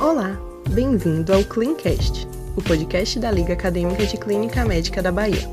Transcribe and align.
Olá, 0.00 0.36
bem-vindo 0.70 1.32
ao 1.32 1.44
Cleancast, 1.44 2.26
o 2.56 2.62
podcast 2.62 3.16
da 3.20 3.30
Liga 3.30 3.52
Acadêmica 3.52 4.04
de 4.06 4.16
Clínica 4.16 4.64
Médica 4.64 5.00
da 5.00 5.12
Bahia. 5.12 5.48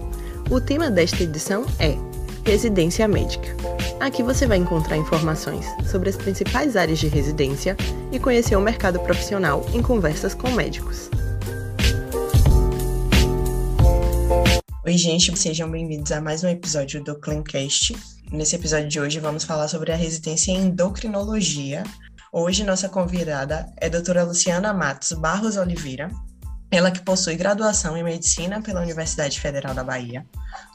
O 0.49 0.59
tema 0.59 0.89
desta 0.89 1.21
edição 1.21 1.63
é 1.77 1.95
Residência 2.43 3.07
Médica. 3.07 3.55
Aqui 3.99 4.23
você 4.23 4.47
vai 4.47 4.57
encontrar 4.57 4.97
informações 4.97 5.67
sobre 5.87 6.09
as 6.09 6.15
principais 6.15 6.75
áreas 6.75 6.97
de 6.97 7.07
residência 7.07 7.77
e 8.11 8.17
conhecer 8.17 8.55
o 8.55 8.61
mercado 8.61 8.99
profissional 9.01 9.63
em 9.75 9.81
conversas 9.83 10.33
com 10.33 10.49
médicos. 10.53 11.07
Oi, 14.83 14.97
gente, 14.97 15.37
sejam 15.37 15.69
bem-vindos 15.69 16.11
a 16.11 16.19
mais 16.19 16.43
um 16.43 16.47
episódio 16.47 17.03
do 17.03 17.13
Cleancast. 17.19 18.16
Nesse 18.31 18.57
episódio 18.57 18.89
de 18.89 18.99
hoje 18.99 19.19
vamos 19.21 19.45
falar 19.45 19.69
sobre 19.69 19.93
a 19.93 19.95
residência 19.95 20.51
em 20.51 20.65
endocrinologia. 20.65 21.83
Hoje 22.31 22.65
nossa 22.65 22.89
convidada 22.89 23.71
é 23.77 23.85
a 23.85 23.89
doutora 23.89 24.23
Luciana 24.23 24.73
Matos 24.73 25.13
Barros 25.13 25.55
Oliveira, 25.55 26.11
ela 26.69 26.91
que 26.91 26.99
possui 26.99 27.37
graduação 27.37 27.95
em 27.95 28.03
medicina 28.03 28.61
pela 28.61 28.81
Universidade 28.81 29.39
Federal 29.39 29.73
da 29.73 29.83
Bahia, 29.83 30.25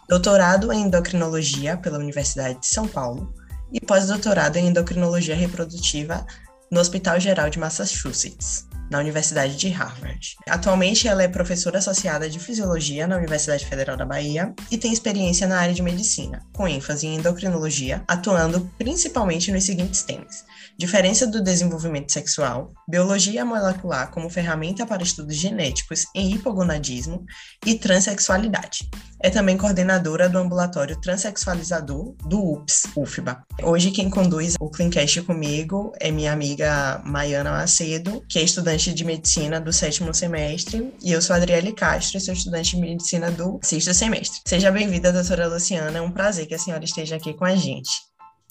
doutorado 0.09 0.73
em 0.73 0.87
endocrinologia 0.87 1.77
pela 1.77 1.99
Universidade 1.99 2.59
de 2.59 2.67
São 2.67 2.89
Paulo 2.89 3.35
e 3.71 3.79
pós-doutorado 3.81 4.57
em 4.57 4.69
endocrinologia 4.69 5.37
reprodutiva 5.37 6.27
no 6.71 6.81
Hospital 6.81 7.21
Geral 7.21 7.51
de 7.51 7.59
Massachusetts 7.59 8.67
na 8.93 8.99
Universidade 8.99 9.57
de 9.57 9.71
Harvard. 9.71 10.37
Atualmente, 10.47 11.09
ela 11.09 11.23
é 11.23 11.29
professora 11.29 11.79
associada 11.79 12.29
de 12.29 12.39
Fisiologia 12.39 13.07
na 13.07 13.17
Universidade 13.17 13.65
Federal 13.65 13.97
da 13.97 14.05
Bahia 14.05 14.55
e 14.71 14.77
tem 14.77 14.93
experiência 14.93 15.47
na 15.47 15.59
área 15.59 15.73
de 15.73 15.83
medicina, 15.83 16.43
com 16.53 16.69
ênfase 16.69 17.07
em 17.07 17.15
endocrinologia, 17.17 18.05
atuando 18.07 18.71
principalmente 18.77 19.51
nos 19.51 19.65
seguintes 19.65 20.03
temas: 20.03 20.45
diferença 20.79 21.27
do 21.27 21.43
desenvolvimento 21.43 22.13
sexual, 22.13 22.71
biologia 22.87 23.47
molecular 23.47 24.11
como 24.11 24.29
ferramenta 24.29 24.85
para 24.85 25.03
estudos 25.03 25.37
genéticos 25.37 26.05
em 26.15 26.31
hipogonadismo 26.31 27.25
e 27.65 27.75
transexualidade. 27.75 28.91
É 29.25 29.31
também 29.31 29.57
coordenadora 29.57 30.29
do 30.29 30.37
ambulatório 30.37 31.01
transexualizador 31.01 32.13
do 32.27 32.55
UPS, 32.55 32.89
UFBA. 32.97 33.45
Hoje 33.63 33.93
quem 33.93 34.11
conduz 34.11 34.57
o 34.59 34.69
Cleancast 34.69 35.23
comigo 35.23 35.93
é 36.01 36.11
minha 36.11 36.33
amiga 36.33 37.01
Maiana 37.05 37.53
Macedo, 37.53 38.25
que 38.29 38.41
é 38.41 38.43
estudante 38.43 38.93
de 38.93 39.05
medicina 39.05 39.61
do 39.61 39.73
sétimo 39.73 40.13
semestre, 40.13 40.93
e 41.01 41.13
eu 41.13 41.23
sou 41.23 41.37
Adriele 41.37 41.73
Castro, 41.73 42.19
sou 42.19 42.35
estudante 42.35 42.75
de 42.75 42.83
medicina 42.83 43.31
do 43.31 43.61
sexto 43.63 43.95
semestre. 43.95 44.41
Seja 44.45 44.73
bem-vinda, 44.73 45.13
doutora 45.13 45.47
Luciana, 45.47 45.99
é 45.99 46.01
um 46.01 46.11
prazer 46.11 46.47
que 46.47 46.55
a 46.55 46.59
senhora 46.59 46.83
esteja 46.83 47.15
aqui 47.15 47.33
com 47.33 47.45
a 47.45 47.55
gente. 47.55 47.93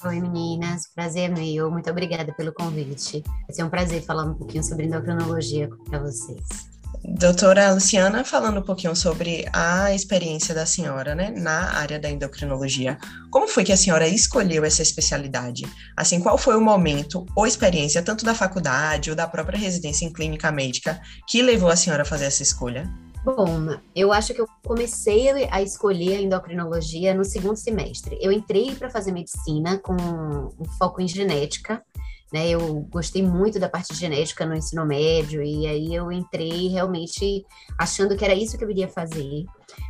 Oi 0.05 0.21
meninas, 0.21 0.83
prazer 0.95 1.29
meu, 1.29 1.69
muito 1.69 1.89
obrigada 1.89 2.33
pelo 2.33 2.53
convite. 2.53 3.21
Vai 3.25 3.53
ser 3.53 3.63
um 3.63 3.69
prazer 3.69 4.03
falar 4.03 4.23
um 4.23 4.35
pouquinho 4.35 4.63
sobre 4.63 4.85
endocrinologia 4.85 5.69
para 5.89 5.99
vocês. 5.99 6.70
Doutora 7.03 7.73
Luciana, 7.73 8.23
falando 8.23 8.59
um 8.59 8.63
pouquinho 8.63 8.95
sobre 8.95 9.45
a 9.51 9.91
experiência 9.93 10.53
da 10.53 10.67
senhora, 10.67 11.15
né, 11.15 11.31
na 11.31 11.73
área 11.73 11.99
da 11.99 12.07
endocrinologia. 12.07 12.95
Como 13.31 13.47
foi 13.47 13.63
que 13.63 13.71
a 13.71 13.77
senhora 13.77 14.07
escolheu 14.07 14.63
essa 14.63 14.83
especialidade? 14.83 15.63
Assim, 15.97 16.19
qual 16.19 16.37
foi 16.37 16.55
o 16.55 16.61
momento 16.61 17.25
ou 17.35 17.47
experiência, 17.47 18.03
tanto 18.03 18.23
da 18.23 18.35
faculdade 18.35 19.09
ou 19.09 19.15
da 19.15 19.27
própria 19.27 19.57
residência 19.57 20.05
em 20.05 20.13
clínica 20.13 20.51
médica, 20.51 21.01
que 21.27 21.41
levou 21.41 21.69
a 21.69 21.75
senhora 21.75 22.03
a 22.03 22.05
fazer 22.05 22.25
essa 22.25 22.43
escolha? 22.43 22.87
Bom, 23.23 23.77
eu 23.95 24.11
acho 24.11 24.33
que 24.33 24.41
eu 24.41 24.47
comecei 24.65 25.29
a 25.51 25.61
escolher 25.61 26.15
a 26.15 26.21
endocrinologia 26.21 27.13
no 27.13 27.23
segundo 27.23 27.55
semestre. 27.55 28.17
Eu 28.19 28.31
entrei 28.31 28.73
para 28.73 28.89
fazer 28.89 29.11
medicina 29.11 29.77
com 29.77 29.93
um 29.93 30.65
foco 30.79 30.99
em 31.01 31.07
genética, 31.07 31.83
né? 32.31 32.49
Eu 32.49 32.87
gostei 32.89 33.21
muito 33.21 33.59
da 33.59 33.67
parte 33.67 33.93
de 33.93 33.99
genética 33.99 34.45
no 34.45 34.55
ensino 34.55 34.85
médio 34.85 35.43
e 35.43 35.67
aí 35.67 35.93
eu 35.93 36.11
entrei 36.11 36.67
realmente 36.69 37.45
achando 37.77 38.15
que 38.15 38.23
era 38.23 38.33
isso 38.33 38.57
que 38.57 38.63
eu 38.63 38.69
iria 38.69 38.87
fazer. 38.87 39.45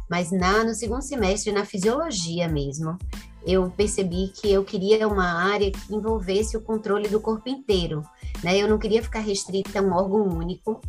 Mas 0.09 0.31
na 0.31 0.63
no 0.63 0.73
segundo 0.73 1.01
semestre, 1.01 1.51
na 1.51 1.65
fisiologia 1.65 2.47
mesmo, 2.47 2.97
eu 3.45 3.69
percebi 3.71 4.27
que 4.27 4.51
eu 4.51 4.63
queria 4.63 5.07
uma 5.07 5.25
área 5.25 5.71
que 5.71 5.93
envolvesse 5.93 6.55
o 6.55 6.61
controle 6.61 7.07
do 7.07 7.19
corpo 7.19 7.49
inteiro, 7.49 8.03
né? 8.43 8.57
Eu 8.57 8.67
não 8.67 8.77
queria 8.77 9.01
ficar 9.01 9.19
restrita 9.19 9.79
a 9.79 9.81
um 9.81 9.93
órgão 9.93 10.27
único. 10.27 10.81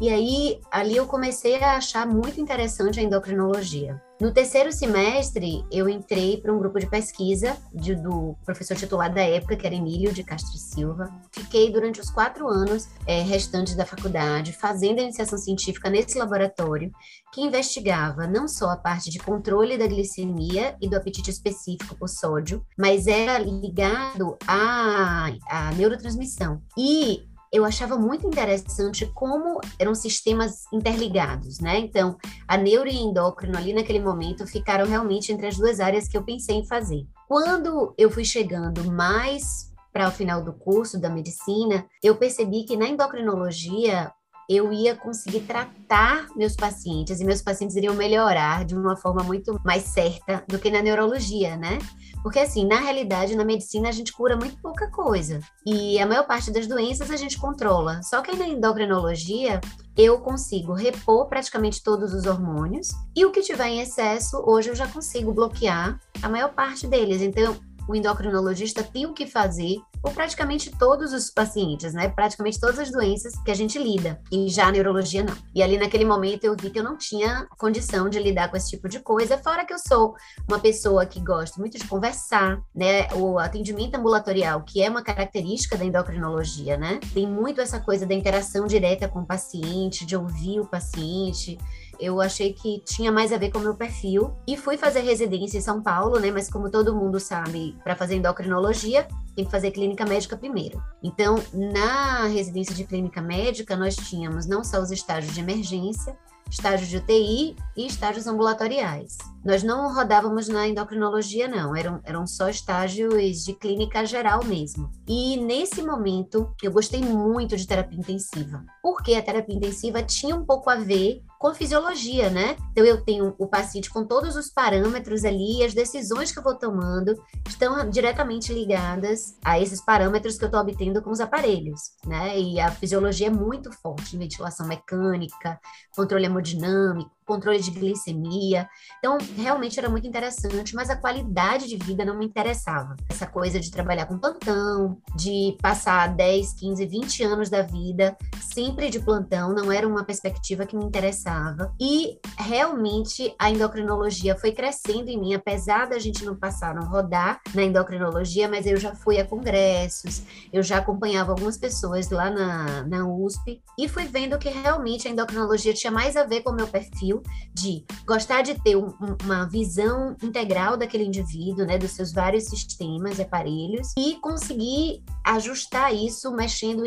E 0.00 0.08
aí, 0.08 0.60
ali 0.70 0.96
eu 0.96 1.06
comecei 1.06 1.56
a 1.56 1.76
achar 1.76 2.06
muito 2.06 2.40
interessante 2.40 3.00
a 3.00 3.02
endocrinologia. 3.02 4.00
No 4.20 4.32
terceiro 4.32 4.72
semestre, 4.72 5.64
eu 5.70 5.88
entrei 5.88 6.40
para 6.40 6.52
um 6.52 6.58
grupo 6.58 6.80
de 6.80 6.88
pesquisa 6.88 7.56
de, 7.72 7.94
do 7.94 8.36
professor 8.44 8.76
titular 8.76 9.12
da 9.12 9.22
época, 9.22 9.56
que 9.56 9.64
era 9.64 9.74
Emílio 9.74 10.12
de 10.12 10.24
Castro 10.24 10.56
Silva. 10.56 11.08
Fiquei 11.32 11.72
durante 11.72 12.00
os 12.00 12.10
quatro 12.10 12.48
anos 12.48 12.88
é, 13.06 13.22
restantes 13.22 13.76
da 13.76 13.86
faculdade 13.86 14.52
fazendo 14.52 14.98
a 14.98 15.02
iniciação 15.02 15.38
científica 15.38 15.88
nesse 15.88 16.18
laboratório, 16.18 16.90
que 17.32 17.42
investigava 17.42 18.26
não 18.26 18.48
só 18.48 18.70
a 18.70 18.76
parte 18.76 19.08
de 19.08 19.20
controle 19.20 19.78
da 19.78 19.86
glicemia 19.86 20.76
e 20.80 20.88
do 20.88 20.96
apetite 20.96 21.30
específico 21.30 21.96
por 21.96 22.08
sódio, 22.08 22.64
mas 22.76 23.06
era 23.06 23.38
ligado 23.38 24.36
à, 24.46 25.26
à 25.48 25.72
neurotransmissão. 25.74 26.60
E 26.76 27.22
eu 27.52 27.64
achava 27.64 27.96
muito 27.96 28.26
interessante 28.26 29.06
como 29.14 29.60
eram 29.78 29.94
sistemas 29.94 30.64
interligados, 30.72 31.60
né? 31.60 31.78
Então, 31.78 32.16
a 32.46 32.56
neuro 32.56 32.88
e 32.88 32.96
endócrino 32.96 33.56
ali 33.56 33.72
naquele 33.72 34.00
momento 34.00 34.46
ficaram 34.46 34.86
realmente 34.86 35.32
entre 35.32 35.46
as 35.46 35.56
duas 35.56 35.80
áreas 35.80 36.08
que 36.08 36.16
eu 36.16 36.22
pensei 36.22 36.56
em 36.56 36.66
fazer. 36.66 37.06
Quando 37.26 37.94
eu 37.96 38.10
fui 38.10 38.24
chegando 38.24 38.90
mais 38.90 39.72
para 39.92 40.08
o 40.08 40.12
final 40.12 40.42
do 40.42 40.52
curso 40.52 41.00
da 41.00 41.08
medicina, 41.08 41.86
eu 42.02 42.16
percebi 42.16 42.64
que 42.64 42.76
na 42.76 42.86
endocrinologia 42.86 44.12
eu 44.48 44.72
ia 44.72 44.96
conseguir 44.96 45.40
tratar 45.40 46.26
meus 46.34 46.56
pacientes 46.56 47.20
e 47.20 47.24
meus 47.24 47.42
pacientes 47.42 47.76
iriam 47.76 47.94
melhorar 47.94 48.64
de 48.64 48.74
uma 48.74 48.96
forma 48.96 49.22
muito 49.22 49.60
mais 49.64 49.82
certa 49.84 50.42
do 50.48 50.58
que 50.58 50.70
na 50.70 50.80
neurologia, 50.80 51.56
né? 51.56 51.78
Porque, 52.22 52.38
assim, 52.38 52.66
na 52.66 52.80
realidade, 52.80 53.36
na 53.36 53.44
medicina, 53.44 53.88
a 53.88 53.92
gente 53.92 54.12
cura 54.12 54.36
muito 54.36 54.60
pouca 54.60 54.90
coisa. 54.90 55.40
E 55.64 55.98
a 56.00 56.06
maior 56.06 56.26
parte 56.26 56.50
das 56.50 56.66
doenças 56.66 57.10
a 57.10 57.16
gente 57.16 57.38
controla. 57.38 58.02
Só 58.02 58.22
que 58.22 58.34
na 58.34 58.48
endocrinologia, 58.48 59.60
eu 59.96 60.18
consigo 60.20 60.72
repor 60.72 61.26
praticamente 61.26 61.82
todos 61.82 62.14
os 62.14 62.26
hormônios. 62.26 62.88
E 63.14 63.24
o 63.24 63.30
que 63.30 63.42
tiver 63.42 63.68
em 63.68 63.80
excesso, 63.80 64.42
hoje 64.46 64.70
eu 64.70 64.74
já 64.74 64.86
consigo 64.88 65.32
bloquear 65.32 66.00
a 66.22 66.28
maior 66.28 66.52
parte 66.54 66.86
deles. 66.86 67.22
Então, 67.22 67.56
o 67.88 67.96
endocrinologista 67.96 68.82
tem 68.82 69.06
o 69.06 69.14
que 69.14 69.26
fazer 69.26 69.78
por 70.02 70.12
praticamente 70.12 70.70
todos 70.78 71.12
os 71.12 71.30
pacientes, 71.30 71.94
né? 71.94 72.08
Praticamente 72.08 72.60
todas 72.60 72.78
as 72.78 72.90
doenças 72.90 73.34
que 73.42 73.50
a 73.50 73.54
gente 73.54 73.78
lida. 73.78 74.20
E 74.30 74.48
já 74.48 74.68
a 74.68 74.72
neurologia 74.72 75.24
não. 75.24 75.34
E 75.54 75.62
ali 75.62 75.78
naquele 75.78 76.04
momento 76.04 76.44
eu 76.44 76.54
vi 76.54 76.70
que 76.70 76.78
eu 76.78 76.84
não 76.84 76.96
tinha 76.96 77.48
condição 77.58 78.08
de 78.08 78.18
lidar 78.18 78.48
com 78.48 78.56
esse 78.56 78.70
tipo 78.70 78.88
de 78.88 79.00
coisa, 79.00 79.38
fora 79.38 79.64
que 79.64 79.72
eu 79.72 79.78
sou 79.78 80.14
uma 80.48 80.58
pessoa 80.58 81.06
que 81.06 81.18
gosta 81.18 81.58
muito 81.58 81.78
de 81.78 81.86
conversar, 81.86 82.60
né? 82.74 83.08
O 83.14 83.38
atendimento 83.38 83.96
ambulatorial, 83.96 84.62
que 84.62 84.82
é 84.82 84.90
uma 84.90 85.02
característica 85.02 85.76
da 85.76 85.84
endocrinologia, 85.84 86.76
né? 86.76 87.00
Tem 87.14 87.26
muito 87.26 87.60
essa 87.60 87.80
coisa 87.80 88.06
da 88.06 88.14
interação 88.14 88.66
direta 88.66 89.08
com 89.08 89.20
o 89.20 89.26
paciente, 89.26 90.04
de 90.04 90.14
ouvir 90.14 90.60
o 90.60 90.66
paciente, 90.66 91.58
eu 92.00 92.20
achei 92.20 92.52
que 92.52 92.80
tinha 92.84 93.10
mais 93.10 93.32
a 93.32 93.38
ver 93.38 93.50
com 93.50 93.58
o 93.58 93.62
meu 93.62 93.74
perfil 93.74 94.34
e 94.46 94.56
fui 94.56 94.76
fazer 94.76 95.00
residência 95.00 95.58
em 95.58 95.60
São 95.60 95.82
Paulo, 95.82 96.18
né? 96.18 96.30
Mas 96.30 96.48
como 96.48 96.70
todo 96.70 96.94
mundo 96.94 97.18
sabe, 97.18 97.76
para 97.82 97.96
fazer 97.96 98.16
endocrinologia, 98.16 99.06
tem 99.34 99.44
que 99.44 99.50
fazer 99.50 99.70
clínica 99.70 100.04
médica 100.04 100.36
primeiro. 100.36 100.82
Então, 101.02 101.36
na 101.52 102.26
residência 102.26 102.74
de 102.74 102.84
clínica 102.84 103.20
médica, 103.20 103.76
nós 103.76 103.96
tínhamos 103.96 104.46
não 104.46 104.62
só 104.64 104.80
os 104.80 104.90
estágios 104.90 105.34
de 105.34 105.40
emergência, 105.40 106.16
estágios 106.50 106.88
de 106.88 106.96
UTI 106.98 107.56
e 107.76 107.86
estágios 107.86 108.26
ambulatoriais. 108.26 109.16
Nós 109.44 109.62
não 109.62 109.94
rodávamos 109.94 110.48
na 110.48 110.66
endocrinologia, 110.66 111.46
não, 111.48 111.74
eram, 111.74 112.00
eram 112.04 112.26
só 112.26 112.48
estágios 112.48 113.44
de 113.44 113.54
clínica 113.54 114.04
geral 114.04 114.44
mesmo. 114.44 114.90
E 115.06 115.36
nesse 115.36 115.82
momento, 115.82 116.52
eu 116.62 116.72
gostei 116.72 117.00
muito 117.00 117.56
de 117.56 117.66
terapia 117.66 117.98
intensiva, 117.98 118.64
porque 118.82 119.14
a 119.14 119.22
terapia 119.22 119.54
intensiva 119.54 120.02
tinha 120.02 120.34
um 120.34 120.44
pouco 120.44 120.68
a 120.68 120.74
ver 120.74 121.22
com 121.38 121.54
fisiologia, 121.54 122.28
né? 122.28 122.56
Então 122.72 122.84
eu 122.84 123.02
tenho 123.04 123.34
o 123.38 123.46
paciente 123.46 123.90
com 123.90 124.04
todos 124.04 124.34
os 124.34 124.50
parâmetros 124.50 125.24
ali, 125.24 125.64
as 125.64 125.72
decisões 125.72 126.32
que 126.32 126.38
eu 126.38 126.42
vou 126.42 126.56
tomando 126.56 127.14
estão 127.48 127.88
diretamente 127.88 128.52
ligadas 128.52 129.36
a 129.44 129.60
esses 129.60 129.80
parâmetros 129.80 130.36
que 130.36 130.44
eu 130.44 130.48
estou 130.48 130.60
obtendo 130.60 131.00
com 131.00 131.10
os 131.10 131.20
aparelhos, 131.20 131.92
né? 132.04 132.38
E 132.38 132.58
a 132.58 132.72
fisiologia 132.72 133.28
é 133.28 133.30
muito 133.30 133.70
forte, 133.72 134.16
ventilação 134.16 134.66
mecânica, 134.66 135.60
controle 135.94 136.26
hemodinâmico, 136.38 137.10
controle 137.28 137.60
de 137.60 137.70
glicemia. 137.70 138.68
Então, 138.98 139.18
realmente 139.36 139.78
era 139.78 139.88
muito 139.88 140.08
interessante, 140.08 140.74
mas 140.74 140.88
a 140.88 140.96
qualidade 140.96 141.68
de 141.68 141.76
vida 141.76 142.04
não 142.04 142.16
me 142.16 142.24
interessava. 142.24 142.96
Essa 143.08 143.26
coisa 143.26 143.60
de 143.60 143.70
trabalhar 143.70 144.06
com 144.06 144.18
plantão, 144.18 144.98
de 145.14 145.56
passar 145.60 146.08
10, 146.14 146.54
15, 146.54 146.86
20 146.86 147.22
anos 147.24 147.50
da 147.50 147.60
vida 147.60 148.16
sempre 148.58 148.90
de 148.90 148.98
plantão, 148.98 149.52
não 149.52 149.70
era 149.70 149.86
uma 149.86 150.04
perspectiva 150.04 150.66
que 150.66 150.76
me 150.76 150.84
interessava. 150.84 151.72
E 151.80 152.18
realmente 152.36 153.32
a 153.38 153.50
endocrinologia 153.50 154.34
foi 154.36 154.52
crescendo 154.52 155.08
em 155.08 155.18
mim, 155.18 155.34
apesar 155.34 155.86
da 155.86 155.98
gente 155.98 156.24
não 156.24 156.34
passar, 156.34 156.74
não 156.74 156.88
rodar 156.88 157.40
na 157.54 157.62
endocrinologia, 157.62 158.48
mas 158.48 158.66
eu 158.66 158.76
já 158.76 158.94
fui 158.94 159.20
a 159.20 159.24
congressos, 159.24 160.22
eu 160.52 160.62
já 160.62 160.78
acompanhava 160.78 161.30
algumas 161.32 161.56
pessoas 161.56 162.10
lá 162.10 162.30
na, 162.30 162.82
na 162.84 163.06
USP 163.06 163.62
e 163.78 163.88
fui 163.88 164.06
vendo 164.06 164.38
que 164.38 164.48
realmente 164.48 165.06
a 165.06 165.10
endocrinologia 165.10 165.74
tinha 165.74 165.92
mais 165.92 166.16
a 166.16 166.24
ver 166.24 166.42
com 166.42 166.50
o 166.50 166.56
meu 166.56 166.66
perfil 166.66 167.17
de 167.54 167.84
gostar 168.06 168.42
de 168.42 168.54
ter 168.62 168.76
um, 168.76 168.92
uma 169.24 169.44
visão 169.48 170.16
integral 170.22 170.76
daquele 170.76 171.04
indivíduo, 171.04 171.66
né, 171.66 171.78
dos 171.78 171.92
seus 171.92 172.12
vários 172.12 172.44
sistemas 172.44 173.18
e 173.18 173.22
aparelhos 173.22 173.92
e 173.96 174.14
conseguir 174.16 175.02
ajustar 175.24 175.94
isso 175.94 176.30
mexendo 176.32 176.82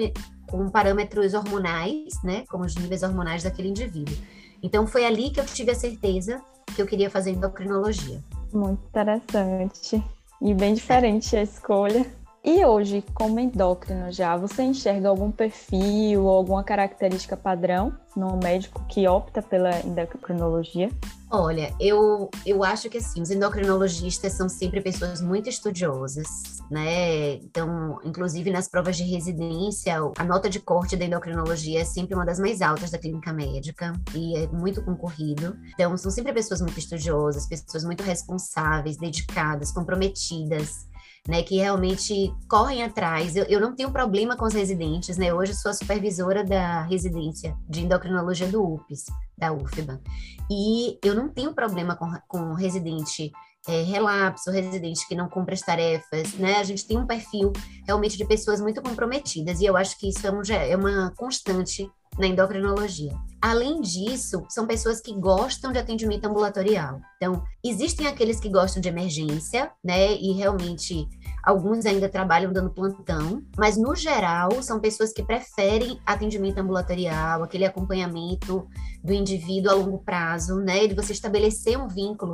com 0.50 0.70
parâmetros 0.70 1.34
hormonais, 1.34 2.14
né, 2.24 2.44
com 2.50 2.62
os 2.62 2.76
níveis 2.76 3.04
hormonais 3.04 3.44
daquele 3.44 3.70
indivíduo. 3.70 4.16
Então 4.62 4.86
foi 4.86 5.06
ali 5.06 5.30
que 5.32 5.40
eu 5.40 5.46
tive 5.46 5.72
a 5.72 5.76
certeza 5.76 6.42
que 6.76 6.82
eu 6.82 6.86
queria 6.86 7.10
fazer 7.10 7.32
endocrinologia. 7.32 8.22
Muito 8.54 8.82
interessante 8.90 10.04
e 10.42 10.54
bem 10.54 10.74
diferente 10.74 11.36
a 11.36 11.44
escolha. 11.44 12.21
E 12.44 12.66
hoje, 12.66 13.04
como 13.14 13.40
endócrino 13.40 14.12
já, 14.12 14.36
você 14.36 14.64
enxerga 14.64 15.10
algum 15.10 15.32
perfil 15.32 16.24
ou 16.24 16.30
alguma 16.30 16.64
característica 16.64 17.38
padrão 17.38 17.96
no 18.16 18.36
médico 18.44 18.84
que 18.88 19.08
opta 19.08 19.44
pela 19.44 19.80
endocrinologia? 19.82 20.90
Olha, 21.30 21.74
eu, 21.80 22.32
eu 22.44 22.64
acho 22.64 22.90
que 22.90 22.98
assim, 22.98 23.22
os 23.22 23.30
endocrinologistas 23.30 24.34
são 24.34 24.50
sempre 24.50 24.82
pessoas 24.82 25.22
muito 25.22 25.50
estudiosas, 25.50 26.28
né? 26.70 27.36
Então, 27.36 28.00
inclusive 28.04 28.50
nas 28.50 28.68
provas 28.68 28.98
de 28.98 29.04
residência, 29.04 29.96
a 30.18 30.24
nota 30.24 30.50
de 30.50 30.60
corte 30.60 30.98
da 30.98 31.06
endocrinologia 31.06 31.82
é 31.82 31.86
sempre 31.86 32.16
uma 32.16 32.26
das 32.26 32.40
mais 32.40 32.62
altas 32.62 32.90
da 32.90 32.98
clínica 32.98 33.32
médica 33.32 33.94
e 34.16 34.36
é 34.36 34.48
muito 34.48 34.84
concorrido. 34.84 35.56
Então, 35.74 35.96
são 35.96 36.10
sempre 36.10 36.34
pessoas 36.34 36.60
muito 36.60 36.80
estudiosas, 36.80 37.48
pessoas 37.48 37.86
muito 37.86 38.04
responsáveis, 38.04 38.98
dedicadas, 38.98 39.72
comprometidas 39.72 40.90
né, 41.28 41.44
que 41.44 41.58
realmente 41.58 42.34
correm 42.50 42.84
atrás. 42.84 43.36
Eu, 43.36 43.46
eu 43.46 43.60
não 43.60 43.76
tenho 43.76 43.92
problema 43.92 44.36
com 44.36 44.46
os 44.46 44.54
residentes, 44.54 45.18
né? 45.18 45.34
Hoje 45.34 45.54
sou 45.54 45.70
a 45.70 45.74
supervisora 45.74 46.44
da 46.44 46.82
residência 46.84 47.56
de 47.70 47.82
endocrinologia 47.82 48.48
do 48.48 48.64
UPS, 48.64 49.06
da 49.38 49.54
UFBA. 49.54 50.02
E 50.50 50.98
eu 51.04 51.14
não 51.14 51.30
tenho 51.30 51.54
problema 51.54 51.96
com, 51.96 52.12
com 52.28 52.54
residente 52.54 53.32
é, 53.68 53.84
relapso, 53.84 54.52
residente 54.52 55.08
que 55.08 55.16
não 55.16 55.30
cumpre 55.30 55.54
as 55.54 55.62
tarefas, 55.62 56.34
né? 56.34 56.56
A 56.58 56.64
gente 56.64 56.86
tem 56.86 56.98
um 56.98 57.06
perfil 57.06 57.52
realmente 57.86 58.18
de 58.18 58.26
pessoas 58.26 58.60
muito 58.60 58.82
comprometidas 58.82 59.60
e 59.60 59.66
eu 59.66 59.78
acho 59.78 59.98
que 59.98 60.10
isso 60.10 60.26
é, 60.26 60.32
um, 60.32 60.42
é 60.52 60.76
uma 60.76 61.14
constante 61.16 61.90
na 62.18 62.28
endocrinologia. 62.28 63.14
Além 63.42 63.82
disso, 63.82 64.44
são 64.50 64.68
pessoas 64.68 65.00
que 65.00 65.14
gostam 65.14 65.72
de 65.72 65.80
atendimento 65.80 66.26
ambulatorial. 66.26 67.00
Então, 67.16 67.44
existem 67.64 68.08
aqueles 68.08 68.40
que 68.40 68.50
gostam 68.50 68.82
de 68.82 68.90
emergência, 68.90 69.72
né? 69.84 70.14
E 70.16 70.34
realmente 70.34 71.08
alguns 71.44 71.86
ainda 71.86 72.10
trabalham 72.10 72.52
dando 72.52 72.70
plantão, 72.70 73.42
mas 73.58 73.78
no 73.78 73.96
geral 73.96 74.62
são 74.62 74.80
pessoas 74.80 75.12
que 75.12 75.24
preferem 75.24 76.00
atendimento 76.06 76.60
ambulatorial, 76.60 77.44
aquele 77.44 77.66
acompanhamento 77.66 78.68
do 79.04 79.14
indivíduo 79.14 79.72
a 79.72 79.76
longo 79.76 80.00
prazo, 80.00 80.56
né? 80.56 80.88
De 80.88 80.94
você 80.94 81.14
estabelecer 81.14 81.78
um 81.78 81.88
vínculo. 81.88 82.32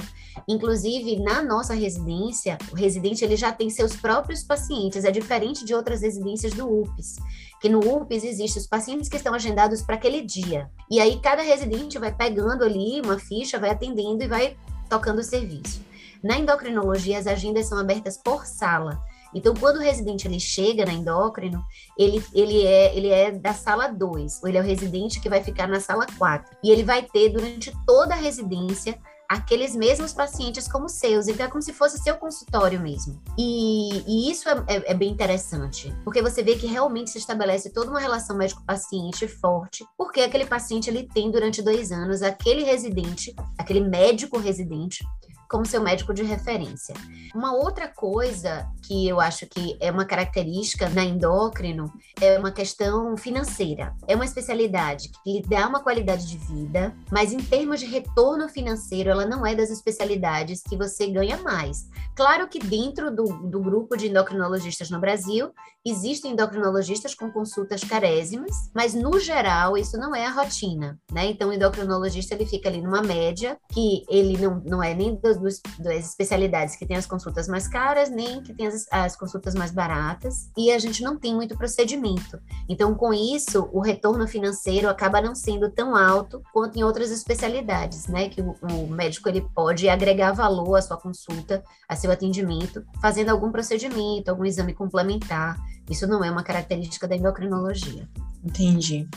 Inclusive, 0.48 1.20
na 1.22 1.42
nossa 1.42 1.74
residência, 1.74 2.58
o 2.72 2.76
residente 2.76 3.24
ele 3.24 3.36
já 3.36 3.52
tem 3.52 3.70
seus 3.70 3.96
próprios 3.96 4.44
pacientes, 4.44 5.06
é 5.06 5.12
diferente 5.12 5.64
de 5.64 5.74
outras 5.74 6.02
residências 6.02 6.54
do 6.54 6.68
UPS 6.68 7.18
que 7.60 7.70
no 7.70 7.80
UPS 7.80 8.24
existem 8.24 8.62
os 8.62 8.68
pacientes 8.68 9.10
que 9.10 9.18
estão 9.18 9.34
agendados 9.34 9.82
para 9.82 9.96
aquele 9.96 10.22
dia. 10.22 10.70
E 10.90 11.00
aí 11.00 11.20
cada 11.20 11.42
residente 11.42 11.98
vai 11.98 12.14
pegando 12.14 12.64
ali 12.64 13.02
uma 13.02 13.18
ficha, 13.18 13.60
vai 13.60 13.72
atendendo 13.72 14.24
e 14.24 14.28
vai 14.28 14.58
tocando 14.90 15.20
o 15.20 15.24
serviço. 15.24 15.87
Na 16.24 16.38
endocrinologia, 16.38 17.18
as 17.18 17.28
agendas 17.28 17.68
são 17.68 17.78
abertas 17.78 18.18
por 18.18 18.46
sala. 18.46 19.02
Então, 19.34 19.54
quando 19.54 19.78
o 19.78 19.82
residente 19.82 20.28
ele 20.28 20.40
chega 20.40 20.86
na 20.86 20.94
endócrino, 20.94 21.64
ele, 21.98 22.24
ele, 22.34 22.66
é, 22.66 22.96
ele 22.96 23.10
é 23.10 23.32
da 23.32 23.54
sala 23.54 23.88
2, 23.88 24.42
ou 24.42 24.50
ele 24.50 24.58
é 24.58 24.62
o 24.62 24.64
residente 24.64 25.20
que 25.20 25.30
vai 25.30 25.44
ficar 25.44 25.68
na 25.68 25.80
sala 25.80 26.06
4. 26.18 26.58
E 26.64 26.72
ele 26.72 26.84
vai 26.84 27.04
ter, 27.04 27.30
durante 27.30 27.72
toda 27.86 28.14
a 28.14 28.18
residência, 28.18 28.98
aqueles 29.28 29.76
mesmos 29.76 30.14
pacientes 30.14 30.68
como 30.68 30.88
seus. 30.88 31.28
Então 31.28 31.46
é 31.46 31.50
como 31.50 31.62
se 31.62 31.74
fosse 31.74 31.98
seu 31.98 32.16
consultório 32.16 32.80
mesmo. 32.80 33.22
E, 33.38 34.04
e 34.08 34.32
isso 34.32 34.48
é, 34.48 34.64
é, 34.68 34.92
é, 34.92 34.94
bem 34.94 35.12
interessante, 35.12 35.94
porque 36.04 36.22
você 36.22 36.42
vê 36.42 36.56
que 36.56 36.66
realmente 36.66 37.10
se 37.10 37.18
estabelece 37.18 37.72
toda 37.72 37.90
uma 37.90 38.00
relação 38.00 38.38
médico-paciente 38.38 39.28
forte, 39.28 39.86
porque 39.98 40.22
aquele 40.22 40.46
paciente 40.46 40.90
ele 40.90 41.08
tem 41.08 41.30
durante 41.30 41.62
dois 41.62 41.92
anos 41.92 42.22
aquele 42.22 42.64
residente, 42.64 43.36
aquele 43.58 43.82
médico 43.82 44.38
residente 44.38 45.06
como 45.50 45.66
seu 45.66 45.82
médico 45.82 46.14
de 46.14 46.24
referência. 46.24 46.94
Uma 47.34 47.54
outra 47.54 47.88
coisa 47.88 48.68
que 48.84 49.08
eu 49.08 49.20
acho 49.20 49.46
que 49.46 49.78
é 49.80 49.92
uma 49.92 50.06
característica 50.06 50.90
na 50.90 51.04
endócrino 51.04 51.92
é 52.22 52.38
uma 52.38 52.52
questão 52.52 53.16
financeira. 53.18 53.94
É 54.08 54.16
uma 54.16 54.26
especialidade 54.26 55.10
que 55.24 55.34
lhe 55.34 55.42
dá 55.42 55.68
uma 55.68 55.82
qualidade 55.82 56.28
de 56.28 56.38
vida, 56.38 56.96
mas 57.12 57.32
em 57.32 57.38
termos 57.38 57.80
de 57.80 57.86
retorno 57.86 58.50
financeiro, 58.50 59.10
ela 59.10 59.26
não 59.26 59.46
é 59.46 59.56
das 59.56 59.70
especialidades 59.70 60.62
que 60.62 60.78
você 60.78 61.08
ganha 61.08 61.38
mais. 61.38 61.88
Claro 62.16 62.48
que 62.48 62.60
dentro 62.60 63.14
do, 63.16 63.24
do 63.24 63.60
grupo 63.60 63.96
de 63.96 64.08
endocrinologistas 64.08 64.90
no 64.90 65.00
Brasil, 65.00 65.52
existem 65.86 66.32
endocrinologistas 66.32 67.14
com 67.14 67.32
consultas 67.32 67.84
carésimas, 67.84 68.52
mas 68.74 68.94
no 68.94 69.20
geral 69.20 69.78
isso 69.78 69.98
não 69.98 70.16
é 70.16 70.26
a 70.26 70.32
rotina, 70.32 71.00
né? 71.12 71.28
Então 71.28 71.50
o 71.50 71.54
endocrinologista 71.54 72.36
ele 72.36 72.46
fica 72.46 72.68
ali 72.68 72.82
numa 72.82 73.02
média 73.02 73.58
que 73.72 74.04
ele 74.10 74.38
não, 74.38 74.62
não 74.66 74.84
é 74.84 74.94
nem 74.94 75.16
dos 75.16 75.37
das 75.38 76.06
especialidades 76.06 76.76
que 76.76 76.86
tem 76.86 76.98
as 76.98 77.06
consultas 77.06 77.48
mais 77.48 77.68
caras, 77.68 78.10
nem 78.10 78.42
que 78.42 78.54
tem 78.54 78.68
as, 78.68 78.86
as 78.92 79.16
consultas 79.16 79.56
mais 79.56 79.72
baratas, 79.72 80.50
e 80.58 80.72
a 80.72 80.80
gente 80.80 81.04
não 81.04 81.18
tem 81.18 81.34
muito 81.34 81.58
procedimento. 81.58 82.40
Então, 82.68 82.94
com 82.96 83.14
isso, 83.14 83.70
o 83.72 83.80
retorno 83.80 84.28
financeiro 84.28 84.90
acaba 84.90 85.22
não 85.22 85.36
sendo 85.36 85.70
tão 85.70 85.96
alto 85.96 86.42
quanto 86.54 86.78
em 86.78 86.84
outras 86.84 87.12
especialidades, 87.12 88.08
né? 88.08 88.30
Que 88.30 88.42
o, 88.42 88.56
o 88.62 88.88
médico 88.88 89.30
ele 89.30 89.42
pode 89.56 89.88
agregar 89.90 90.32
valor 90.32 90.76
à 90.76 90.82
sua 90.82 90.98
consulta, 90.98 91.64
a 91.88 91.96
seu 91.96 92.12
atendimento, 92.12 92.84
fazendo 93.02 93.30
algum 93.30 93.52
procedimento, 93.52 94.30
algum 94.30 94.46
exame 94.46 94.74
complementar. 94.74 95.58
Isso 95.90 96.06
não 96.08 96.24
é 96.24 96.30
uma 96.30 96.44
característica 96.44 97.08
da 97.08 97.16
endocrinologia. 97.16 98.08
Entendi. 98.44 99.08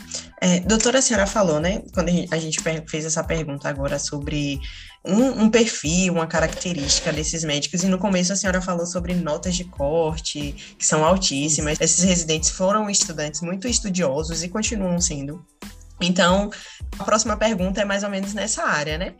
É, 0.41 0.59
doutora, 0.59 0.99
a 0.99 1.01
senhora 1.01 1.27
falou, 1.27 1.59
né, 1.59 1.83
quando 1.93 2.09
a 2.31 2.37
gente 2.37 2.59
fez 2.87 3.05
essa 3.05 3.23
pergunta 3.23 3.69
agora 3.69 3.97
sobre 3.99 4.59
um, 5.05 5.43
um, 5.43 5.49
perfil, 5.49 6.13
uma 6.13 6.27
característica 6.27 7.13
desses 7.13 7.43
médicos, 7.43 7.83
e 7.83 7.87
no 7.87 7.97
começo 7.97 8.33
a 8.33 8.35
senhora 8.35 8.61
falou 8.61 8.85
sobre 8.85 9.13
notas 9.13 9.55
de 9.55 9.63
corte, 9.63 10.75
que 10.77 10.85
são 10.85 11.05
altíssimas. 11.05 11.79
Esses 11.79 12.03
residentes 12.03 12.49
foram 12.49 12.89
estudantes 12.89 13.41
muito 13.41 13.67
estudiosos 13.67 14.43
e 14.43 14.49
continuam 14.49 14.99
sendo. 14.99 15.45
Então, 16.01 16.49
a 16.97 17.03
próxima 17.03 17.37
pergunta 17.37 17.81
é 17.81 17.85
mais 17.85 18.03
ou 18.03 18.09
menos 18.09 18.33
nessa 18.33 18.63
área, 18.63 18.97
né? 18.97 19.15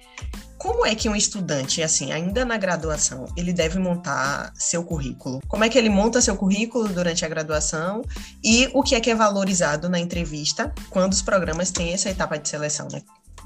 Como 0.57 0.85
é 0.85 0.93
que 0.93 1.09
um 1.09 1.15
estudante, 1.15 1.81
assim, 1.81 2.11
ainda 2.11 2.45
na 2.45 2.55
graduação, 2.55 3.25
ele 3.35 3.51
deve 3.51 3.79
montar 3.79 4.51
seu 4.53 4.83
currículo? 4.83 5.39
Como 5.47 5.63
é 5.63 5.69
que 5.69 5.77
ele 5.77 5.89
monta 5.89 6.21
seu 6.21 6.35
currículo 6.35 6.88
durante 6.88 7.25
a 7.25 7.27
graduação 7.27 8.03
e 8.43 8.69
o 8.73 8.83
que 8.83 8.93
é 8.93 9.00
que 9.00 9.09
é 9.09 9.15
valorizado 9.15 9.89
na 9.89 10.00
entrevista 10.00 10.71
quando 10.91 11.13
os 11.13 11.21
programas 11.21 11.71
têm 11.71 11.93
essa 11.93 12.11
etapa 12.11 12.38
de 12.38 12.47
seleção, 12.47 12.88
né? 12.91 13.01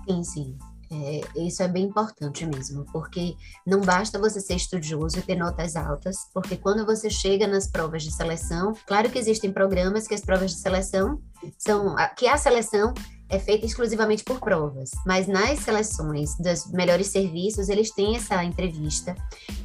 Sim, 0.05 0.23
sim. 0.23 0.57
É, 0.91 1.21
isso 1.47 1.63
é 1.63 1.67
bem 1.67 1.85
importante 1.85 2.45
mesmo, 2.45 2.85
porque 2.91 3.35
não 3.65 3.81
basta 3.81 4.19
você 4.19 4.39
ser 4.39 4.55
estudioso 4.55 5.17
e 5.17 5.21
ter 5.21 5.35
notas 5.35 5.75
altas, 5.75 6.15
porque 6.33 6.55
quando 6.55 6.85
você 6.85 7.09
chega 7.09 7.47
nas 7.47 7.67
provas 7.67 8.03
de 8.03 8.11
seleção, 8.11 8.73
claro 8.85 9.09
que 9.09 9.17
existem 9.17 9.51
programas 9.51 10.07
que 10.07 10.13
as 10.13 10.21
provas 10.21 10.51
de 10.51 10.57
seleção 10.57 11.19
são 11.57 11.95
que 12.15 12.27
a 12.27 12.37
seleção 12.37 12.93
é 13.29 13.39
feita 13.39 13.65
exclusivamente 13.65 14.23
por 14.23 14.39
provas, 14.39 14.91
mas 15.05 15.27
nas 15.27 15.59
seleções 15.59 16.35
dos 16.37 16.71
melhores 16.71 17.07
serviços, 17.07 17.69
eles 17.69 17.91
têm 17.91 18.15
essa 18.15 18.43
entrevista, 18.43 19.15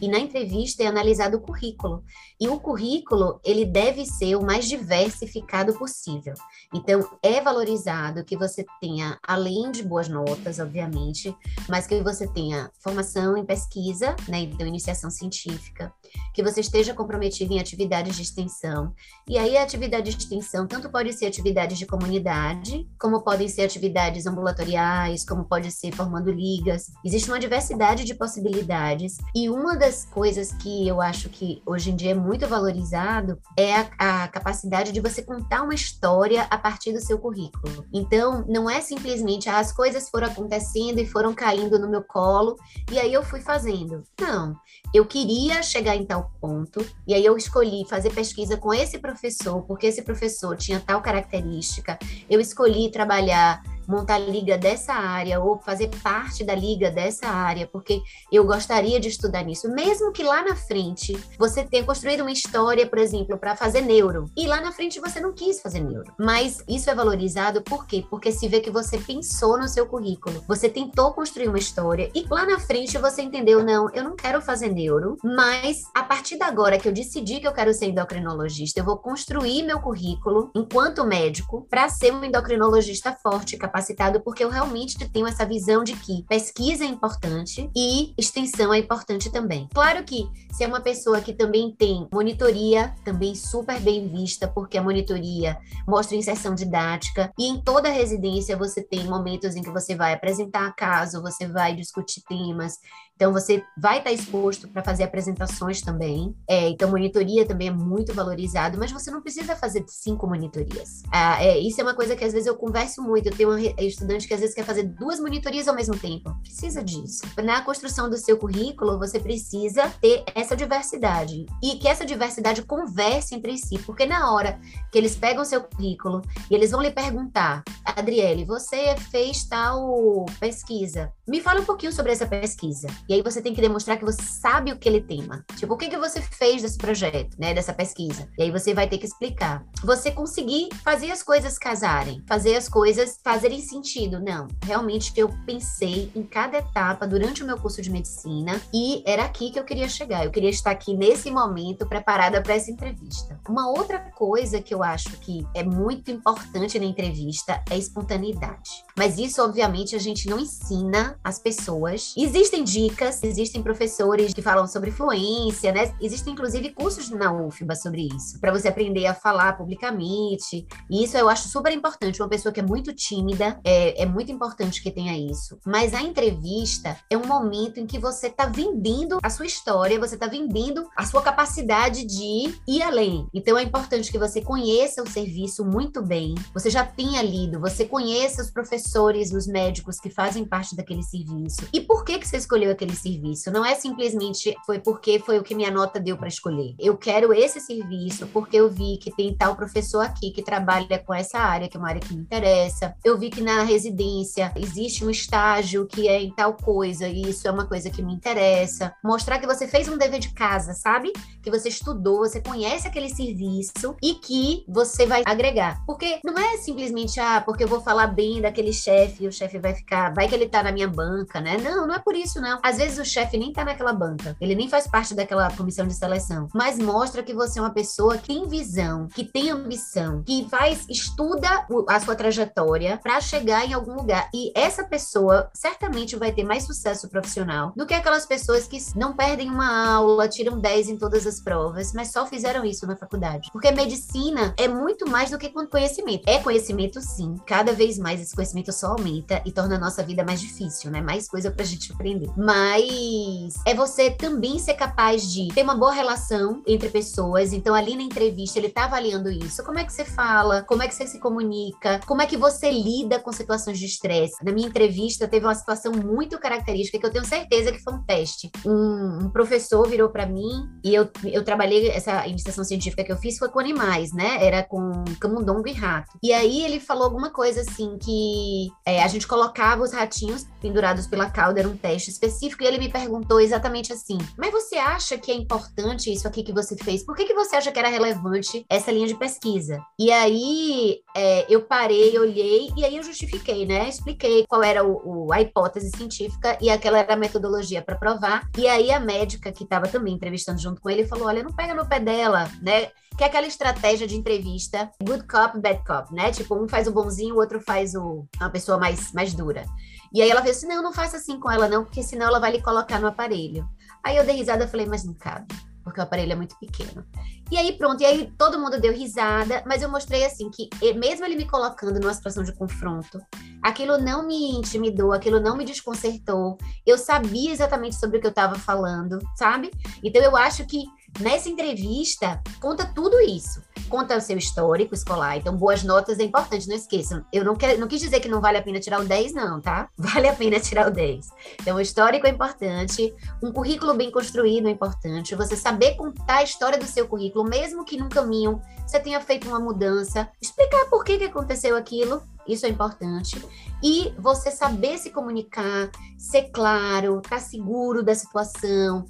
e 0.00 0.08
na 0.08 0.18
entrevista 0.18 0.82
é 0.82 0.86
analisado 0.86 1.36
o 1.36 1.40
currículo, 1.40 2.02
e 2.40 2.48
o 2.48 2.58
currículo, 2.58 3.38
ele 3.44 3.66
deve 3.66 4.06
ser 4.06 4.34
o 4.34 4.42
mais 4.42 4.66
diversificado 4.66 5.74
possível. 5.74 6.32
Então, 6.72 7.06
é 7.22 7.40
valorizado 7.40 8.24
que 8.24 8.36
você 8.36 8.64
tenha, 8.80 9.18
além 9.22 9.70
de 9.70 9.82
boas 9.82 10.08
notas, 10.08 10.58
obviamente, 10.58 11.36
mas 11.68 11.86
que 11.86 12.00
você 12.00 12.26
tenha 12.26 12.70
formação 12.80 13.36
em 13.36 13.44
pesquisa, 13.44 14.16
né, 14.26 14.40
então 14.40 14.66
iniciação 14.66 15.10
científica, 15.10 15.92
que 16.32 16.42
você 16.42 16.60
esteja 16.60 16.94
comprometido 16.94 17.52
em 17.52 17.60
atividades 17.60 18.16
de 18.16 18.22
extensão, 18.22 18.94
e 19.28 19.36
aí 19.36 19.56
a 19.56 19.62
atividade 19.62 20.14
de 20.14 20.16
extensão 20.16 20.66
tanto 20.66 20.88
pode 20.90 21.12
ser 21.12 21.26
atividades 21.26 21.78
de 21.78 21.86
comunidade, 21.86 22.88
como 22.98 23.22
podem 23.22 23.48
ser 23.48 23.62
atividades 23.62 24.26
ambulatoriais, 24.26 25.24
como 25.24 25.44
pode 25.44 25.70
ser 25.70 25.92
formando 25.92 26.30
ligas. 26.30 26.90
Existe 27.04 27.28
uma 27.28 27.38
diversidade 27.38 28.04
de 28.04 28.14
possibilidades 28.14 29.18
e 29.34 29.50
uma 29.50 29.76
das 29.76 30.06
coisas 30.06 30.52
que 30.52 30.88
eu 30.88 31.00
acho 31.00 31.28
que 31.28 31.62
hoje 31.66 31.90
em 31.90 31.96
dia 31.96 32.12
é 32.12 32.14
muito 32.14 32.29
valorizado 32.46 33.38
é 33.56 33.74
a, 33.74 34.24
a 34.24 34.28
capacidade 34.28 34.92
de 34.92 35.00
você 35.00 35.22
contar 35.22 35.62
uma 35.62 35.74
história 35.74 36.42
a 36.50 36.58
partir 36.58 36.92
do 36.92 37.00
seu 37.00 37.18
currículo. 37.18 37.84
Então, 37.92 38.44
não 38.48 38.68
é 38.68 38.80
simplesmente 38.80 39.48
ah, 39.48 39.58
as 39.58 39.72
coisas 39.72 40.08
foram 40.08 40.28
acontecendo 40.28 40.98
e 40.98 41.06
foram 41.06 41.34
caindo 41.34 41.78
no 41.78 41.88
meu 41.88 42.02
colo 42.02 42.56
e 42.90 42.98
aí 42.98 43.12
eu 43.12 43.22
fui 43.22 43.40
fazendo. 43.40 44.02
Não, 44.20 44.56
eu 44.92 45.06
queria 45.06 45.62
chegar 45.62 45.96
em 45.96 46.04
tal 46.04 46.30
ponto 46.40 46.84
e 47.06 47.14
aí 47.14 47.24
eu 47.24 47.36
escolhi 47.36 47.84
fazer 47.88 48.12
pesquisa 48.12 48.56
com 48.56 48.72
esse 48.72 48.98
professor 48.98 49.62
porque 49.62 49.86
esse 49.86 50.02
professor 50.02 50.56
tinha 50.56 50.80
tal 50.80 51.00
característica. 51.00 51.98
Eu 52.28 52.40
escolhi 52.40 52.90
trabalhar 52.90 53.62
montar 53.86 54.18
liga 54.18 54.56
dessa 54.56 54.92
área 54.92 55.40
ou 55.40 55.58
fazer 55.58 55.88
parte 56.02 56.44
da 56.44 56.54
liga 56.54 56.90
dessa 56.90 57.26
área, 57.28 57.66
porque 57.66 58.00
eu 58.30 58.44
gostaria 58.44 59.00
de 59.00 59.08
estudar 59.08 59.42
nisso, 59.42 59.68
mesmo 59.68 60.12
que 60.12 60.22
lá 60.22 60.42
na 60.44 60.54
frente 60.54 61.18
você 61.38 61.64
tenha 61.64 61.84
construído 61.84 62.20
uma 62.20 62.32
história, 62.32 62.86
por 62.86 62.98
exemplo, 62.98 63.38
para 63.38 63.56
fazer 63.56 63.80
neuro, 63.80 64.30
e 64.36 64.46
lá 64.46 64.60
na 64.60 64.72
frente 64.72 65.00
você 65.00 65.20
não 65.20 65.32
quis 65.32 65.60
fazer 65.60 65.80
neuro. 65.80 66.12
Mas 66.18 66.62
isso 66.68 66.90
é 66.90 66.94
valorizado 66.94 67.62
por 67.62 67.86
quê? 67.86 68.04
Porque 68.08 68.32
se 68.32 68.48
vê 68.48 68.60
que 68.60 68.70
você 68.70 68.98
pensou 68.98 69.58
no 69.58 69.68
seu 69.68 69.86
currículo, 69.86 70.44
você 70.46 70.68
tentou 70.68 71.12
construir 71.12 71.48
uma 71.48 71.58
história 71.58 72.10
e 72.14 72.24
lá 72.30 72.46
na 72.46 72.58
frente 72.58 72.98
você 72.98 73.22
entendeu, 73.22 73.64
não, 73.64 73.90
eu 73.92 74.04
não 74.04 74.16
quero 74.16 74.40
fazer 74.40 74.68
neuro, 74.68 75.16
mas 75.22 75.82
a 75.94 76.02
partir 76.02 76.36
de 76.36 76.44
agora 76.44 76.78
que 76.78 76.88
eu 76.88 76.92
decidi 76.92 77.40
que 77.40 77.46
eu 77.46 77.52
quero 77.52 77.72
ser 77.74 77.86
endocrinologista, 77.86 78.80
eu 78.80 78.84
vou 78.84 78.98
construir 78.98 79.62
meu 79.62 79.80
currículo 79.80 80.50
enquanto 80.54 81.04
médico 81.04 81.66
para 81.68 81.88
ser 81.88 82.12
um 82.12 82.24
endocrinologista 82.24 83.12
forte, 83.12 83.56
capaz 83.56 83.79
capacitado, 83.80 84.20
porque 84.20 84.44
eu 84.44 84.50
realmente 84.50 84.98
tenho 85.08 85.26
essa 85.26 85.46
visão 85.46 85.82
de 85.82 85.94
que 85.94 86.22
pesquisa 86.28 86.84
é 86.84 86.86
importante 86.86 87.70
e 87.74 88.12
extensão 88.16 88.72
é 88.72 88.78
importante 88.78 89.30
também. 89.30 89.66
Claro 89.72 90.04
que 90.04 90.28
se 90.52 90.62
é 90.62 90.66
uma 90.66 90.80
pessoa 90.80 91.20
que 91.20 91.32
também 91.32 91.74
tem 91.76 92.06
monitoria, 92.12 92.94
também 93.04 93.34
super 93.34 93.80
bem 93.80 94.08
vista, 94.08 94.46
porque 94.46 94.76
a 94.76 94.82
monitoria 94.82 95.58
mostra 95.88 96.16
inserção 96.16 96.54
didática, 96.54 97.32
e 97.38 97.46
em 97.46 97.60
toda 97.60 97.88
residência 97.88 98.56
você 98.56 98.82
tem 98.82 99.04
momentos 99.06 99.56
em 99.56 99.62
que 99.62 99.70
você 99.70 99.94
vai 99.94 100.12
apresentar 100.12 100.74
caso, 100.74 101.22
você 101.22 101.46
vai 101.46 101.74
discutir 101.74 102.22
temas, 102.28 102.78
então, 103.20 103.34
você 103.34 103.62
vai 103.76 103.98
estar 103.98 104.10
exposto 104.10 104.66
para 104.66 104.82
fazer 104.82 105.02
apresentações 105.02 105.82
também. 105.82 106.34
É, 106.48 106.70
então, 106.70 106.88
monitoria 106.88 107.44
também 107.44 107.68
é 107.68 107.70
muito 107.70 108.14
valorizado, 108.14 108.78
mas 108.78 108.90
você 108.90 109.10
não 109.10 109.20
precisa 109.20 109.54
fazer 109.54 109.84
cinco 109.88 110.26
monitorias. 110.26 111.02
Ah, 111.12 111.44
é, 111.44 111.58
isso 111.58 111.78
é 111.78 111.84
uma 111.84 111.92
coisa 111.92 112.16
que 112.16 112.24
às 112.24 112.32
vezes 112.32 112.46
eu 112.46 112.56
converso 112.56 113.02
muito. 113.02 113.28
Eu 113.28 113.36
tenho 113.36 113.50
um 113.50 113.58
estudante 113.58 114.26
que 114.26 114.32
às 114.32 114.40
vezes 114.40 114.54
quer 114.54 114.64
fazer 114.64 114.84
duas 114.84 115.20
monitorias 115.20 115.68
ao 115.68 115.74
mesmo 115.74 115.98
tempo. 115.98 116.34
Precisa 116.40 116.82
disso. 116.82 117.20
Na 117.44 117.60
construção 117.60 118.08
do 118.08 118.16
seu 118.16 118.38
currículo, 118.38 118.98
você 118.98 119.20
precisa 119.20 119.90
ter 120.00 120.24
essa 120.34 120.56
diversidade. 120.56 121.44
E 121.62 121.76
que 121.76 121.88
essa 121.88 122.06
diversidade 122.06 122.62
converse 122.62 123.34
entre 123.34 123.58
si, 123.58 123.78
porque 123.80 124.06
na 124.06 124.32
hora 124.32 124.58
que 124.90 124.96
eles 124.96 125.14
pegam 125.14 125.44
seu 125.44 125.60
currículo 125.60 126.22
e 126.50 126.54
eles 126.54 126.70
vão 126.70 126.80
lhe 126.80 126.90
perguntar, 126.90 127.62
Adriele, 127.84 128.46
você 128.46 128.96
fez 129.10 129.44
tal 129.44 130.24
pesquisa. 130.40 131.12
Me 131.28 131.42
fala 131.42 131.60
um 131.60 131.64
pouquinho 131.66 131.92
sobre 131.92 132.12
essa 132.12 132.26
pesquisa. 132.26 132.88
E 133.10 133.14
aí 133.14 133.22
você 133.22 133.42
tem 133.42 133.52
que 133.52 133.60
demonstrar 133.60 133.98
que 133.98 134.04
você 134.04 134.22
sabe 134.22 134.70
o 134.70 134.78
que 134.78 134.88
ele 134.88 135.00
tema. 135.00 135.44
Tipo, 135.56 135.74
o 135.74 135.76
que, 135.76 135.88
que 135.88 135.98
você 135.98 136.22
fez 136.22 136.62
desse 136.62 136.78
projeto, 136.78 137.36
né? 137.40 137.52
Dessa 137.52 137.72
pesquisa. 137.72 138.28
E 138.38 138.44
aí 138.44 138.52
você 138.52 138.72
vai 138.72 138.88
ter 138.88 138.98
que 138.98 139.04
explicar. 139.04 139.64
Você 139.82 140.12
conseguir 140.12 140.68
fazer 140.84 141.10
as 141.10 141.20
coisas 141.20 141.58
casarem, 141.58 142.22
fazer 142.28 142.54
as 142.54 142.68
coisas 142.68 143.18
fazerem 143.24 143.60
sentido. 143.60 144.20
Não, 144.20 144.46
realmente 144.62 145.12
eu 145.16 145.28
pensei 145.44 146.08
em 146.14 146.22
cada 146.22 146.58
etapa 146.58 147.04
durante 147.04 147.42
o 147.42 147.46
meu 147.46 147.58
curso 147.58 147.82
de 147.82 147.90
medicina 147.90 148.60
e 148.72 149.02
era 149.04 149.24
aqui 149.24 149.50
que 149.50 149.58
eu 149.58 149.64
queria 149.64 149.88
chegar. 149.88 150.24
Eu 150.24 150.30
queria 150.30 150.50
estar 150.50 150.70
aqui 150.70 150.96
nesse 150.96 151.32
momento 151.32 151.88
preparada 151.88 152.40
para 152.40 152.54
essa 152.54 152.70
entrevista. 152.70 153.40
Uma 153.48 153.68
outra 153.70 153.98
coisa 153.98 154.62
que 154.62 154.72
eu 154.72 154.84
acho 154.84 155.18
que 155.18 155.44
é 155.52 155.64
muito 155.64 156.12
importante 156.12 156.78
na 156.78 156.84
entrevista 156.84 157.60
é 157.68 157.76
espontaneidade. 157.76 158.84
Mas 158.96 159.18
isso, 159.18 159.42
obviamente, 159.42 159.96
a 159.96 159.98
gente 159.98 160.28
não 160.28 160.38
ensina 160.38 161.18
as 161.24 161.40
pessoas. 161.40 162.14
Existem 162.16 162.62
dicas 162.62 162.99
existem 163.22 163.62
professores 163.62 164.32
que 164.34 164.42
falam 164.42 164.66
sobre 164.66 164.90
fluência, 164.90 165.72
né? 165.72 165.94
Existem 166.00 166.32
inclusive 166.32 166.70
cursos 166.70 167.10
na 167.10 167.32
UFBA 167.32 167.74
sobre 167.74 168.08
isso, 168.14 168.40
para 168.40 168.52
você 168.52 168.68
aprender 168.68 169.06
a 169.06 169.14
falar 169.14 169.56
publicamente. 169.56 170.66
E 170.90 171.04
isso 171.04 171.16
eu 171.16 171.28
acho 171.28 171.48
super 171.48 171.72
importante. 171.72 172.20
Uma 172.20 172.28
pessoa 172.28 172.52
que 172.52 172.60
é 172.60 172.62
muito 172.62 172.92
tímida, 172.92 173.60
é, 173.64 174.02
é 174.02 174.06
muito 174.06 174.30
importante 174.30 174.82
que 174.82 174.90
tenha 174.90 175.16
isso. 175.16 175.58
Mas 175.66 175.94
a 175.94 176.02
entrevista 176.02 176.96
é 177.10 177.16
um 177.16 177.26
momento 177.26 177.78
em 177.78 177.86
que 177.86 177.98
você 177.98 178.26
está 178.26 178.46
vendendo 178.46 179.18
a 179.22 179.30
sua 179.30 179.46
história, 179.46 179.98
você 179.98 180.14
está 180.14 180.26
vendendo 180.26 180.88
a 180.96 181.06
sua 181.06 181.22
capacidade 181.22 182.04
de 182.04 182.52
ir 182.66 182.82
além. 182.82 183.26
Então 183.32 183.56
é 183.56 183.62
importante 183.62 184.10
que 184.10 184.18
você 184.18 184.40
conheça 184.40 185.02
o 185.02 185.08
serviço 185.08 185.64
muito 185.64 186.02
bem, 186.02 186.34
você 186.52 186.70
já 186.70 186.84
tenha 186.84 187.22
lido, 187.22 187.60
você 187.60 187.84
conheça 187.84 188.42
os 188.42 188.50
professores, 188.50 189.32
os 189.32 189.46
médicos 189.46 189.98
que 189.98 190.10
fazem 190.10 190.44
parte 190.44 190.76
daquele 190.76 191.02
serviço. 191.02 191.68
E 191.72 191.80
por 191.80 192.04
que 192.04 192.18
que 192.18 192.28
você 192.28 192.36
escolheu 192.36 192.70
aquele 192.80 192.96
serviço. 192.96 193.50
Não 193.50 193.64
é 193.64 193.74
simplesmente 193.74 194.56
foi 194.64 194.78
porque 194.78 195.18
foi 195.18 195.38
o 195.38 195.42
que 195.42 195.54
minha 195.54 195.70
nota 195.70 196.00
deu 196.00 196.16
para 196.16 196.28
escolher. 196.28 196.74
Eu 196.78 196.96
quero 196.96 197.32
esse 197.32 197.60
serviço 197.60 198.26
porque 198.28 198.56
eu 198.56 198.70
vi 198.70 198.96
que 198.96 199.14
tem 199.14 199.34
tal 199.34 199.54
professor 199.54 200.00
aqui 200.00 200.30
que 200.30 200.42
trabalha 200.42 200.98
com 200.98 201.12
essa 201.12 201.38
área, 201.38 201.68
que 201.68 201.76
é 201.76 201.80
uma 201.80 201.88
área 201.88 202.00
que 202.00 202.14
me 202.14 202.22
interessa. 202.22 202.94
Eu 203.04 203.18
vi 203.18 203.28
que 203.28 203.42
na 203.42 203.62
residência 203.62 204.52
existe 204.56 205.04
um 205.04 205.10
estágio 205.10 205.86
que 205.86 206.08
é 206.08 206.22
em 206.22 206.30
tal 206.30 206.54
coisa 206.54 207.06
e 207.06 207.22
isso 207.22 207.46
é 207.46 207.50
uma 207.50 207.66
coisa 207.66 207.90
que 207.90 208.02
me 208.02 208.14
interessa. 208.14 208.94
Mostrar 209.04 209.38
que 209.38 209.46
você 209.46 209.68
fez 209.68 209.88
um 209.88 209.98
dever 209.98 210.20
de 210.20 210.32
casa, 210.32 210.72
sabe? 210.72 211.12
Que 211.42 211.50
você 211.50 211.68
estudou, 211.68 212.18
você 212.18 212.40
conhece 212.40 212.88
aquele 212.88 213.10
serviço 213.10 213.94
e 214.02 214.14
que 214.14 214.64
você 214.66 215.04
vai 215.04 215.22
agregar. 215.26 215.84
Porque 215.84 216.20
não 216.24 216.38
é 216.38 216.56
simplesmente, 216.58 217.20
ah, 217.20 217.42
porque 217.44 217.64
eu 217.64 217.68
vou 217.68 217.80
falar 217.80 218.06
bem 218.06 218.40
daquele 218.40 218.72
chefe 218.72 219.24
e 219.24 219.28
o 219.28 219.32
chefe 219.32 219.58
vai 219.58 219.74
ficar, 219.74 220.14
vai 220.14 220.28
que 220.28 220.34
ele 220.34 220.48
tá 220.48 220.62
na 220.62 220.72
minha 220.72 220.88
banca, 220.88 221.40
né? 221.40 221.58
Não, 221.58 221.86
não 221.86 221.94
é 221.94 221.98
por 221.98 222.14
isso, 222.14 222.40
não. 222.40 222.58
Às 222.70 222.76
vezes 222.76 222.98
o 222.98 223.04
chefe 223.04 223.36
nem 223.36 223.52
tá 223.52 223.64
naquela 223.64 223.92
banca, 223.92 224.36
ele 224.40 224.54
nem 224.54 224.68
faz 224.68 224.86
parte 224.86 225.12
daquela 225.12 225.50
comissão 225.50 225.88
de 225.88 225.92
seleção, 225.92 226.46
mas 226.54 226.78
mostra 226.78 227.20
que 227.20 227.34
você 227.34 227.58
é 227.58 227.62
uma 227.62 227.74
pessoa 227.74 228.16
que 228.16 228.28
tem 228.28 228.46
visão, 228.46 229.08
que 229.08 229.24
tem 229.24 229.50
ambição, 229.50 230.22
que 230.22 230.46
faz, 230.48 230.86
estuda 230.88 231.66
a 231.88 231.98
sua 231.98 232.14
trajetória 232.14 232.96
para 233.02 233.20
chegar 233.20 233.66
em 233.66 233.72
algum 233.72 233.94
lugar. 233.94 234.30
E 234.32 234.52
essa 234.54 234.84
pessoa 234.84 235.50
certamente 235.52 236.14
vai 236.14 236.30
ter 236.30 236.44
mais 236.44 236.62
sucesso 236.62 237.08
profissional 237.08 237.72
do 237.74 237.84
que 237.84 237.92
aquelas 237.92 238.24
pessoas 238.24 238.68
que 238.68 238.78
não 238.94 239.16
perdem 239.16 239.50
uma 239.50 239.92
aula, 239.92 240.28
tiram 240.28 240.60
10 240.60 240.90
em 240.90 240.96
todas 240.96 241.26
as 241.26 241.40
provas, 241.40 241.92
mas 241.92 242.12
só 242.12 242.24
fizeram 242.24 242.64
isso 242.64 242.86
na 242.86 242.94
faculdade. 242.94 243.50
Porque 243.52 243.72
medicina 243.72 244.54
é 244.56 244.68
muito 244.68 245.10
mais 245.10 245.32
do 245.32 245.38
que 245.38 245.48
conhecimento. 245.48 246.22
É 246.28 246.38
conhecimento, 246.38 247.00
sim. 247.00 247.34
Cada 247.44 247.72
vez 247.72 247.98
mais 247.98 248.20
esse 248.20 248.32
conhecimento 248.32 248.72
só 248.72 248.92
aumenta 248.92 249.42
e 249.44 249.50
torna 249.50 249.74
a 249.74 249.80
nossa 249.80 250.04
vida 250.04 250.22
mais 250.22 250.40
difícil, 250.40 250.88
né? 250.92 251.02
Mais 251.02 251.26
coisa 251.26 251.50
pra 251.50 251.64
gente 251.64 251.92
aprender. 251.92 252.30
Mas 252.36 252.59
mas 252.60 253.54
é 253.66 253.74
você 253.74 254.10
também 254.10 254.58
ser 254.58 254.74
capaz 254.74 255.32
de 255.32 255.48
ter 255.48 255.62
uma 255.62 255.74
boa 255.74 255.92
relação 255.92 256.62
entre 256.66 256.90
pessoas. 256.90 257.54
Então, 257.54 257.74
ali 257.74 257.96
na 257.96 258.02
entrevista, 258.02 258.58
ele 258.58 258.68
tá 258.68 258.84
avaliando 258.84 259.30
isso. 259.30 259.64
Como 259.64 259.78
é 259.78 259.84
que 259.84 259.92
você 259.92 260.04
fala? 260.04 260.62
Como 260.64 260.82
é 260.82 260.88
que 260.88 260.94
você 260.94 261.06
se 261.06 261.18
comunica? 261.18 262.00
Como 262.06 262.20
é 262.20 262.26
que 262.26 262.36
você 262.36 262.70
lida 262.70 263.18
com 263.18 263.32
situações 263.32 263.78
de 263.78 263.86
estresse? 263.86 264.44
Na 264.44 264.52
minha 264.52 264.68
entrevista, 264.68 265.26
teve 265.26 265.46
uma 265.46 265.54
situação 265.54 265.92
muito 265.92 266.38
característica 266.38 266.98
que 266.98 267.06
eu 267.06 267.10
tenho 267.10 267.24
certeza 267.24 267.72
que 267.72 267.82
foi 267.82 267.94
um 267.94 268.02
teste. 268.02 268.50
Um, 268.66 269.24
um 269.24 269.30
professor 269.30 269.88
virou 269.88 270.10
para 270.10 270.26
mim 270.26 270.68
e 270.84 270.94
eu, 270.94 271.08
eu 271.24 271.42
trabalhei, 271.42 271.88
essa 271.88 272.26
iniciação 272.26 272.62
científica 272.62 273.02
que 273.02 273.12
eu 273.12 273.16
fiz 273.16 273.38
foi 273.38 273.48
com 273.48 273.58
animais, 273.58 274.12
né? 274.12 274.44
Era 274.44 274.62
com 274.62 275.02
camundongo 275.18 275.66
e 275.66 275.72
rato. 275.72 276.18
E 276.22 276.30
aí 276.30 276.62
ele 276.62 276.78
falou 276.78 277.04
alguma 277.04 277.30
coisa 277.30 277.62
assim 277.62 277.96
que 277.96 278.68
é, 278.84 279.02
a 279.02 279.08
gente 279.08 279.26
colocava 279.26 279.82
os 279.82 279.92
ratinhos 279.92 280.46
pendurados 280.60 281.06
pela 281.06 281.30
cauda, 281.30 281.60
era 281.60 281.68
um 281.68 281.76
teste 281.76 282.10
específico 282.10 282.49
e 282.60 282.66
ele 282.66 282.78
me 282.78 282.90
perguntou 282.90 283.40
exatamente 283.40 283.92
assim: 283.92 284.18
Mas 284.36 284.50
você 284.50 284.76
acha 284.76 285.18
que 285.18 285.30
é 285.30 285.34
importante 285.34 286.12
isso 286.12 286.26
aqui 286.26 286.42
que 286.42 286.52
você 286.52 286.76
fez? 286.76 287.04
Por 287.04 287.16
que, 287.16 287.24
que 287.24 287.34
você 287.34 287.56
acha 287.56 287.70
que 287.70 287.78
era 287.78 287.88
relevante 287.88 288.64
essa 288.68 288.90
linha 288.90 289.06
de 289.06 289.14
pesquisa? 289.14 289.80
E 289.98 290.10
aí 290.10 291.00
é, 291.16 291.46
eu 291.52 291.62
parei, 291.62 292.18
olhei 292.18 292.70
e 292.76 292.84
aí 292.84 292.96
eu 292.96 293.02
justifiquei, 293.02 293.66
né? 293.66 293.88
Expliquei 293.88 294.46
qual 294.46 294.62
era 294.62 294.84
o, 294.84 295.26
o 295.26 295.32
a 295.32 295.40
hipótese 295.40 295.90
científica 295.96 296.56
e 296.60 296.70
aquela 296.70 296.98
era 296.98 297.14
a 297.14 297.16
metodologia 297.16 297.82
para 297.82 297.96
provar. 297.96 298.48
E 298.56 298.66
aí 298.66 298.90
a 298.90 299.00
médica 299.00 299.52
que 299.52 299.64
estava 299.64 299.88
também 299.88 300.14
entrevistando 300.14 300.60
junto 300.60 300.80
com 300.80 300.90
ele 300.90 301.06
falou: 301.06 301.26
Olha, 301.26 301.42
não 301.42 301.52
pega 301.52 301.74
no 301.74 301.88
pé 301.88 302.00
dela, 302.00 302.50
né? 302.62 302.90
que 303.20 303.24
é 303.24 303.26
aquela 303.26 303.46
estratégia 303.46 304.06
de 304.06 304.16
entrevista, 304.16 304.90
good 305.02 305.26
cop, 305.26 305.60
bad 305.60 305.84
cop, 305.84 306.10
né? 306.14 306.30
Tipo, 306.30 306.54
um 306.54 306.66
faz 306.66 306.86
o 306.86 306.92
bonzinho, 306.92 307.34
o 307.34 307.38
outro 307.38 307.60
faz 307.60 307.94
o, 307.94 308.26
uma 308.40 308.48
pessoa 308.48 308.78
mais, 308.78 309.12
mais 309.12 309.34
dura. 309.34 309.66
E 310.12 310.20
aí 310.20 310.30
ela 310.30 310.42
fez 310.42 310.56
assim, 310.56 310.66
não, 310.66 310.82
não 310.82 310.92
faça 310.92 311.16
assim 311.16 311.38
com 311.38 311.50
ela 311.50 311.68
não, 311.68 311.84
porque 311.84 312.02
senão 312.02 312.26
ela 312.26 312.40
vai 312.40 312.52
lhe 312.52 312.62
colocar 312.62 313.00
no 313.00 313.06
aparelho. 313.06 313.68
Aí 314.04 314.16
eu 314.16 314.24
dei 314.24 314.36
risada 314.36 314.64
e 314.64 314.68
falei, 314.68 314.86
mas 314.86 315.04
não 315.04 315.14
cabe. 315.14 315.46
porque 315.84 316.00
o 316.00 316.02
aparelho 316.02 316.32
é 316.32 316.36
muito 316.36 316.56
pequeno. 316.58 317.04
E 317.50 317.56
aí, 317.56 317.72
pronto, 317.76 318.00
e 318.00 318.06
aí 318.06 318.32
todo 318.38 318.58
mundo 318.58 318.80
deu 318.80 318.92
risada, 318.92 319.62
mas 319.66 319.82
eu 319.82 319.88
mostrei 319.88 320.24
assim 320.24 320.48
que, 320.50 320.68
mesmo 320.94 321.24
ele 321.24 321.36
me 321.36 321.44
colocando 321.46 321.98
numa 321.98 322.14
situação 322.14 322.44
de 322.44 322.52
confronto, 322.52 323.20
aquilo 323.62 323.98
não 323.98 324.26
me 324.26 324.52
intimidou, 324.52 325.12
aquilo 325.12 325.40
não 325.40 325.56
me 325.56 325.64
desconcertou. 325.64 326.56
Eu 326.86 326.96
sabia 326.96 327.50
exatamente 327.50 327.96
sobre 327.96 328.18
o 328.18 328.20
que 328.20 328.26
eu 328.26 328.30
estava 328.30 328.54
falando, 328.54 329.18
sabe? 329.36 329.70
Então 330.02 330.22
eu 330.22 330.36
acho 330.36 330.64
que 330.64 330.84
Nessa 331.18 331.48
entrevista, 331.48 332.40
conta 332.60 332.86
tudo 332.86 333.20
isso. 333.20 333.62
Conta 333.88 334.16
o 334.16 334.20
seu 334.20 334.38
histórico 334.38 334.94
escolar. 334.94 335.36
Então, 335.36 335.56
boas 335.56 335.82
notas 335.82 336.18
é 336.20 336.22
importante, 336.22 336.68
não 336.68 336.76
esqueçam. 336.76 337.24
Eu 337.32 337.44
não, 337.44 337.56
quero, 337.56 337.78
não 337.80 337.88
quis 337.88 338.00
dizer 338.00 338.20
que 338.20 338.28
não 338.28 338.40
vale 338.40 338.56
a 338.56 338.62
pena 338.62 338.78
tirar 338.78 339.00
o 339.00 339.04
10, 339.04 339.34
não, 339.34 339.60
tá? 339.60 339.88
Vale 339.98 340.28
a 340.28 340.34
pena 340.34 340.60
tirar 340.60 340.86
o 340.86 340.90
10. 340.90 341.28
Então, 341.60 341.76
o 341.76 341.80
histórico 341.80 342.26
é 342.26 342.30
importante, 342.30 343.12
um 343.42 343.52
currículo 343.52 343.94
bem 343.94 344.10
construído 344.10 344.68
é 344.68 344.70
importante, 344.70 345.34
você 345.34 345.56
saber 345.56 345.96
contar 345.96 346.36
a 346.36 346.42
história 346.42 346.78
do 346.78 346.86
seu 346.86 347.08
currículo, 347.08 347.44
mesmo 347.44 347.84
que 347.84 347.96
num 347.96 348.08
caminho 348.08 348.60
você 348.86 349.00
tenha 349.00 349.20
feito 349.20 349.48
uma 349.48 349.60
mudança, 349.60 350.28
explicar 350.40 350.86
por 350.88 351.04
que, 351.04 351.18
que 351.18 351.24
aconteceu 351.24 351.76
aquilo, 351.76 352.22
isso 352.46 352.66
é 352.66 352.68
importante. 352.68 353.40
E 353.82 354.12
você 354.18 354.50
saber 354.50 354.98
se 354.98 355.10
comunicar, 355.10 355.90
ser 356.18 356.50
claro, 356.50 357.18
estar 357.18 357.36
tá 357.36 357.38
seguro 357.38 358.02
da 358.02 358.14
situação, 358.14 359.04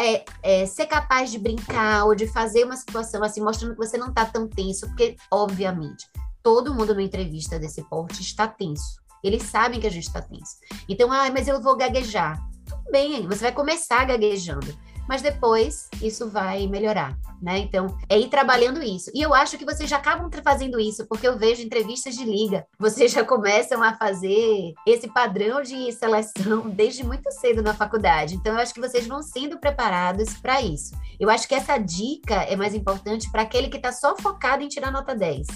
é, 0.00 0.24
é, 0.42 0.66
ser 0.66 0.86
capaz 0.86 1.30
de 1.30 1.38
brincar 1.38 2.04
ou 2.04 2.14
de 2.14 2.26
fazer 2.26 2.64
uma 2.64 2.76
situação 2.76 3.22
assim, 3.22 3.40
mostrando 3.40 3.74
que 3.74 3.86
você 3.86 3.96
não 3.96 4.08
está 4.08 4.24
tão 4.24 4.48
tenso, 4.48 4.86
porque, 4.88 5.16
obviamente, 5.30 6.06
todo 6.42 6.74
mundo 6.74 6.94
na 6.94 7.02
entrevista 7.02 7.58
desse 7.58 7.82
porte 7.84 8.20
está 8.20 8.48
tenso. 8.48 9.00
Eles 9.22 9.44
sabem 9.44 9.78
que 9.78 9.86
a 9.86 9.90
gente 9.90 10.06
está 10.06 10.20
tenso. 10.20 10.56
Então, 10.88 11.12
ah, 11.12 11.30
mas 11.30 11.46
eu 11.46 11.62
vou 11.62 11.76
gaguejar. 11.76 12.42
Tudo 12.66 12.90
bem, 12.90 13.26
você 13.26 13.42
vai 13.42 13.52
começar 13.52 14.04
gaguejando 14.04 14.76
mas 15.12 15.20
depois 15.20 15.90
isso 16.00 16.30
vai 16.30 16.66
melhorar, 16.66 17.14
né? 17.42 17.58
Então, 17.58 17.98
é 18.08 18.18
ir 18.18 18.30
trabalhando 18.30 18.82
isso. 18.82 19.10
E 19.12 19.20
eu 19.20 19.34
acho 19.34 19.58
que 19.58 19.64
vocês 19.66 19.90
já 19.90 19.98
acabam 19.98 20.30
fazendo 20.42 20.80
isso, 20.80 21.06
porque 21.06 21.28
eu 21.28 21.36
vejo 21.36 21.60
entrevistas 21.60 22.14
de 22.14 22.24
liga, 22.24 22.66
vocês 22.78 23.12
já 23.12 23.22
começam 23.22 23.82
a 23.82 23.92
fazer 23.92 24.72
esse 24.86 25.08
padrão 25.08 25.60
de 25.60 25.92
seleção 25.92 26.70
desde 26.70 27.04
muito 27.04 27.30
cedo 27.30 27.62
na 27.62 27.74
faculdade. 27.74 28.36
Então, 28.36 28.54
eu 28.54 28.60
acho 28.60 28.72
que 28.72 28.80
vocês 28.80 29.06
vão 29.06 29.22
sendo 29.22 29.58
preparados 29.58 30.32
para 30.40 30.62
isso. 30.62 30.94
Eu 31.20 31.28
acho 31.28 31.46
que 31.46 31.54
essa 31.54 31.76
dica 31.76 32.36
é 32.44 32.56
mais 32.56 32.74
importante 32.74 33.30
para 33.30 33.42
aquele 33.42 33.68
que 33.68 33.76
está 33.76 33.92
só 33.92 34.16
focado 34.16 34.62
em 34.62 34.68
tirar 34.68 34.90
nota 34.90 35.14
10 35.14 35.46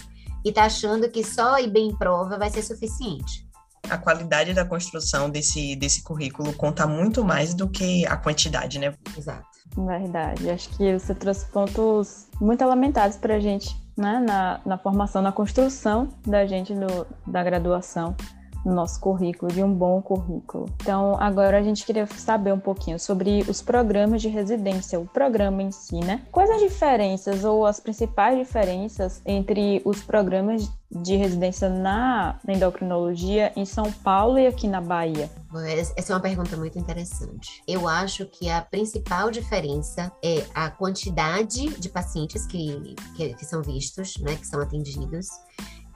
e 0.44 0.50
está 0.50 0.64
achando 0.64 1.08
que 1.08 1.25
só 1.25 1.58
ir 1.58 1.70
bem 1.70 1.88
em 1.88 1.96
prova 1.96 2.36
vai 2.36 2.50
ser 2.50 2.60
suficiente 2.60 3.45
a 3.90 3.98
qualidade 3.98 4.54
da 4.54 4.64
construção 4.64 5.30
desse, 5.30 5.76
desse 5.76 6.02
currículo 6.02 6.52
conta 6.52 6.86
muito 6.86 7.24
mais 7.24 7.54
do 7.54 7.68
que 7.68 8.06
a 8.06 8.16
quantidade, 8.16 8.78
né? 8.78 8.94
Exato. 9.16 9.46
Verdade. 9.76 10.50
Acho 10.50 10.68
que 10.70 10.98
você 10.98 11.14
trouxe 11.14 11.46
pontos 11.46 12.28
muito 12.40 12.62
elementares 12.62 13.16
para 13.16 13.36
a 13.36 13.40
gente, 13.40 13.76
né? 13.96 14.22
Na, 14.26 14.60
na 14.64 14.78
formação, 14.78 15.22
na 15.22 15.32
construção 15.32 16.08
da 16.26 16.46
gente 16.46 16.74
do, 16.74 17.06
da 17.26 17.42
graduação 17.42 18.14
no 18.66 18.75
nosso 18.75 18.99
currículo, 19.00 19.52
de 19.52 19.62
um 19.62 19.73
bom 19.73 20.02
currículo. 20.02 20.66
Então, 20.82 21.16
agora 21.20 21.58
a 21.58 21.62
gente 21.62 21.87
queria 21.87 22.04
saber 22.06 22.52
um 22.52 22.58
pouquinho 22.58 22.99
sobre 22.99 23.44
os 23.49 23.62
programas 23.62 24.20
de 24.20 24.28
residência, 24.28 24.99
o 24.99 25.06
programa 25.06 25.62
em 25.62 25.70
si, 25.70 26.00
né? 26.00 26.23
Quais 26.32 26.50
as 26.50 26.61
diferenças 26.61 27.44
ou 27.44 27.64
as 27.64 27.78
principais 27.78 28.37
diferenças 28.37 29.23
entre 29.25 29.80
os 29.85 30.02
programas 30.02 30.68
de 30.90 31.16
residência 31.16 31.68
na, 31.68 32.38
endocrinologia 32.49 33.52
em 33.56 33.64
São 33.64 33.90
Paulo 33.90 34.38
e 34.38 34.46
aqui 34.46 34.66
na 34.66 34.80
Bahia? 34.80 35.30
Essa 35.96 36.12
é 36.12 36.16
uma 36.16 36.20
pergunta 36.20 36.56
muito 36.56 36.78
interessante. 36.78 37.62
Eu 37.66 37.88
acho 37.88 38.26
que 38.26 38.50
a 38.50 38.61
principal 38.61 39.30
diferença 39.30 40.12
é 40.23 40.44
a 40.54 40.70
quantidade 40.70 41.68
de 41.78 41.88
pacientes 41.88 42.46
que, 42.46 42.94
que, 43.16 43.35
que 43.35 43.44
são 43.44 43.62
vistos, 43.62 44.16
né, 44.18 44.37
que 44.37 44.46
são 44.46 44.61
atendidos, 44.61 45.28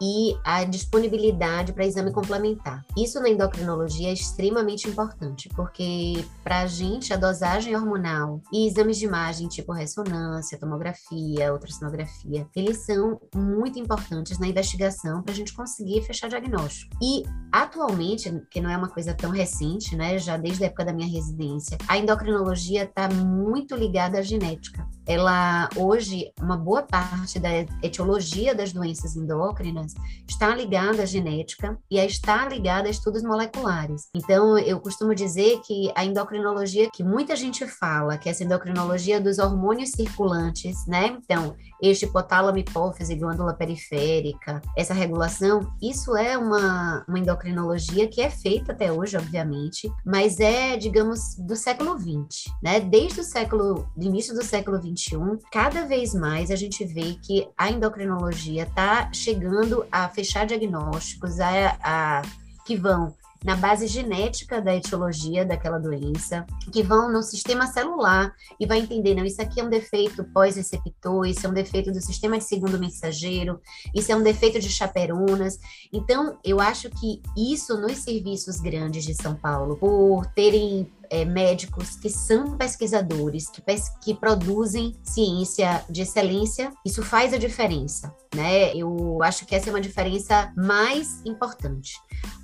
e 0.00 0.36
a 0.44 0.64
disponibilidade 0.64 1.72
para 1.72 1.86
exame 1.86 2.12
complementar. 2.12 2.84
Isso 2.96 3.20
na 3.20 3.28
endocrinologia 3.28 4.08
é 4.08 4.12
extremamente 4.12 4.88
importante, 4.88 5.48
porque 5.54 6.24
para 6.42 6.60
a 6.60 6.66
gente 6.66 7.12
a 7.12 7.16
dosagem 7.16 7.76
hormonal 7.76 8.40
e 8.52 8.66
exames 8.66 8.98
de 8.98 9.04
imagem 9.04 9.48
tipo 9.48 9.72
ressonância, 9.72 10.58
tomografia, 10.58 11.52
ultrassonografia, 11.52 12.46
eles 12.56 12.78
são 12.78 13.20
muito 13.34 13.78
importantes 13.78 14.38
na 14.38 14.46
investigação 14.46 15.22
para 15.22 15.32
a 15.32 15.36
gente 15.36 15.52
conseguir 15.52 16.02
fechar 16.02 16.28
diagnóstico. 16.28 16.96
E 17.02 17.24
atualmente, 17.52 18.30
que 18.50 18.60
não 18.60 18.70
é 18.70 18.76
uma 18.76 18.88
coisa 18.88 19.12
tão 19.14 19.30
recente, 19.30 19.96
né, 19.96 20.18
já 20.18 20.36
desde 20.36 20.64
a 20.64 20.66
época 20.66 20.84
da 20.84 20.92
minha 20.92 21.08
residência, 21.08 21.76
a 21.86 21.98
endocrinologia 21.98 22.84
está 22.84 23.08
muito 23.08 23.74
ligada 23.74 24.18
à 24.18 24.22
genética. 24.22 24.86
Ela 25.06 25.68
hoje 25.76 26.30
uma 26.40 26.56
boa 26.56 26.82
parte 26.82 27.38
da 27.38 27.50
etiologia 27.82 28.54
das 28.54 28.72
doenças 28.72 29.16
endócrinas 29.16 29.89
está 30.28 30.54
ligada 30.54 31.02
à 31.02 31.06
genética 31.06 31.78
e 31.90 31.98
está 31.98 32.48
ligada 32.48 32.88
a 32.88 32.90
estudos 32.90 33.22
moleculares. 33.22 34.08
Então, 34.14 34.58
eu 34.58 34.80
costumo 34.80 35.14
dizer 35.14 35.60
que 35.66 35.92
a 35.94 36.04
endocrinologia 36.04 36.90
que 36.90 37.02
muita 37.02 37.36
gente 37.36 37.66
fala, 37.66 38.16
que 38.16 38.28
é 38.28 38.32
essa 38.32 38.44
endocrinologia 38.44 39.20
dos 39.20 39.38
hormônios 39.38 39.90
circulantes, 39.90 40.86
né? 40.86 41.18
Então, 41.22 41.56
este 41.82 42.04
hipotálamo, 42.04 42.58
hipófise, 42.58 43.14
glândula 43.14 43.54
periférica, 43.54 44.60
essa 44.76 44.94
regulação, 44.94 45.72
isso 45.80 46.16
é 46.16 46.36
uma, 46.36 47.04
uma 47.08 47.18
endocrinologia 47.18 48.08
que 48.08 48.20
é 48.20 48.30
feita 48.30 48.72
até 48.72 48.92
hoje, 48.92 49.16
obviamente, 49.16 49.90
mas 50.04 50.40
é, 50.40 50.76
digamos, 50.76 51.36
do 51.38 51.56
século 51.56 51.98
XX, 51.98 52.52
né? 52.62 52.80
Desde 52.80 53.20
o 53.20 53.24
século, 53.24 53.88
do 53.96 54.04
início 54.04 54.34
do 54.34 54.44
século 54.44 54.78
XXI, 54.78 55.16
cada 55.50 55.84
vez 55.86 56.14
mais 56.14 56.50
a 56.50 56.56
gente 56.56 56.84
vê 56.84 57.16
que 57.22 57.48
a 57.56 57.70
endocrinologia 57.70 58.64
está 58.64 59.10
chegando 59.12 59.84
a 59.90 60.08
fechar 60.08 60.46
diagnósticos, 60.46 61.40
a, 61.40 61.76
a 61.82 62.22
que 62.66 62.76
vão 62.76 63.14
na 63.44 63.56
base 63.56 63.86
genética 63.86 64.60
da 64.60 64.74
etiologia 64.74 65.44
daquela 65.44 65.78
doença, 65.78 66.46
que 66.72 66.82
vão 66.82 67.10
no 67.10 67.22
sistema 67.22 67.66
celular 67.66 68.34
e 68.58 68.66
vai 68.66 68.78
entender, 68.78 69.14
não, 69.14 69.24
isso 69.24 69.40
aqui 69.40 69.60
é 69.60 69.64
um 69.64 69.70
defeito 69.70 70.24
pós-receptor, 70.24 71.26
isso 71.26 71.46
é 71.46 71.48
um 71.48 71.54
defeito 71.54 71.90
do 71.90 72.00
sistema 72.00 72.38
de 72.38 72.44
segundo 72.44 72.78
mensageiro, 72.78 73.60
isso 73.94 74.12
é 74.12 74.16
um 74.16 74.22
defeito 74.22 74.60
de 74.60 74.68
chaperonas. 74.68 75.58
Então, 75.92 76.38
eu 76.44 76.60
acho 76.60 76.90
que 76.90 77.22
isso 77.36 77.80
nos 77.80 77.98
serviços 77.98 78.60
grandes 78.60 79.04
de 79.04 79.14
São 79.14 79.34
Paulo, 79.34 79.76
por 79.76 80.26
terem 80.26 80.90
é, 81.10 81.24
médicos 81.24 81.96
que 81.96 82.08
são 82.08 82.56
pesquisadores, 82.56 83.50
que, 83.50 83.60
pes 83.60 83.88
que 84.00 84.14
produzem 84.14 84.94
ciência 85.02 85.84
de 85.90 86.02
excelência, 86.02 86.72
isso 86.86 87.02
faz 87.02 87.34
a 87.34 87.38
diferença, 87.38 88.14
né? 88.34 88.74
Eu 88.74 89.18
acho 89.22 89.44
que 89.44 89.54
essa 89.54 89.68
é 89.68 89.72
uma 89.72 89.80
diferença 89.80 90.52
mais 90.56 91.20
importante. 91.26 91.94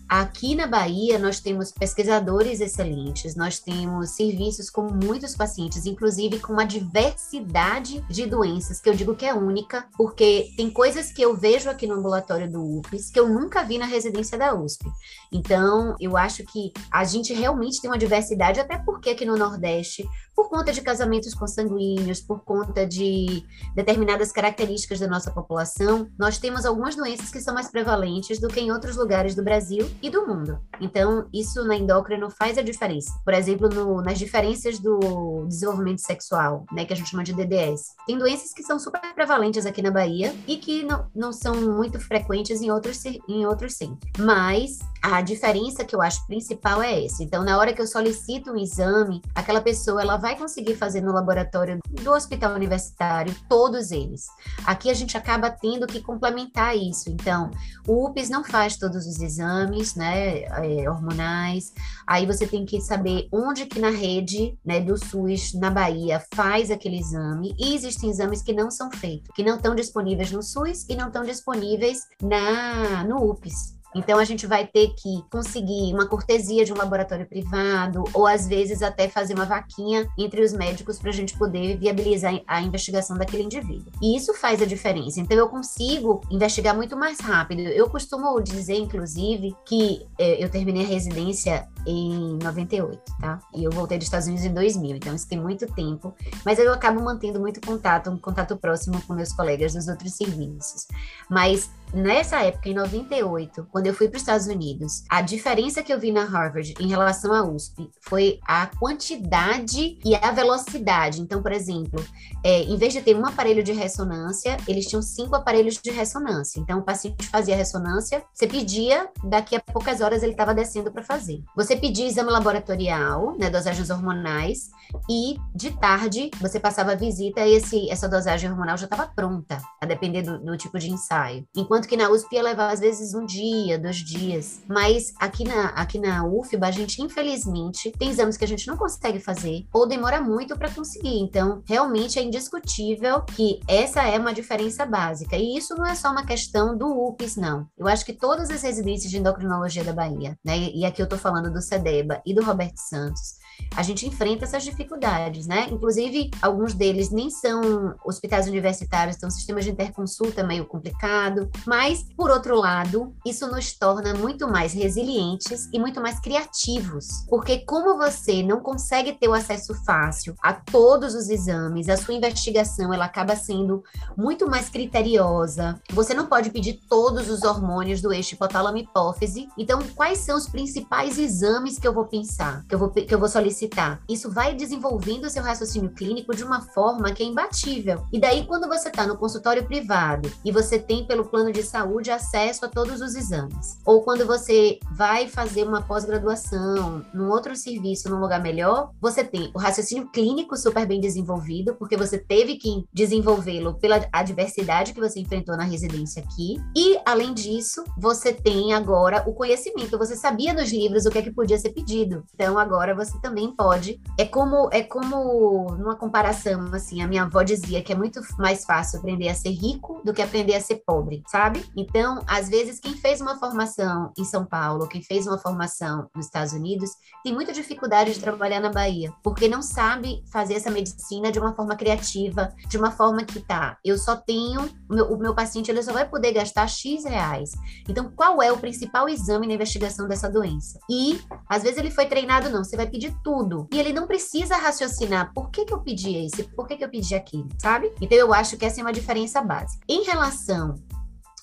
Aqui 0.08 0.54
na 0.54 0.68
Bahia, 0.68 1.18
nós 1.18 1.40
temos 1.40 1.72
pesquisadores 1.72 2.60
excelentes, 2.60 3.34
nós 3.34 3.58
temos 3.58 4.10
serviços 4.10 4.70
com 4.70 4.82
muitos 4.82 5.34
pacientes, 5.34 5.84
inclusive 5.84 6.38
com 6.38 6.52
uma 6.52 6.64
diversidade 6.64 8.00
de 8.08 8.24
doenças, 8.24 8.80
que 8.80 8.88
eu 8.88 8.94
digo 8.94 9.16
que 9.16 9.26
é 9.26 9.34
única, 9.34 9.88
porque 9.96 10.52
tem 10.56 10.70
coisas 10.70 11.10
que 11.10 11.20
eu 11.20 11.36
vejo 11.36 11.68
aqui 11.68 11.88
no 11.88 11.96
ambulatório 11.96 12.48
do 12.48 12.78
UFES 12.78 13.10
que 13.10 13.18
eu 13.18 13.28
nunca 13.28 13.64
vi 13.64 13.78
na 13.78 13.86
residência 13.86 14.38
da 14.38 14.54
USP. 14.54 14.86
Então, 15.32 15.96
eu 15.98 16.16
acho 16.16 16.44
que 16.44 16.72
a 16.88 17.02
gente 17.02 17.34
realmente 17.34 17.80
tem 17.80 17.90
uma 17.90 17.98
diversidade, 17.98 18.60
até 18.60 18.78
porque 18.78 19.10
aqui 19.10 19.24
no 19.24 19.36
Nordeste, 19.36 20.08
por 20.36 20.48
conta 20.50 20.72
de 20.72 20.82
casamentos 20.82 21.34
consanguíneos, 21.34 22.20
por 22.20 22.44
conta 22.44 22.86
de 22.86 23.42
determinadas 23.74 24.30
características 24.30 25.00
da 25.00 25.08
nossa 25.08 25.32
população, 25.32 26.08
nós 26.16 26.38
temos 26.38 26.64
algumas 26.64 26.94
doenças 26.94 27.30
que 27.30 27.40
são 27.40 27.54
mais 27.54 27.70
prevalentes 27.70 28.38
do 28.38 28.46
que 28.46 28.60
em 28.60 28.70
outros 28.70 28.96
lugares 28.96 29.34
do 29.34 29.42
Brasil 29.42 29.88
e 30.02 30.10
do 30.10 30.26
mundo. 30.26 30.58
Então, 30.80 31.28
isso 31.32 31.64
na 31.64 31.76
endócrino 31.76 32.30
faz 32.30 32.58
a 32.58 32.62
diferença. 32.62 33.12
Por 33.24 33.34
exemplo, 33.34 33.68
no, 33.68 34.02
nas 34.02 34.18
diferenças 34.18 34.78
do 34.78 35.46
desenvolvimento 35.48 36.00
sexual, 36.00 36.64
né, 36.72 36.84
que 36.84 36.92
a 36.92 36.96
gente 36.96 37.10
chama 37.10 37.24
de 37.24 37.32
DDS. 37.32 37.94
Tem 38.06 38.18
doenças 38.18 38.52
que 38.52 38.62
são 38.62 38.78
super 38.78 39.00
prevalentes 39.14 39.66
aqui 39.66 39.82
na 39.82 39.90
Bahia 39.90 40.34
e 40.46 40.56
que 40.56 40.82
não, 40.82 41.06
não 41.14 41.32
são 41.32 41.54
muito 41.54 41.98
frequentes 41.98 42.60
em 42.60 42.70
outros, 42.70 43.04
em 43.04 43.46
outros 43.46 43.74
centros. 43.74 43.98
Mas 44.18 44.78
a 45.02 45.20
diferença 45.20 45.84
que 45.84 45.94
eu 45.94 46.02
acho 46.02 46.26
principal 46.26 46.82
é 46.82 47.04
essa. 47.04 47.22
Então, 47.22 47.44
na 47.44 47.56
hora 47.58 47.72
que 47.72 47.80
eu 47.80 47.86
solicito 47.86 48.50
um 48.50 48.56
exame, 48.56 49.22
aquela 49.34 49.60
pessoa 49.60 50.02
ela 50.02 50.16
vai 50.16 50.36
conseguir 50.36 50.74
fazer 50.74 51.00
no 51.00 51.12
laboratório 51.12 51.78
do 51.88 52.12
hospital 52.12 52.54
universitário 52.54 53.34
todos 53.48 53.90
eles. 53.90 54.26
Aqui 54.64 54.90
a 54.90 54.94
gente 54.94 55.16
acaba 55.16 55.50
tendo 55.50 55.86
que 55.86 56.00
complementar 56.00 56.76
isso. 56.76 57.08
Então, 57.08 57.50
o 57.86 58.06
UPS 58.06 58.28
não 58.28 58.42
faz 58.42 58.76
todos 58.76 59.06
os 59.06 59.20
exames, 59.20 59.85
né, 59.94 60.42
é, 60.44 60.90
hormonais. 60.90 61.72
Aí 62.06 62.26
você 62.26 62.46
tem 62.46 62.64
que 62.64 62.80
saber 62.80 63.28
onde 63.32 63.66
que 63.66 63.78
na 63.78 63.90
rede, 63.90 64.58
né, 64.64 64.80
do 64.80 64.96
SUS 64.96 65.54
na 65.54 65.70
Bahia 65.70 66.22
faz 66.34 66.70
aquele 66.70 66.98
exame. 66.98 67.54
E 67.58 67.74
existem 67.74 68.10
exames 68.10 68.42
que 68.42 68.52
não 68.52 68.70
são 68.70 68.90
feitos, 68.90 69.30
que 69.34 69.42
não 69.42 69.56
estão 69.56 69.74
disponíveis 69.74 70.30
no 70.32 70.42
SUS 70.42 70.86
e 70.88 70.96
não 70.96 71.08
estão 71.08 71.22
disponíveis 71.22 72.00
na 72.22 73.04
no 73.04 73.30
UPS. 73.30 73.76
Então, 73.94 74.18
a 74.18 74.24
gente 74.24 74.46
vai 74.46 74.66
ter 74.66 74.94
que 74.94 75.22
conseguir 75.30 75.92
uma 75.92 76.06
cortesia 76.06 76.64
de 76.64 76.72
um 76.72 76.76
laboratório 76.76 77.26
privado, 77.26 78.04
ou 78.12 78.26
às 78.26 78.46
vezes 78.46 78.82
até 78.82 79.08
fazer 79.08 79.34
uma 79.34 79.44
vaquinha 79.44 80.08
entre 80.18 80.42
os 80.42 80.52
médicos 80.52 80.98
para 80.98 81.10
a 81.10 81.14
gente 81.14 81.36
poder 81.36 81.76
viabilizar 81.78 82.40
a 82.46 82.60
investigação 82.60 83.16
daquele 83.16 83.44
indivíduo. 83.44 83.92
E 84.02 84.16
isso 84.16 84.34
faz 84.34 84.60
a 84.60 84.66
diferença. 84.66 85.20
Então, 85.20 85.36
eu 85.36 85.48
consigo 85.48 86.20
investigar 86.30 86.74
muito 86.74 86.96
mais 86.96 87.20
rápido. 87.20 87.60
Eu 87.60 87.88
costumo 87.88 88.40
dizer, 88.40 88.76
inclusive, 88.76 89.54
que 89.64 90.06
é, 90.18 90.42
eu 90.42 90.48
terminei 90.50 90.84
a 90.84 90.88
residência 90.88 91.68
em 91.86 92.36
98, 92.42 93.00
tá? 93.20 93.38
E 93.54 93.62
eu 93.64 93.70
voltei 93.70 93.96
dos 93.96 94.06
Estados 94.06 94.26
Unidos 94.26 94.44
em 94.44 94.52
2000, 94.52 94.96
então 94.96 95.14
isso 95.14 95.28
tem 95.28 95.40
muito 95.40 95.66
tempo. 95.72 96.14
Mas 96.44 96.58
eu 96.58 96.72
acabo 96.72 97.00
mantendo 97.00 97.38
muito 97.38 97.60
contato, 97.60 98.10
um 98.10 98.18
contato 98.18 98.56
próximo 98.56 99.00
com 99.02 99.14
meus 99.14 99.32
colegas 99.32 99.74
dos 99.74 99.86
outros 99.86 100.12
serviços. 100.14 100.88
Mas 101.30 101.70
nessa 101.92 102.42
época, 102.42 102.68
em 102.68 102.74
98, 102.74 103.66
quando 103.70 103.86
eu 103.86 103.94
fui 103.94 104.08
para 104.08 104.16
os 104.16 104.22
Estados 104.22 104.46
Unidos, 104.46 105.04
a 105.08 105.22
diferença 105.22 105.82
que 105.82 105.92
eu 105.92 105.98
vi 105.98 106.12
na 106.12 106.24
Harvard 106.24 106.74
em 106.80 106.88
relação 106.88 107.32
à 107.32 107.42
USP 107.42 107.90
foi 108.00 108.38
a 108.46 108.66
quantidade 108.66 109.98
e 110.04 110.14
a 110.14 110.30
velocidade. 110.30 111.20
Então, 111.20 111.42
por 111.42 111.52
exemplo, 111.52 112.04
é, 112.44 112.62
em 112.62 112.76
vez 112.76 112.92
de 112.92 113.00
ter 113.00 113.16
um 113.16 113.26
aparelho 113.26 113.62
de 113.62 113.72
ressonância, 113.72 114.56
eles 114.68 114.86
tinham 114.86 115.02
cinco 115.02 115.34
aparelhos 115.34 115.78
de 115.78 115.90
ressonância. 115.90 116.60
Então, 116.60 116.78
o 116.78 116.82
paciente 116.82 117.26
fazia 117.26 117.56
ressonância, 117.56 118.22
você 118.32 118.46
pedia, 118.46 119.08
daqui 119.24 119.56
a 119.56 119.60
poucas 119.60 120.00
horas 120.00 120.22
ele 120.22 120.32
estava 120.32 120.54
descendo 120.54 120.90
para 120.90 121.02
fazer. 121.02 121.42
Você 121.56 121.76
pedia 121.76 122.06
exame 122.06 122.30
laboratorial, 122.30 123.36
né, 123.38 123.50
dosagens 123.50 123.90
hormonais, 123.90 124.70
e 125.08 125.36
de 125.54 125.70
tarde 125.72 126.30
você 126.40 126.60
passava 126.60 126.92
a 126.92 126.94
visita 126.94 127.40
e 127.44 127.54
esse, 127.54 127.90
essa 127.90 128.08
dosagem 128.08 128.50
hormonal 128.50 128.76
já 128.76 128.84
estava 128.84 129.06
pronta, 129.06 129.60
a 129.80 129.86
depender 129.86 130.22
do, 130.22 130.38
do 130.38 130.56
tipo 130.56 130.78
de 130.78 130.90
ensaio. 130.90 131.46
Enquanto 131.56 131.85
Enquanto 131.86 131.88
que 131.88 131.96
na 131.96 132.10
USP 132.10 132.34
ia 132.34 132.42
levar, 132.42 132.72
às 132.72 132.80
vezes, 132.80 133.14
um 133.14 133.24
dia, 133.24 133.78
dois 133.78 133.96
dias. 133.96 134.60
Mas 134.66 135.14
aqui 135.20 135.44
na, 135.44 135.66
aqui 135.68 135.98
na 135.98 136.26
UFBA, 136.26 136.66
a 136.66 136.70
gente, 136.72 137.00
infelizmente, 137.00 137.92
tem 137.92 138.10
exames 138.10 138.36
que 138.36 138.44
a 138.44 138.48
gente 138.48 138.66
não 138.66 138.76
consegue 138.76 139.20
fazer 139.20 139.64
ou 139.72 139.86
demora 139.86 140.20
muito 140.20 140.56
para 140.58 140.70
conseguir. 140.70 141.20
Então, 141.20 141.62
realmente 141.64 142.18
é 142.18 142.22
indiscutível 142.22 143.22
que 143.22 143.60
essa 143.68 144.02
é 144.02 144.18
uma 144.18 144.34
diferença 144.34 144.84
básica. 144.84 145.36
E 145.36 145.56
isso 145.56 145.76
não 145.76 145.86
é 145.86 145.94
só 145.94 146.10
uma 146.10 146.26
questão 146.26 146.76
do 146.76 146.88
UPS, 146.88 147.36
não. 147.36 147.68
Eu 147.78 147.86
acho 147.86 148.04
que 148.04 148.12
todas 148.12 148.50
as 148.50 148.62
residências 148.62 149.10
de 149.10 149.18
endocrinologia 149.18 149.84
da 149.84 149.92
Bahia, 149.92 150.36
né? 150.44 150.58
E 150.74 150.84
aqui 150.84 151.00
eu 151.00 151.04
estou 151.04 151.18
falando 151.18 151.52
do 151.52 151.62
SEDEBA 151.62 152.20
e 152.26 152.34
do 152.34 152.42
Roberto 152.42 152.78
Santos, 152.78 153.36
a 153.74 153.82
gente 153.82 154.06
enfrenta 154.06 154.44
essas 154.44 154.64
dificuldades, 154.64 155.46
né? 155.46 155.68
Inclusive, 155.70 156.30
alguns 156.40 156.74
deles 156.74 157.10
nem 157.10 157.30
são 157.30 157.94
hospitais 158.04 158.46
universitários, 158.48 159.16
então 159.16 159.28
o 159.28 159.32
sistema 159.32 159.60
de 159.60 159.70
interconsulta 159.70 160.40
é 160.40 160.44
meio 160.44 160.66
complicado, 160.66 161.50
mas, 161.66 162.04
por 162.16 162.30
outro 162.30 162.56
lado, 162.56 163.14
isso 163.24 163.46
nos 163.48 163.72
torna 163.72 164.14
muito 164.14 164.48
mais 164.48 164.72
resilientes 164.72 165.68
e 165.72 165.78
muito 165.78 166.00
mais 166.00 166.20
criativos, 166.20 167.06
porque 167.28 167.58
como 167.58 167.96
você 167.96 168.42
não 168.42 168.60
consegue 168.60 169.12
ter 169.12 169.28
o 169.28 169.34
acesso 169.34 169.74
fácil 169.84 170.34
a 170.42 170.52
todos 170.52 171.14
os 171.14 171.28
exames, 171.28 171.88
a 171.88 171.96
sua 171.96 172.14
investigação 172.14 172.92
ela 172.92 173.04
acaba 173.04 173.34
sendo 173.36 173.82
muito 174.16 174.48
mais 174.48 174.68
criteriosa. 174.68 175.80
Você 175.90 176.14
não 176.14 176.26
pode 176.26 176.50
pedir 176.50 176.80
todos 176.88 177.28
os 177.28 177.42
hormônios 177.42 178.00
do 178.00 178.12
eixo 178.12 178.34
hipotálamo-hipófise. 178.34 179.48
Então, 179.58 179.80
quais 179.94 180.18
são 180.18 180.36
os 180.36 180.48
principais 180.48 181.18
exames 181.18 181.78
que 181.78 181.86
eu 181.86 181.92
vou 181.92 182.06
pensar, 182.06 182.64
que 182.68 182.74
eu 182.74 182.78
vou, 182.78 182.90
que 182.90 183.14
eu 183.14 183.18
vou 183.18 183.28
solicitar 183.28 183.56
solicitar. 183.56 184.00
Isso 184.08 184.30
vai 184.30 184.54
desenvolvendo 184.54 185.24
o 185.24 185.30
seu 185.30 185.42
raciocínio 185.42 185.90
clínico 185.90 186.34
de 186.34 186.44
uma 186.44 186.60
forma 186.60 187.12
que 187.12 187.22
é 187.22 187.26
imbatível. 187.26 188.06
E 188.12 188.20
daí, 188.20 188.46
quando 188.46 188.68
você 188.68 188.88
está 188.88 189.06
no 189.06 189.16
consultório 189.16 189.66
privado 189.66 190.30
e 190.44 190.52
você 190.52 190.78
tem, 190.78 191.06
pelo 191.06 191.24
plano 191.24 191.52
de 191.56 191.62
saúde, 191.62 192.10
acesso 192.10 192.64
a 192.66 192.68
todos 192.68 193.00
os 193.00 193.14
exames, 193.14 193.78
ou 193.84 194.02
quando 194.02 194.26
você 194.26 194.78
vai 194.92 195.26
fazer 195.26 195.64
uma 195.64 195.82
pós-graduação 195.82 197.04
num 197.14 197.30
outro 197.30 197.56
serviço, 197.56 198.10
num 198.10 198.20
lugar 198.20 198.42
melhor, 198.42 198.90
você 199.00 199.24
tem 199.24 199.50
o 199.54 199.58
raciocínio 199.58 200.08
clínico 200.12 200.56
super 200.56 200.86
bem 200.86 201.00
desenvolvido, 201.00 201.74
porque 201.74 201.96
você 201.96 202.18
teve 202.18 202.56
que 202.56 202.84
desenvolvê-lo 202.92 203.74
pela 203.74 204.06
adversidade 204.12 204.92
que 204.92 205.00
você 205.00 205.20
enfrentou 205.20 205.56
na 205.56 205.64
residência 205.64 206.22
aqui. 206.22 206.56
E, 206.76 206.98
além 207.06 207.32
disso, 207.32 207.82
você 207.96 208.32
tem 208.32 208.74
agora 208.74 209.24
o 209.26 209.32
conhecimento. 209.32 209.98
Você 209.98 210.16
sabia 210.16 210.52
nos 210.52 210.70
livros 210.70 211.06
o 211.06 211.10
que 211.10 211.18
é 211.18 211.22
que 211.22 211.32
podia 211.32 211.58
ser 211.58 211.70
pedido. 211.70 212.24
Então, 212.34 212.58
agora 212.58 212.94
você 212.94 213.18
também 213.20 213.54
pode. 213.54 214.00
É 214.18 214.24
como, 214.24 214.68
é 214.72 214.82
como, 214.82 215.74
numa 215.78 215.96
comparação, 215.96 216.68
assim, 216.72 217.02
a 217.02 217.08
minha 217.08 217.22
avó 217.22 217.42
dizia 217.42 217.82
que 217.82 217.92
é 217.92 217.96
muito 217.96 218.20
mais 218.38 218.64
fácil 218.64 218.98
aprender 218.98 219.28
a 219.28 219.34
ser 219.34 219.50
rico 219.50 220.02
do 220.04 220.12
que 220.12 220.22
aprender 220.22 220.54
a 220.54 220.60
ser 220.60 220.82
pobre, 220.86 221.22
sabe? 221.26 221.45
Então, 221.76 222.22
às 222.26 222.48
vezes, 222.48 222.80
quem 222.80 222.94
fez 222.94 223.20
uma 223.20 223.38
formação 223.38 224.12
em 224.18 224.24
São 224.24 224.44
Paulo, 224.44 224.88
quem 224.88 225.02
fez 225.02 225.26
uma 225.26 225.38
formação 225.38 226.08
nos 226.14 226.26
Estados 226.26 226.52
Unidos, 226.52 226.90
tem 227.22 227.32
muita 227.32 227.52
dificuldade 227.52 228.14
de 228.14 228.20
trabalhar 228.20 228.60
na 228.60 228.70
Bahia, 228.70 229.12
porque 229.22 229.48
não 229.48 229.62
sabe 229.62 230.22
fazer 230.32 230.54
essa 230.54 230.70
medicina 230.70 231.30
de 231.30 231.38
uma 231.38 231.54
forma 231.54 231.76
criativa, 231.76 232.52
de 232.68 232.78
uma 232.78 232.90
forma 232.90 233.24
que 233.24 233.40
tá, 233.40 233.76
eu 233.84 233.98
só 233.98 234.16
tenho, 234.16 234.62
o 234.88 234.94
meu, 234.94 235.12
o 235.12 235.18
meu 235.18 235.34
paciente 235.34 235.70
ele 235.70 235.82
só 235.82 235.92
vai 235.92 236.08
poder 236.08 236.32
gastar 236.32 236.66
X 236.66 237.04
reais. 237.04 237.50
Então, 237.88 238.10
qual 238.14 238.42
é 238.42 238.52
o 238.52 238.58
principal 238.58 239.08
exame 239.08 239.46
na 239.46 239.54
investigação 239.54 240.08
dessa 240.08 240.28
doença? 240.28 240.78
E, 240.90 241.20
às 241.48 241.62
vezes, 241.62 241.78
ele 241.78 241.90
foi 241.90 242.06
treinado, 242.06 242.50
não, 242.50 242.64
você 242.64 242.76
vai 242.76 242.86
pedir 242.86 243.14
tudo. 243.22 243.68
E 243.72 243.78
ele 243.78 243.92
não 243.92 244.06
precisa 244.06 244.56
raciocinar 244.56 245.32
por 245.34 245.50
que, 245.50 245.64
que 245.64 245.72
eu 245.72 245.80
pedi 245.80 246.16
esse, 246.16 246.44
por 246.44 246.66
que, 246.66 246.76
que 246.76 246.84
eu 246.84 246.88
pedi 246.88 247.14
aquilo, 247.14 247.48
sabe? 247.58 247.92
Então 248.00 248.16
eu 248.16 248.32
acho 248.32 248.56
que 248.56 248.64
essa 248.64 248.80
é 248.80 248.82
uma 248.84 248.92
diferença 248.92 249.40
básica. 249.42 249.84
Em 249.88 250.04
relação 250.04 250.74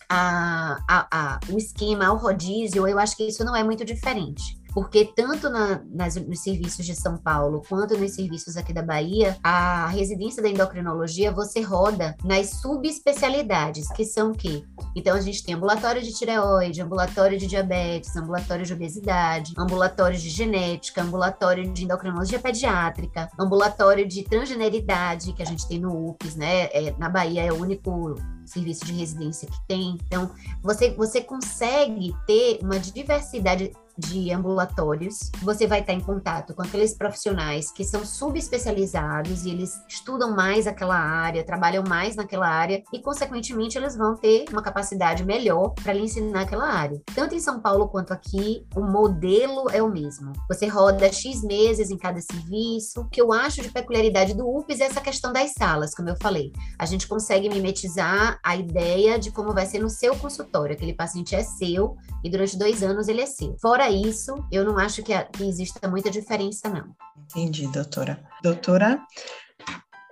a, 0.10 0.78
a, 0.88 1.08
a, 1.12 1.40
o 1.50 1.58
esquema, 1.58 2.08
ao 2.08 2.18
rodízio, 2.18 2.88
eu 2.88 3.00
acho 3.00 3.16
que 3.16 3.28
isso 3.28 3.44
não 3.44 3.56
é 3.56 3.64
muito 3.64 3.84
diferente 3.86 4.62
porque 4.74 5.06
tanto 5.06 5.50
na, 5.50 5.82
nas, 5.92 6.16
nos 6.16 6.42
serviços 6.42 6.86
de 6.86 6.96
São 6.96 7.16
Paulo 7.16 7.62
quanto 7.70 7.96
nos 7.98 8.12
serviços 8.12 8.58
aqui 8.58 8.74
da 8.74 8.82
Bahia, 8.82 9.38
a 9.44 9.88
residência 9.88 10.42
da 10.42 10.50
endocrinologia 10.50 11.32
você 11.32 11.62
roda 11.62 12.16
nas 12.24 12.62
subespecialidades, 12.62 13.88
que 13.92 14.04
são 14.04 14.32
o 14.32 14.36
quê? 14.36 14.64
Então 14.96 15.16
a 15.16 15.22
gente 15.22 15.44
tem 15.44 15.54
ambulatório 15.56 16.02
de 16.02 16.12
tireoide, 16.12 16.82
ambulatório 16.82 17.38
de 17.38 17.48
diabetes, 17.48 18.16
ambulatório 18.16 18.66
de 18.66 18.74
obesidade, 18.74 19.54
ambulatório 19.58 20.18
de 20.18 20.30
genética, 20.30 21.02
ambulatório 21.02 21.72
de 21.72 21.84
endocrinologia 21.84 22.40
pediátrica, 22.40 23.30
ambulatório 23.40 24.08
de 24.08 24.24
transgeneridade, 24.24 25.34
que 25.34 25.44
a 25.44 25.46
gente 25.46 25.68
tem 25.68 25.80
no 25.80 26.10
UPS, 26.10 26.36
né? 26.36 26.66
É, 26.74 26.96
na 26.98 27.10
Bahia 27.10 27.44
é 27.44 27.52
o 27.52 27.62
único 27.62 28.16
serviço 28.54 28.86
de 28.86 28.94
residência 28.94 29.48
que 29.48 29.68
tem. 29.68 29.98
Então, 30.08 30.32
você, 30.62 30.92
você 30.92 31.22
consegue 31.22 32.16
ter 32.26 32.60
uma 32.62 32.80
diversidade 32.80 33.72
de 33.98 34.32
ambulatórios, 34.32 35.32
você 35.42 35.68
vai 35.68 35.82
estar 35.82 35.94
em 35.94 36.00
contato 36.00 36.54
com 36.54 36.62
aqueles 36.62 36.94
profissionais 36.94 37.72
que 37.72 37.84
são 37.84 38.06
subespecializados 38.06 39.46
e 39.46 39.52
eles 39.52 39.82
estudam 39.88 40.36
mais 40.36 40.68
aquela 40.68 40.98
área, 40.98 41.44
trabalham 41.44 41.84
mais 41.88 42.16
naquela 42.16 42.48
área 42.48 42.84
e, 42.92 43.00
consequentemente, 43.00 43.78
eles 43.78 43.96
vão 43.96 44.16
ter 44.16 44.46
uma 44.52 44.62
capacidade 44.62 45.24
melhor 45.24 45.70
para 45.70 45.94
lhe 45.94 46.02
ensinar 46.02 46.42
aquela 46.42 46.66
área. 46.66 47.02
Tanto 47.14 47.36
em 47.36 47.40
São 47.40 47.60
Paulo 47.60 47.88
quanto 47.88 48.14
aqui, 48.14 48.66
o 48.76 48.82
modelo 48.82 49.70
é 49.70 49.82
o 49.82 49.92
mesmo. 49.92 50.34
Você 50.48 50.68
roda 50.68 51.12
X 51.12 51.44
meses 51.44 51.90
em 51.90 51.98
cada 51.98 52.20
serviço. 52.22 53.02
O 53.02 53.10
que 53.10 53.22
eu 53.22 53.32
acho 53.32 53.62
de 53.62 53.70
peculiaridade 53.70 54.34
do 54.34 54.48
UPS 54.48 54.82
é 54.82 54.86
essa 54.86 55.02
questão 55.02 55.32
das 55.32 55.54
salas, 55.54 55.94
como 55.94 56.10
eu 56.10 56.16
falei. 56.18 56.52
A 56.78 56.86
gente 56.86 57.08
consegue 57.08 57.50
mimetizar 57.50 58.40
a 58.44 58.56
ideia 58.56 59.20
de 59.20 59.32
como 59.32 59.54
vai 59.54 59.66
ser 59.66 59.80
no 59.80 59.90
seu 59.90 60.16
consultório. 60.16 60.76
Aquele 60.76 60.94
paciente 60.94 61.36
é 61.36 61.44
seu 61.44 61.96
e 62.24 62.30
durante 62.30 62.58
dois 62.58 62.82
anos 62.82 63.08
ele 63.08 63.22
é 63.22 63.26
seu. 63.26 63.56
Fora 63.60 63.83
Fora 63.84 63.92
isso, 63.92 64.48
eu 64.50 64.64
não 64.64 64.78
acho 64.78 65.04
que, 65.04 65.14
que 65.34 65.44
exista 65.44 65.90
muita 65.90 66.10
diferença, 66.10 66.70
não. 66.70 66.96
Entendi, 67.26 67.68
doutora. 67.68 68.24
Doutora, 68.42 69.02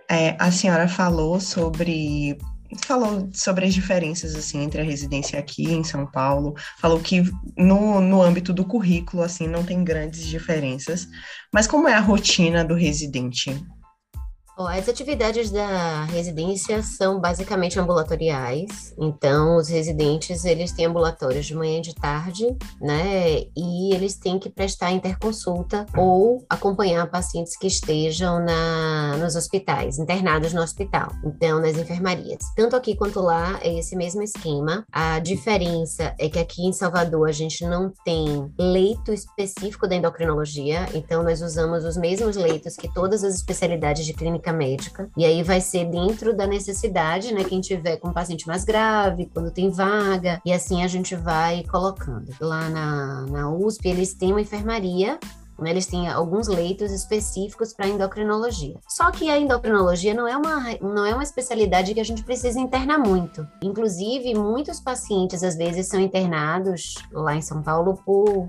é, 0.09 0.35
a 0.37 0.51
senhora 0.51 0.89
falou 0.89 1.39
sobre 1.39 2.37
falou 2.85 3.29
sobre 3.33 3.65
as 3.65 3.73
diferenças 3.73 4.33
assim 4.33 4.61
entre 4.61 4.81
a 4.81 4.83
residência 4.83 5.39
aqui 5.39 5.71
em 5.71 5.85
São 5.85 6.05
Paulo, 6.05 6.53
falou 6.79 6.99
que 6.99 7.23
no, 7.57 8.01
no 8.01 8.21
âmbito 8.21 8.51
do 8.51 8.65
currículo 8.65 9.23
assim 9.23 9.47
não 9.47 9.63
tem 9.63 9.85
grandes 9.85 10.25
diferenças, 10.25 11.07
mas 11.53 11.65
como 11.65 11.87
é 11.87 11.93
a 11.93 11.99
rotina 12.01 12.65
do 12.65 12.75
residente? 12.75 13.55
As 14.67 14.87
atividades 14.87 15.51
da 15.51 16.05
residência 16.05 16.81
são 16.83 17.19
basicamente 17.19 17.79
ambulatoriais. 17.79 18.93
Então, 18.97 19.57
os 19.57 19.67
residentes 19.69 20.45
eles 20.45 20.71
têm 20.71 20.85
ambulatórios 20.85 21.45
de 21.45 21.55
manhã 21.55 21.79
e 21.79 21.81
de 21.81 21.95
tarde, 21.95 22.55
né? 22.79 23.45
E 23.55 23.93
eles 23.93 24.15
têm 24.15 24.39
que 24.39 24.49
prestar 24.49 24.91
interconsulta 24.91 25.85
ou 25.97 26.45
acompanhar 26.49 27.09
pacientes 27.09 27.57
que 27.57 27.67
estejam 27.67 28.39
na, 28.39 29.17
nos 29.17 29.35
hospitais, 29.35 29.99
internados 29.99 30.53
no 30.53 30.61
hospital. 30.61 31.11
Então, 31.23 31.59
nas 31.59 31.77
enfermarias. 31.77 32.39
Tanto 32.55 32.75
aqui 32.75 32.95
quanto 32.95 33.21
lá 33.21 33.59
é 33.61 33.79
esse 33.79 33.95
mesmo 33.95 34.21
esquema. 34.21 34.85
A 34.91 35.19
diferença 35.19 36.13
é 36.19 36.29
que 36.29 36.39
aqui 36.39 36.65
em 36.65 36.73
Salvador 36.73 37.27
a 37.27 37.31
gente 37.31 37.65
não 37.65 37.91
tem 38.03 38.51
leito 38.57 39.13
específico 39.13 39.87
da 39.87 39.95
endocrinologia. 39.95 40.87
Então, 40.93 41.23
nós 41.23 41.41
usamos 41.41 41.83
os 41.83 41.97
mesmos 41.97 42.35
leitos 42.35 42.75
que 42.75 42.91
todas 42.93 43.23
as 43.23 43.35
especialidades 43.35 44.05
de 44.05 44.13
clínica 44.13 44.50
médica. 44.53 45.09
E 45.17 45.25
aí 45.25 45.43
vai 45.43 45.61
ser 45.61 45.85
dentro 45.85 46.35
da 46.35 46.47
necessidade, 46.47 47.33
né? 47.33 47.43
Quem 47.43 47.61
tiver 47.61 47.97
com 47.97 48.13
paciente 48.13 48.47
mais 48.47 48.63
grave, 48.63 49.29
quando 49.33 49.51
tem 49.51 49.69
vaga, 49.69 50.41
e 50.45 50.53
assim 50.53 50.83
a 50.83 50.87
gente 50.87 51.15
vai 51.15 51.63
colocando. 51.63 52.31
Lá 52.39 52.69
na, 52.69 53.21
na 53.27 53.49
USP, 53.51 53.87
eles 53.87 54.13
têm 54.13 54.31
uma 54.31 54.41
enfermaria 54.41 55.19
né? 55.61 55.69
Eles 55.71 55.85
têm 55.85 56.09
alguns 56.09 56.47
leitos 56.47 56.91
específicos 56.91 57.73
para 57.73 57.87
endocrinologia. 57.87 58.75
Só 58.87 59.11
que 59.11 59.29
a 59.29 59.39
endocrinologia 59.39 60.13
não 60.13 60.27
é, 60.27 60.35
uma, 60.35 60.63
não 60.81 61.05
é 61.05 61.13
uma 61.13 61.23
especialidade 61.23 61.93
que 61.93 61.99
a 61.99 62.05
gente 62.05 62.23
precisa 62.23 62.59
internar 62.59 62.97
muito. 62.97 63.47
Inclusive, 63.63 64.33
muitos 64.33 64.79
pacientes 64.79 65.43
às 65.43 65.55
vezes 65.55 65.87
são 65.87 65.99
internados 65.99 66.95
lá 67.11 67.35
em 67.35 67.41
São 67.41 67.61
Paulo 67.61 68.01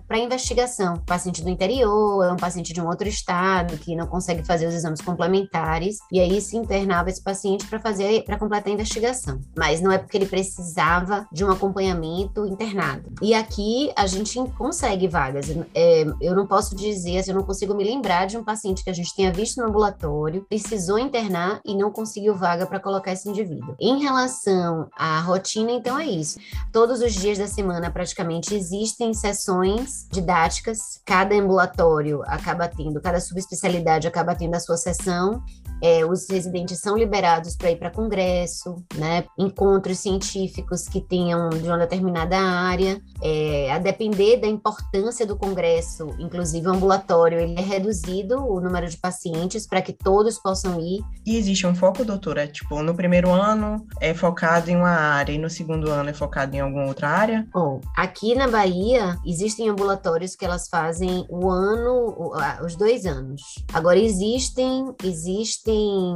para 0.08 0.18
investigação. 0.18 0.96
Paciente 1.06 1.42
do 1.42 1.50
interior, 1.50 2.24
é 2.24 2.32
um 2.32 2.36
paciente 2.36 2.72
de 2.72 2.80
um 2.80 2.86
outro 2.86 3.08
estado 3.08 3.76
que 3.78 3.94
não 3.94 4.06
consegue 4.06 4.44
fazer 4.44 4.66
os 4.66 4.74
exames 4.74 5.00
complementares 5.00 5.98
e 6.10 6.20
aí 6.20 6.40
se 6.40 6.56
internava 6.56 7.10
esse 7.10 7.22
paciente 7.22 7.66
para 7.66 7.78
fazer 7.78 8.24
para 8.24 8.38
completar 8.38 8.70
a 8.70 8.74
investigação. 8.74 9.40
Mas 9.56 9.80
não 9.80 9.92
é 9.92 9.98
porque 9.98 10.16
ele 10.16 10.26
precisava 10.26 11.26
de 11.32 11.44
um 11.44 11.50
acompanhamento 11.50 12.46
internado. 12.46 13.12
E 13.20 13.34
aqui 13.34 13.92
a 13.96 14.06
gente 14.06 14.38
consegue 14.56 15.08
vagas. 15.08 15.46
É, 15.74 16.04
eu 16.20 16.34
não 16.34 16.46
posso 16.46 16.74
dizer 16.74 17.01
assim, 17.18 17.30
eu 17.30 17.36
não 17.36 17.44
consigo 17.44 17.74
me 17.74 17.84
lembrar 17.84 18.26
de 18.26 18.36
um 18.36 18.44
paciente 18.44 18.82
que 18.84 18.90
a 18.90 18.92
gente 18.92 19.14
tenha 19.14 19.32
visto 19.32 19.60
no 19.60 19.68
ambulatório, 19.68 20.44
precisou 20.48 20.98
internar 20.98 21.60
e 21.64 21.74
não 21.74 21.90
conseguiu 21.90 22.34
vaga 22.34 22.66
para 22.66 22.80
colocar 22.80 23.12
esse 23.12 23.28
indivíduo. 23.28 23.74
Em 23.80 24.02
relação 24.02 24.88
à 24.96 25.20
rotina, 25.20 25.72
então 25.72 25.98
é 25.98 26.06
isso. 26.06 26.38
Todos 26.72 27.00
os 27.00 27.12
dias 27.12 27.38
da 27.38 27.46
semana, 27.46 27.90
praticamente, 27.90 28.54
existem 28.54 29.12
sessões 29.14 30.06
didáticas, 30.10 31.00
cada 31.04 31.34
ambulatório 31.34 32.22
acaba 32.26 32.68
tendo, 32.68 33.00
cada 33.00 33.20
subespecialidade 33.20 34.06
acaba 34.06 34.34
tendo 34.34 34.54
a 34.54 34.60
sua 34.60 34.76
sessão 34.76 35.42
é, 35.82 36.06
os 36.06 36.30
residentes 36.30 36.78
são 36.78 36.96
liberados 36.96 37.56
para 37.56 37.72
ir 37.72 37.76
para 37.76 37.90
congresso, 37.90 38.76
né, 38.94 39.24
encontros 39.36 39.98
científicos 39.98 40.86
que 40.88 41.00
tenham 41.00 41.50
de 41.50 41.66
uma 41.66 41.76
determinada 41.76 42.38
área. 42.38 43.02
É, 43.20 43.72
a 43.72 43.78
depender 43.78 44.36
da 44.36 44.46
importância 44.46 45.26
do 45.26 45.36
congresso, 45.36 46.08
inclusive 46.20 46.68
o 46.68 46.70
ambulatório, 46.82 47.38
ele 47.38 47.54
é 47.58 47.62
reduzido 47.62 48.36
o 48.36 48.60
número 48.60 48.88
de 48.88 48.96
pacientes 48.96 49.66
para 49.66 49.80
que 49.80 49.92
todos 49.92 50.38
possam 50.38 50.80
ir. 50.80 51.02
E 51.24 51.36
existe 51.36 51.66
um 51.66 51.74
foco, 51.74 52.04
doutora? 52.04 52.46
Tipo, 52.46 52.82
no 52.82 52.94
primeiro 52.94 53.30
ano 53.30 53.86
é 54.00 54.12
focado 54.12 54.70
em 54.70 54.76
uma 54.76 54.90
área 54.90 55.32
e 55.32 55.38
no 55.38 55.48
segundo 55.48 55.90
ano 55.90 56.10
é 56.10 56.12
focado 56.12 56.54
em 56.56 56.60
alguma 56.60 56.86
outra 56.86 57.08
área? 57.08 57.46
Bom, 57.52 57.80
aqui 57.96 58.34
na 58.34 58.48
Bahia 58.48 59.16
existem 59.24 59.68
ambulatórios 59.68 60.34
que 60.34 60.44
elas 60.44 60.68
fazem 60.68 61.24
o 61.28 61.48
ano, 61.48 62.32
os 62.64 62.76
dois 62.76 63.06
anos. 63.06 63.40
Agora 63.72 63.98
existem, 63.98 64.94
existem 65.02 65.52
existem 65.52 66.06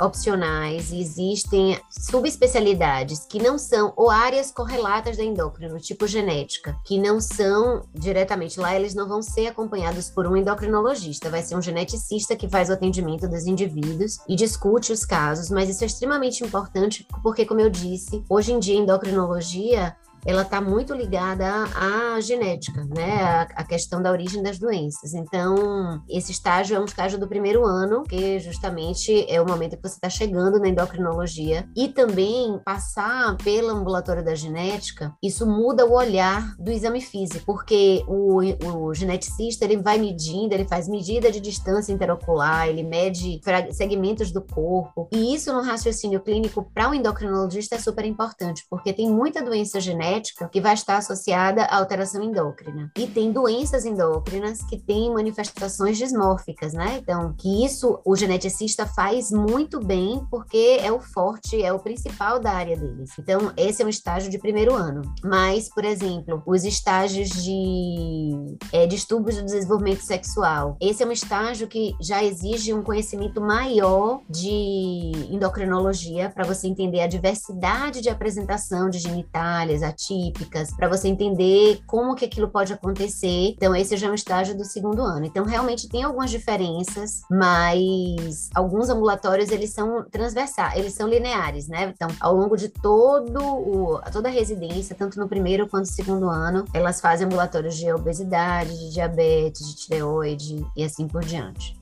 opcionais, 0.00 0.92
existem 0.92 1.78
subespecialidades 1.90 3.26
que 3.26 3.38
não 3.42 3.58
são 3.58 3.92
ou 3.96 4.10
áreas 4.10 4.50
correlatas 4.50 5.16
da 5.16 5.24
endócrino, 5.24 5.78
tipo 5.78 6.06
genética, 6.06 6.76
que 6.84 6.98
não 6.98 7.20
são 7.20 7.82
diretamente 7.94 8.58
lá, 8.60 8.74
eles 8.74 8.94
não 8.94 9.08
vão 9.08 9.22
ser 9.22 9.48
acompanhados 9.48 9.89
por 10.10 10.26
um 10.26 10.36
endocrinologista, 10.36 11.28
vai 11.28 11.42
ser 11.42 11.56
um 11.56 11.62
geneticista 11.62 12.36
que 12.36 12.48
faz 12.48 12.68
o 12.68 12.74
atendimento 12.74 13.26
dos 13.26 13.46
indivíduos 13.46 14.18
e 14.28 14.36
discute 14.36 14.92
os 14.92 15.04
casos, 15.04 15.50
mas 15.50 15.68
isso 15.68 15.82
é 15.82 15.86
extremamente 15.86 16.44
importante 16.44 17.06
porque, 17.22 17.44
como 17.44 17.60
eu 17.60 17.68
disse, 17.68 18.24
hoje 18.28 18.52
em 18.52 18.58
dia 18.58 18.76
endocrinologia 18.78 19.96
ela 20.24 20.42
está 20.42 20.60
muito 20.60 20.94
ligada 20.94 21.64
à, 21.74 22.20
genética, 22.20 22.84
né? 22.84 23.46
A, 23.54 23.64
questão 23.64 24.02
da 24.02 24.10
origem 24.10 24.42
das 24.42 24.58
doenças. 24.58 25.14
Então, 25.14 26.02
esse 26.08 26.32
estágio 26.32 26.76
é 26.76 26.80
um 26.80 26.84
estágio 26.84 27.18
do 27.18 27.28
primeiro 27.28 27.64
ano, 27.64 28.02
que 28.02 28.38
justamente 28.40 29.24
é 29.30 29.40
o 29.40 29.46
momento 29.46 29.76
que 29.76 29.82
você 29.82 29.94
está 29.94 30.10
chegando 30.10 30.58
na 30.58 30.68
endocrinologia. 30.68 31.68
E 31.76 31.88
também 31.88 32.58
passar 32.64 33.36
pelo 33.36 33.70
ambulatório 33.70 34.24
da 34.24 34.34
genética, 34.34 35.14
isso 35.22 35.46
muda 35.46 35.86
o 35.86 35.92
olhar 35.92 36.54
do 36.58 36.70
exame 36.70 37.00
físico, 37.00 37.44
porque 37.46 38.04
o, 38.08 38.40
o 38.66 38.94
geneticista 38.94 39.64
ele 39.64 39.76
vai 39.76 39.98
medindo, 39.98 40.52
ele 40.52 40.66
faz 40.66 40.88
medida 40.88 41.30
de 41.30 41.40
distância 41.40 41.92
interocular, 41.92 42.68
ele 42.68 42.82
mede 42.82 43.40
segmentos 43.70 44.32
do 44.32 44.42
corpo. 44.42 45.08
E 45.12 45.34
isso 45.34 45.52
no 45.52 45.62
raciocínio 45.62 46.20
clínico 46.20 46.68
para 46.74 46.90
o 46.90 46.94
endocrinologista 46.94 47.76
é 47.76 47.78
super 47.78 48.04
importante, 48.04 48.66
porque 48.68 48.92
tem 48.92 49.08
muita 49.08 49.42
doença 49.42 49.80
genética 49.80 50.09
que 50.50 50.60
vai 50.60 50.74
estar 50.74 50.96
associada 50.96 51.64
à 51.64 51.78
alteração 51.78 52.22
endócrina. 52.22 52.90
E 52.96 53.06
tem 53.06 53.32
doenças 53.32 53.84
endócrinas 53.84 54.62
que 54.62 54.78
têm 54.78 55.12
manifestações 55.12 55.98
dismórficas, 55.98 56.72
né? 56.72 56.98
Então, 57.02 57.34
que 57.36 57.64
isso 57.64 58.00
o 58.04 58.16
geneticista 58.16 58.86
faz 58.86 59.30
muito 59.30 59.80
bem 59.80 60.26
porque 60.30 60.78
é 60.80 60.90
o 60.90 61.00
forte, 61.00 61.62
é 61.62 61.72
o 61.72 61.78
principal 61.78 62.38
da 62.40 62.52
área 62.52 62.76
deles. 62.76 63.10
Então, 63.18 63.52
esse 63.56 63.82
é 63.82 63.86
um 63.86 63.88
estágio 63.88 64.30
de 64.30 64.38
primeiro 64.38 64.74
ano. 64.74 65.02
Mas, 65.22 65.68
por 65.68 65.84
exemplo, 65.84 66.42
os 66.46 66.64
estágios 66.64 67.30
de 67.30 68.56
é, 68.72 68.86
distúrbios 68.86 69.36
do 69.36 69.44
desenvolvimento 69.44 70.02
sexual. 70.02 70.76
Esse 70.80 71.02
é 71.02 71.06
um 71.06 71.12
estágio 71.12 71.68
que 71.68 71.94
já 72.00 72.22
exige 72.22 72.72
um 72.72 72.82
conhecimento 72.82 73.40
maior 73.40 74.20
de 74.28 75.12
endocrinologia 75.30 76.30
para 76.30 76.44
você 76.44 76.66
entender 76.66 77.00
a 77.00 77.06
diversidade 77.06 78.00
de 78.00 78.08
apresentação 78.08 78.88
de 78.88 78.98
genitálias, 78.98 79.82
atípicas, 80.00 80.72
para 80.72 80.88
você 80.88 81.08
entender 81.08 81.80
como 81.86 82.14
que 82.14 82.24
aquilo 82.24 82.48
pode 82.48 82.72
acontecer. 82.72 83.54
Então, 83.56 83.74
esse 83.74 83.96
já 83.96 84.08
é 84.08 84.10
um 84.10 84.14
estágio 84.14 84.56
do 84.56 84.64
segundo 84.64 85.02
ano. 85.02 85.26
Então, 85.26 85.44
realmente 85.44 85.88
tem 85.88 86.02
algumas 86.02 86.30
diferenças, 86.30 87.22
mas 87.30 88.48
alguns 88.54 88.88
ambulatórios, 88.88 89.50
eles 89.50 89.70
são 89.70 90.04
transversais, 90.10 90.78
eles 90.78 90.94
são 90.94 91.08
lineares, 91.08 91.68
né? 91.68 91.92
Então, 91.94 92.08
ao 92.20 92.34
longo 92.34 92.56
de 92.56 92.68
todo 92.68 93.40
o, 93.40 94.00
toda 94.12 94.28
a 94.28 94.32
residência, 94.32 94.96
tanto 94.96 95.18
no 95.18 95.28
primeiro 95.28 95.68
quanto 95.68 95.80
no 95.80 95.92
segundo 95.92 96.28
ano, 96.28 96.64
elas 96.72 97.00
fazem 97.00 97.26
ambulatórios 97.26 97.76
de 97.76 97.90
obesidade, 97.92 98.78
de 98.78 98.92
diabetes, 98.92 99.66
de 99.66 99.76
tireoide 99.76 100.66
e 100.76 100.84
assim 100.84 101.06
por 101.06 101.24
diante. 101.24 101.79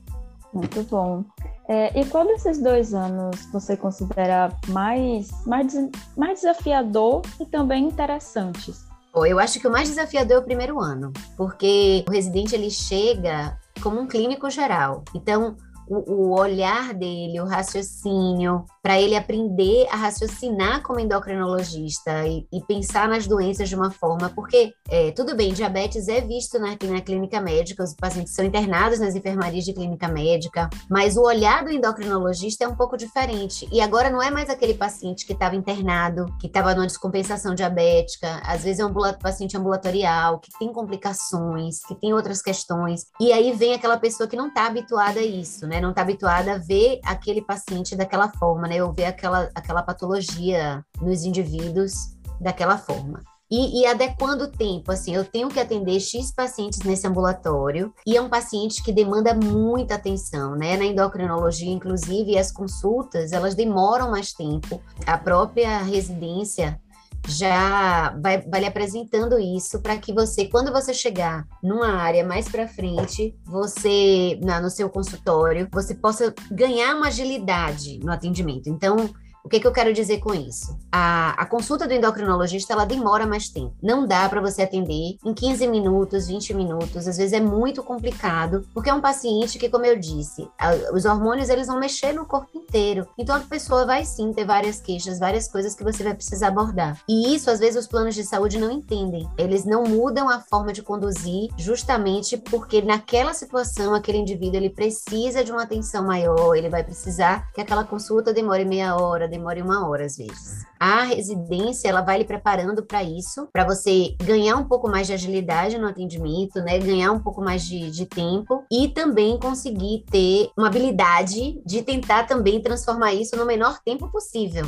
Muito 0.53 0.83
bom. 0.83 1.23
É, 1.67 1.99
e 1.99 2.05
qual 2.05 2.25
desses 2.25 2.59
dois 2.59 2.93
anos 2.93 3.45
você 3.51 3.77
considera 3.77 4.51
mais, 4.69 5.29
mais, 5.45 5.73
mais 6.17 6.39
desafiador 6.39 7.21
e 7.39 7.45
também 7.45 7.85
interessantes? 7.85 8.87
Eu 9.15 9.39
acho 9.39 9.59
que 9.59 9.67
o 9.67 9.71
mais 9.71 9.89
desafiador 9.89 10.37
é 10.37 10.39
o 10.39 10.43
primeiro 10.43 10.79
ano, 10.79 11.11
porque 11.35 12.05
o 12.07 12.11
residente 12.11 12.55
ele 12.55 12.69
chega 12.69 13.57
como 13.81 13.99
um 13.99 14.07
clínico 14.07 14.49
geral. 14.49 15.03
Então, 15.13 15.55
o, 15.89 16.13
o 16.13 16.39
olhar 16.39 16.93
dele, 16.93 17.41
o 17.41 17.45
raciocínio, 17.45 18.63
para 18.81 18.99
ele 18.99 19.15
aprender 19.15 19.87
a 19.91 19.95
raciocinar 19.95 20.83
como 20.83 20.99
endocrinologista 20.99 22.27
e, 22.27 22.47
e, 22.53 22.63
pensar 22.65 23.07
nas 23.07 23.25
doenças 23.25 23.67
de 23.67 23.75
uma 23.75 23.89
forma, 23.89 24.29
porque 24.29 24.71
é, 24.89 25.11
tudo 25.11 25.35
bem, 25.35 25.53
diabetes 25.53 26.07
é 26.07 26.21
visto 26.21 26.59
na, 26.59 26.69
na, 26.69 27.01
clínica 27.01 27.41
médica, 27.41 27.83
os 27.83 27.93
pacientes 27.93 28.33
são 28.33 28.45
internados 28.45 28.99
nas 28.99 29.15
enfermarias 29.15 29.65
de 29.65 29.73
clínica 29.73 30.07
médica, 30.07 30.69
mas 30.89 31.17
o 31.17 31.23
olhar 31.23 31.63
do 31.63 31.71
endocrinologista 31.71 32.63
é 32.63 32.67
um 32.67 32.75
pouco 32.75 32.95
diferente. 32.95 33.67
E 33.71 33.81
agora 33.81 34.09
não 34.09 34.21
é 34.21 34.29
mais 34.29 34.49
aquele 34.49 34.75
paciente 34.75 35.25
que 35.25 35.33
estava 35.33 35.55
internado, 35.55 36.25
que 36.39 36.47
estava 36.47 36.75
numa 36.75 36.87
descompensação 36.87 37.55
diabética, 37.55 38.41
às 38.45 38.63
vezes 38.63 38.79
é 38.79 38.85
um 38.85 38.93
paciente 39.19 39.57
ambulatorial, 39.57 40.39
que 40.39 40.51
tem 40.59 40.71
complicações, 40.71 41.79
que 41.87 41.95
tem 41.95 42.13
outras 42.13 42.41
questões. 42.41 43.05
E 43.19 43.31
aí 43.31 43.51
vem 43.53 43.73
aquela 43.73 43.97
pessoa 43.97 44.27
que 44.27 44.35
não 44.35 44.47
está 44.47 44.67
habituada 44.67 45.19
a 45.19 45.23
isso, 45.23 45.65
né? 45.65 45.78
Não 45.79 45.91
está 45.91 46.01
habituada 46.01 46.53
a 46.53 46.57
ver 46.57 46.99
aquele 47.03 47.41
paciente 47.41 47.95
daquela 47.95 48.29
forma, 48.29 48.67
né? 48.67 48.77
Eu 48.77 48.91
ver 48.91 49.05
aquela, 49.05 49.49
aquela 49.55 49.83
patologia 49.83 50.83
nos 51.01 51.23
indivíduos 51.23 51.93
daquela 52.39 52.77
forma. 52.77 53.21
E, 53.51 53.81
e, 53.81 53.85
adequando 53.87 54.43
o 54.43 54.51
tempo, 54.51 54.91
assim, 54.91 55.15
eu 55.15 55.25
tenho 55.25 55.49
que 55.49 55.59
atender 55.59 55.99
X 55.99 56.31
pacientes 56.31 56.81
nesse 56.81 57.07
ambulatório 57.07 57.91
e 58.05 58.15
é 58.15 58.21
um 58.21 58.29
paciente 58.29 58.83
que 58.83 58.91
demanda 58.91 59.33
muita 59.33 59.95
atenção, 59.95 60.55
né? 60.55 60.77
Na 60.77 60.85
endocrinologia, 60.85 61.71
inclusive, 61.71 62.37
as 62.37 62.51
consultas, 62.51 63.31
elas 63.31 63.55
demoram 63.55 64.11
mais 64.11 64.33
tempo. 64.33 64.79
A 65.03 65.17
própria 65.17 65.79
residência 65.79 66.79
já 67.27 68.15
vai, 68.21 68.41
vai 68.41 68.61
lhe 68.61 68.65
apresentando 68.67 69.39
isso 69.39 69.81
para 69.81 69.97
que 69.97 70.13
você, 70.13 70.45
quando 70.45 70.71
você 70.71 70.93
chegar 70.93 71.47
numa 71.61 71.93
área 71.93 72.25
mais 72.25 72.47
para 72.49 72.67
frente, 72.67 73.35
você, 73.45 74.39
na, 74.43 74.59
no 74.61 74.69
seu 74.69 74.89
consultório, 74.89 75.67
você 75.71 75.93
possa 75.93 76.33
ganhar 76.51 76.95
uma 76.95 77.07
agilidade 77.07 77.99
no 77.99 78.11
atendimento. 78.11 78.69
Então, 78.69 79.09
o 79.43 79.49
que, 79.49 79.59
que, 79.59 79.67
eu 79.67 79.71
quero 79.71 79.93
dizer 79.93 80.19
com 80.19 80.33
isso? 80.33 80.77
A, 80.91 81.31
a, 81.41 81.45
consulta 81.45 81.87
do 81.87 81.93
endocrinologista 81.93 82.73
ela 82.73 82.85
demora 82.85 83.25
mais 83.25 83.49
tempo. 83.49 83.73
Não 83.81 84.05
dá 84.05 84.27
para 84.27 84.41
você 84.41 84.63
atender 84.63 85.17
em 85.23 85.33
15 85.33 85.67
minutos, 85.67 86.27
20 86.27 86.53
minutos. 86.53 87.07
Às 87.07 87.17
vezes 87.17 87.33
é 87.33 87.39
muito 87.39 87.81
complicado, 87.81 88.67
porque 88.73 88.89
é 88.89 88.93
um 88.93 89.01
paciente 89.01 89.57
que, 89.57 89.69
como 89.69 89.85
eu 89.85 89.97
disse, 89.97 90.49
a, 90.59 90.93
os 90.93 91.05
hormônios 91.05 91.49
eles 91.49 91.67
vão 91.67 91.79
mexer 91.79 92.13
no 92.13 92.25
corpo 92.25 92.57
inteiro. 92.57 93.07
Então 93.17 93.35
a 93.35 93.39
pessoa 93.39 93.85
vai 93.85 94.03
sim 94.03 94.33
ter 94.33 94.45
várias 94.45 94.81
queixas, 94.81 95.19
várias 95.19 95.47
coisas 95.47 95.73
que 95.73 95.83
você 95.83 96.03
vai 96.03 96.13
precisar 96.13 96.49
abordar. 96.49 96.99
E 97.07 97.33
isso, 97.33 97.49
às 97.49 97.59
vezes, 97.59 97.79
os 97.79 97.87
planos 97.87 98.15
de 98.15 98.23
saúde 98.23 98.57
não 98.57 98.69
entendem. 98.69 99.29
Eles 99.37 99.63
não 99.63 99.83
mudam 99.83 100.29
a 100.29 100.39
forma 100.39 100.73
de 100.73 100.81
conduzir 100.81 101.49
justamente 101.57 102.37
porque 102.37 102.81
naquela 102.81 103.33
situação, 103.33 103.93
aquele 103.93 104.17
indivíduo 104.17 104.57
ele 104.57 104.69
precisa 104.69 105.43
de 105.43 105.51
uma 105.51 105.63
atenção 105.63 106.05
maior, 106.05 106.55
ele 106.55 106.69
vai 106.69 106.83
precisar 106.83 107.51
que 107.53 107.61
aquela 107.61 107.83
consulta 107.83 108.33
demore 108.33 108.65
meia 108.65 108.95
hora, 108.95 109.28
demore 109.29 109.61
uma 109.61 109.87
hora 109.87 110.05
às 110.05 110.17
vezes. 110.17 110.65
A 110.79 111.03
residência, 111.03 111.87
ela 111.87 112.01
vai 112.01 112.17
lhe 112.17 112.25
preparando 112.25 112.85
para 112.85 113.03
isso, 113.03 113.47
para 113.51 113.65
você 113.65 114.15
ganhar 114.23 114.55
um 114.55 114.65
pouco 114.65 114.89
mais 114.89 115.07
de 115.07 115.13
agilidade 115.13 115.77
no 115.77 115.87
atendimento, 115.87 116.61
né? 116.61 116.79
Ganhar 116.79 117.11
um 117.11 117.19
pouco 117.19 117.41
mais 117.41 117.63
de, 117.63 117.91
de 117.91 118.05
tempo 118.05 118.63
e 118.71 118.87
também 118.87 119.39
conseguir 119.39 120.05
ter 120.09 120.49
uma 120.57 120.67
habilidade 120.67 121.61
de 121.65 121.81
tentar 121.81 122.23
também 122.23 122.61
transformar 122.61 123.13
isso 123.13 123.35
no 123.35 123.45
menor 123.45 123.79
tempo 123.83 124.09
possível. 124.09 124.65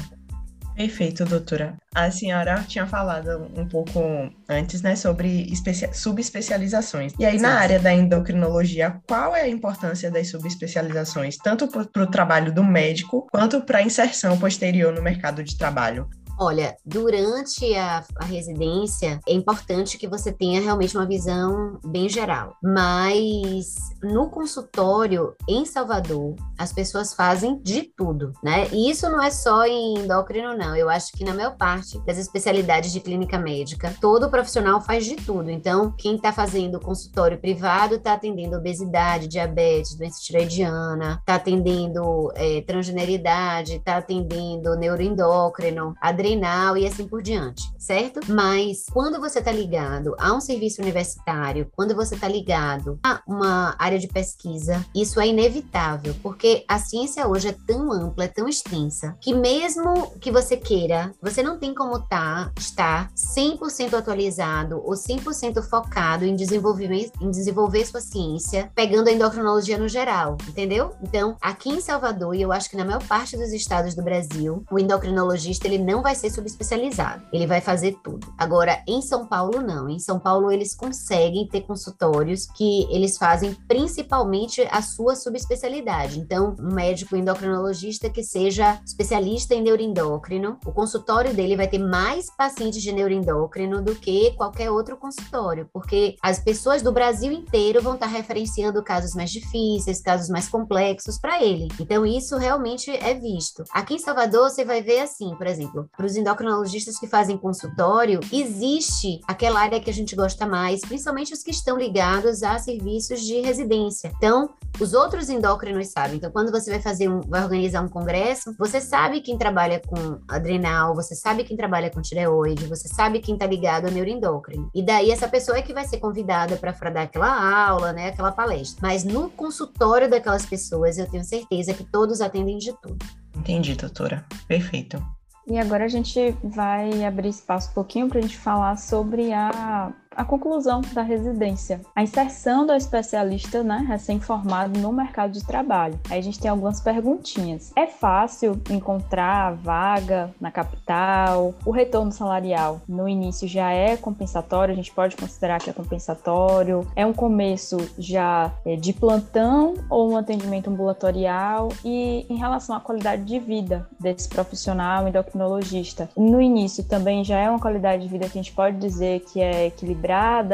Perfeito, 0.82 1.24
doutora. 1.26 1.76
A 1.94 2.10
senhora 2.10 2.66
tinha 2.68 2.88
falado 2.88 3.48
um 3.56 3.68
pouco 3.68 4.02
antes, 4.50 4.82
né, 4.82 4.96
sobre 4.96 5.48
subespecializações. 5.94 7.14
E 7.20 7.26
aí, 7.26 7.38
Sim. 7.38 7.44
na 7.44 7.60
área 7.60 7.80
da 7.80 7.94
endocrinologia, 7.94 9.00
qual 9.08 9.36
é 9.36 9.42
a 9.42 9.48
importância 9.48 10.10
das 10.10 10.30
subespecializações, 10.30 11.38
tanto 11.38 11.68
para 11.68 12.02
o 12.02 12.08
trabalho 12.08 12.52
do 12.52 12.64
médico, 12.64 13.28
quanto 13.32 13.62
para 13.62 13.78
a 13.78 13.84
inserção 13.84 14.40
posterior 14.40 14.92
no 14.92 15.04
mercado 15.04 15.44
de 15.44 15.56
trabalho? 15.56 16.10
Olha, 16.44 16.76
durante 16.84 17.76
a, 17.76 18.04
a, 18.16 18.26
residência 18.26 19.20
é 19.28 19.32
importante 19.32 19.96
que 19.96 20.08
você 20.08 20.32
tenha 20.32 20.60
realmente 20.60 20.98
uma 20.98 21.06
visão 21.06 21.80
bem 21.86 22.10
geral, 22.10 22.56
mas 22.64 23.76
no 24.02 24.28
consultório 24.28 25.36
em 25.48 25.66
Salvador 25.66 26.36
as 26.58 26.74
pessoas 26.74 27.14
fazem 27.14 27.62
de 27.62 27.84
tudo, 27.84 28.34
né? 28.44 28.68
E 28.72 28.90
isso 28.90 29.08
não 29.08 29.22
é 29.22 29.30
só 29.30 29.66
em 29.68 30.00
endócrino, 30.00 30.58
não. 30.58 30.76
Eu 30.76 30.90
acho 30.90 31.12
que 31.12 31.24
na 31.24 31.36
maior 31.36 31.56
parte 31.58 32.04
das 32.08 32.18
especialidades 32.18 32.92
de 32.92 33.02
clínica 33.02 33.38
médica, 33.38 33.94
todo 34.02 34.28
profissional 34.28 34.82
faz 34.82 35.06
de 35.06 35.18
tudo. 35.18 35.52
Então, 35.52 35.94
quem 35.96 36.16
está 36.16 36.34
fazendo 36.34 36.80
consultório 36.80 37.38
privado 37.38 37.96
está 37.96 38.14
atendendo 38.14 38.58
obesidade, 38.58 39.28
diabetes, 39.28 39.96
doença 39.96 40.20
tiroidiana, 40.24 41.18
está 41.20 41.36
atendendo 41.36 42.32
é, 42.34 42.62
transgeneridade, 42.62 43.76
está 43.76 43.98
atendendo 43.98 44.76
neuroendócrino, 44.76 45.94
adrenal 46.02 46.31
e 46.78 46.88
assim 46.88 47.08
por 47.08 47.22
diante, 47.22 47.64
certo? 47.78 48.20
Mas 48.28 48.86
quando 48.92 49.20
você 49.20 49.40
está 49.40 49.52
ligado 49.52 50.16
a 50.18 50.34
um 50.34 50.40
serviço 50.40 50.82
universitário, 50.82 51.70
quando 51.76 51.96
você 51.96 52.16
está 52.16 52.28
ligado 52.28 53.00
a 53.04 53.22
uma 53.28 53.76
área 53.78 54.00
de 54.00 54.08
pesquisa, 54.08 54.86
isso 54.96 55.20
é 55.20 55.28
inevitável, 55.28 56.16
porque 56.24 56.64
a 56.68 56.80
ciência 56.80 57.28
hoje 57.28 57.50
é 57.50 57.56
tão 57.68 57.92
ampla, 57.92 58.26
é 58.26 58.28
tão 58.28 58.48
extensa, 58.48 59.16
que 59.20 59.34
mesmo 59.34 60.12
que 60.20 60.32
você 60.32 60.56
queira, 60.56 61.12
você 61.22 61.44
não 61.44 61.58
tem 61.58 61.74
como 61.74 62.00
tá, 62.00 62.52
estar 62.58 63.12
100% 63.14 63.94
atualizado 63.94 64.82
ou 64.84 64.94
100% 64.94 65.62
focado 65.64 66.26
em 66.26 66.36
desenvolver, 66.36 66.90
em 67.22 67.30
desenvolver 67.30 67.86
sua 67.86 68.02
ciência, 68.02 68.72
pegando 68.76 69.10
a 69.10 69.12
endocrinologia 69.12 69.78
no 69.78 69.88
geral, 69.88 70.38
entendeu? 70.48 70.94
Então, 71.02 71.36
aqui 71.42 71.70
em 71.70 71.82
Salvador, 71.82 72.36
e 72.36 72.42
eu 72.42 72.52
acho 72.52 72.70
que 72.70 72.78
na 72.78 72.86
maior 72.86 73.04
parte 73.04 73.38
dos 73.38 73.52
estados 73.52 73.96
do 73.96 74.04
Brasil, 74.04 74.64
o 74.72 74.80
endocrinologista 74.80 75.68
ele 75.68 75.78
não 75.78 76.02
vai 76.02 76.16
ser 76.22 76.30
subespecializado. 76.30 77.24
Ele 77.34 77.48
vai 77.48 77.60
fazer 77.60 77.98
tudo. 78.04 78.34
Agora, 78.38 78.84
em 78.88 79.02
São 79.02 79.26
Paulo, 79.26 79.62
não. 79.62 79.90
Em 79.90 80.00
São 80.00 80.20
Paulo, 80.20 80.52
eles 80.52 80.76
conseguem 80.76 81.48
ter 81.48 81.62
consultórios 81.62 82.46
que 82.46 82.88
eles 82.92 83.18
fazem 83.18 83.54
principalmente 83.68 84.62
a 84.72 84.82
sua 84.82 85.16
subespecialidade. 85.16 86.20
Então, 86.20 86.56
um 86.60 86.74
médico 86.74 87.16
endocrinologista 87.16 88.10
que 88.10 88.24
seja 88.24 88.80
especialista 88.86 89.56
em 89.56 89.62
neuroendócrino, 89.62 90.58
o 90.66 90.72
consultório 90.72 91.34
dele 91.34 91.56
vai 91.56 91.68
ter 91.68 91.80
mais 91.80 92.28
pacientes 92.36 92.82
de 92.82 92.92
neuroendócrino 92.92 93.82
do 93.82 93.96
que 93.96 94.32
qualquer 94.32 94.70
outro 94.70 94.98
consultório, 94.98 95.70
porque 95.74 96.16
as 96.22 96.40
pessoas 96.40 96.82
do 96.82 96.92
Brasil 96.92 97.32
inteiro 97.32 97.82
vão 97.82 97.96
estar 97.96 98.08
referenciando 98.08 98.84
casos 98.84 99.16
mais 99.16 99.32
difíceis, 99.32 100.02
casos 100.02 100.30
mais 100.30 100.48
complexos 100.48 101.20
para 101.20 101.44
ele. 101.44 101.68
Então, 101.80 102.06
isso 102.06 102.38
realmente 102.38 102.92
é 102.92 103.14
visto. 103.14 103.64
Aqui 103.72 103.96
em 103.96 104.00
Salvador, 104.00 104.50
você 104.50 104.64
vai 104.64 104.82
ver 104.82 105.00
assim, 105.00 105.36
por 105.36 105.48
exemplo, 105.48 105.90
para 105.96 106.06
os 106.12 106.18
endocrinologistas 106.18 107.00
que 107.00 107.08
fazem 107.08 107.38
consultório, 107.38 108.20
existe 108.32 109.22
aquela 109.28 109.62
área 109.62 109.80
que 109.80 109.90
a 109.90 109.94
gente 109.94 110.16
gosta 110.16 110.46
mais, 110.46 110.82
principalmente 110.82 111.34
os 111.34 111.42
que 111.42 111.52
estão 111.52 111.78
ligados 111.78 112.44
a 112.44 112.60
serviços 112.60 113.22
de 113.22 113.40
residência. 113.42 114.12
Então, 114.18 114.50
os 114.80 114.94
outros 114.94 115.30
endócrinos 115.30 115.88
sabem. 115.88 116.18
Então, 116.18 116.32
quando 116.32 116.52
você 116.52 116.70
vai 116.70 116.82
fazer 116.82 117.10
um, 117.10 117.22
vai 117.22 117.44
organizar 117.44 117.82
um 117.82 117.88
congresso, 117.88 118.54
você 118.58 118.82
sabe 118.82 119.22
quem 119.22 119.38
trabalha 119.38 119.82
com 119.86 120.20
adrenal, 120.28 120.94
você 120.94 121.16
sabe 121.16 121.44
quem 121.44 121.56
trabalha 121.56 121.90
com 121.90 122.02
tireoide, 122.02 122.66
você 122.66 122.88
sabe 122.88 123.20
quem 123.20 123.36
está 123.36 123.48
ligado 123.48 123.88
a 123.88 123.92
neuroendócrino. 123.92 124.70
E 124.76 124.84
daí 124.84 125.12
essa 125.12 125.28
pessoa 125.28 125.58
é 125.58 125.62
que 125.62 125.74
vai 125.74 125.86
ser 125.86 126.00
convidada 126.00 126.58
para 126.58 126.90
dar 126.90 127.04
aquela 127.04 127.68
aula, 127.68 127.94
né, 127.94 128.10
aquela 128.10 128.32
palestra. 128.32 128.80
Mas 128.82 129.04
no 129.04 129.30
consultório 129.30 130.10
daquelas 130.10 130.46
pessoas, 130.46 130.98
eu 130.98 131.10
tenho 131.10 131.24
certeza 131.24 131.74
que 131.74 131.84
todos 131.84 132.22
atendem 132.22 132.58
de 132.58 132.74
tudo. 132.82 132.98
Entendi, 133.36 133.76
doutora. 133.76 134.26
Perfeito. 134.48 135.02
E 135.48 135.58
agora 135.58 135.86
a 135.86 135.88
gente 135.88 136.36
vai 136.44 137.04
abrir 137.04 137.30
espaço 137.30 137.72
um 137.72 137.74
pouquinho 137.74 138.08
para 138.08 138.20
a 138.20 138.22
gente 138.22 138.38
falar 138.38 138.78
sobre 138.78 139.34
a 139.34 139.92
a 140.16 140.26
conclusão 140.26 140.82
da 140.94 141.02
residência, 141.02 141.82
a 141.96 142.04
inserção 142.04 142.66
do 142.66 142.74
especialista 142.74 143.64
né, 143.64 143.86
recém-formado 143.88 144.80
no 144.80 144.92
mercado 144.92 145.32
de 145.32 145.46
trabalho. 145.46 145.98
Aí 146.10 146.20
a 146.20 146.22
gente 146.22 146.40
tem 146.40 146.52
algumas 146.52 146.82
perguntinhas. 146.82 147.72
É 147.76 147.88
fácil 147.88 148.62
encontrar 148.70 149.54
vaga 149.56 150.30
na 150.40 150.52
capital? 150.52 151.54
O 151.66 151.72
retorno 151.72 152.12
salarial 152.12 152.82
no 152.88 153.08
início 153.08 153.48
já 153.48 153.72
é 153.72 153.96
compensatório? 153.96 154.74
A 154.74 154.76
gente 154.76 154.92
pode 154.92 155.16
considerar 155.16 155.60
que 155.60 155.70
é 155.70 155.74
compensatório? 155.74 156.86
É 156.96 157.06
um 157.06 157.14
começo 157.14 157.78
já 157.98 158.52
é, 158.66 158.76
de 158.76 158.92
plantão 158.92 159.76
ou 159.90 160.12
um 160.12 160.18
atendimento 160.18 160.70
ambulatorial? 160.70 161.70
E 161.86 162.26
em 162.30 162.36
relação 162.36 162.76
à 162.76 162.80
qualidade 162.82 163.24
de 163.24 163.40
vida 163.40 163.88
desse 164.00 164.28
profissional 164.28 165.08
endocrinologista, 165.08 166.10
no 166.18 166.42
início 166.42 166.84
também 166.84 167.24
já 167.24 167.38
é 167.38 167.50
uma 167.50 167.60
qualidade 167.60 168.04
de 168.04 168.10
vida 168.10 168.28
que 168.28 168.38
a 168.38 168.42
gente 168.42 168.54
pode 168.54 168.78
dizer 168.78 169.22
que 169.22 169.40
é 169.40 169.68
equilibrada 169.68 170.02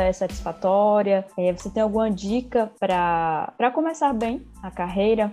é 0.02 0.14
satisfatória? 0.14 1.26
É, 1.38 1.54
você 1.54 1.70
tem 1.70 1.84
alguma 1.84 2.10
dica 2.10 2.72
para 2.80 3.72
começar 3.74 4.14
bem 4.14 4.46
a 4.62 4.72
carreira? 4.72 5.32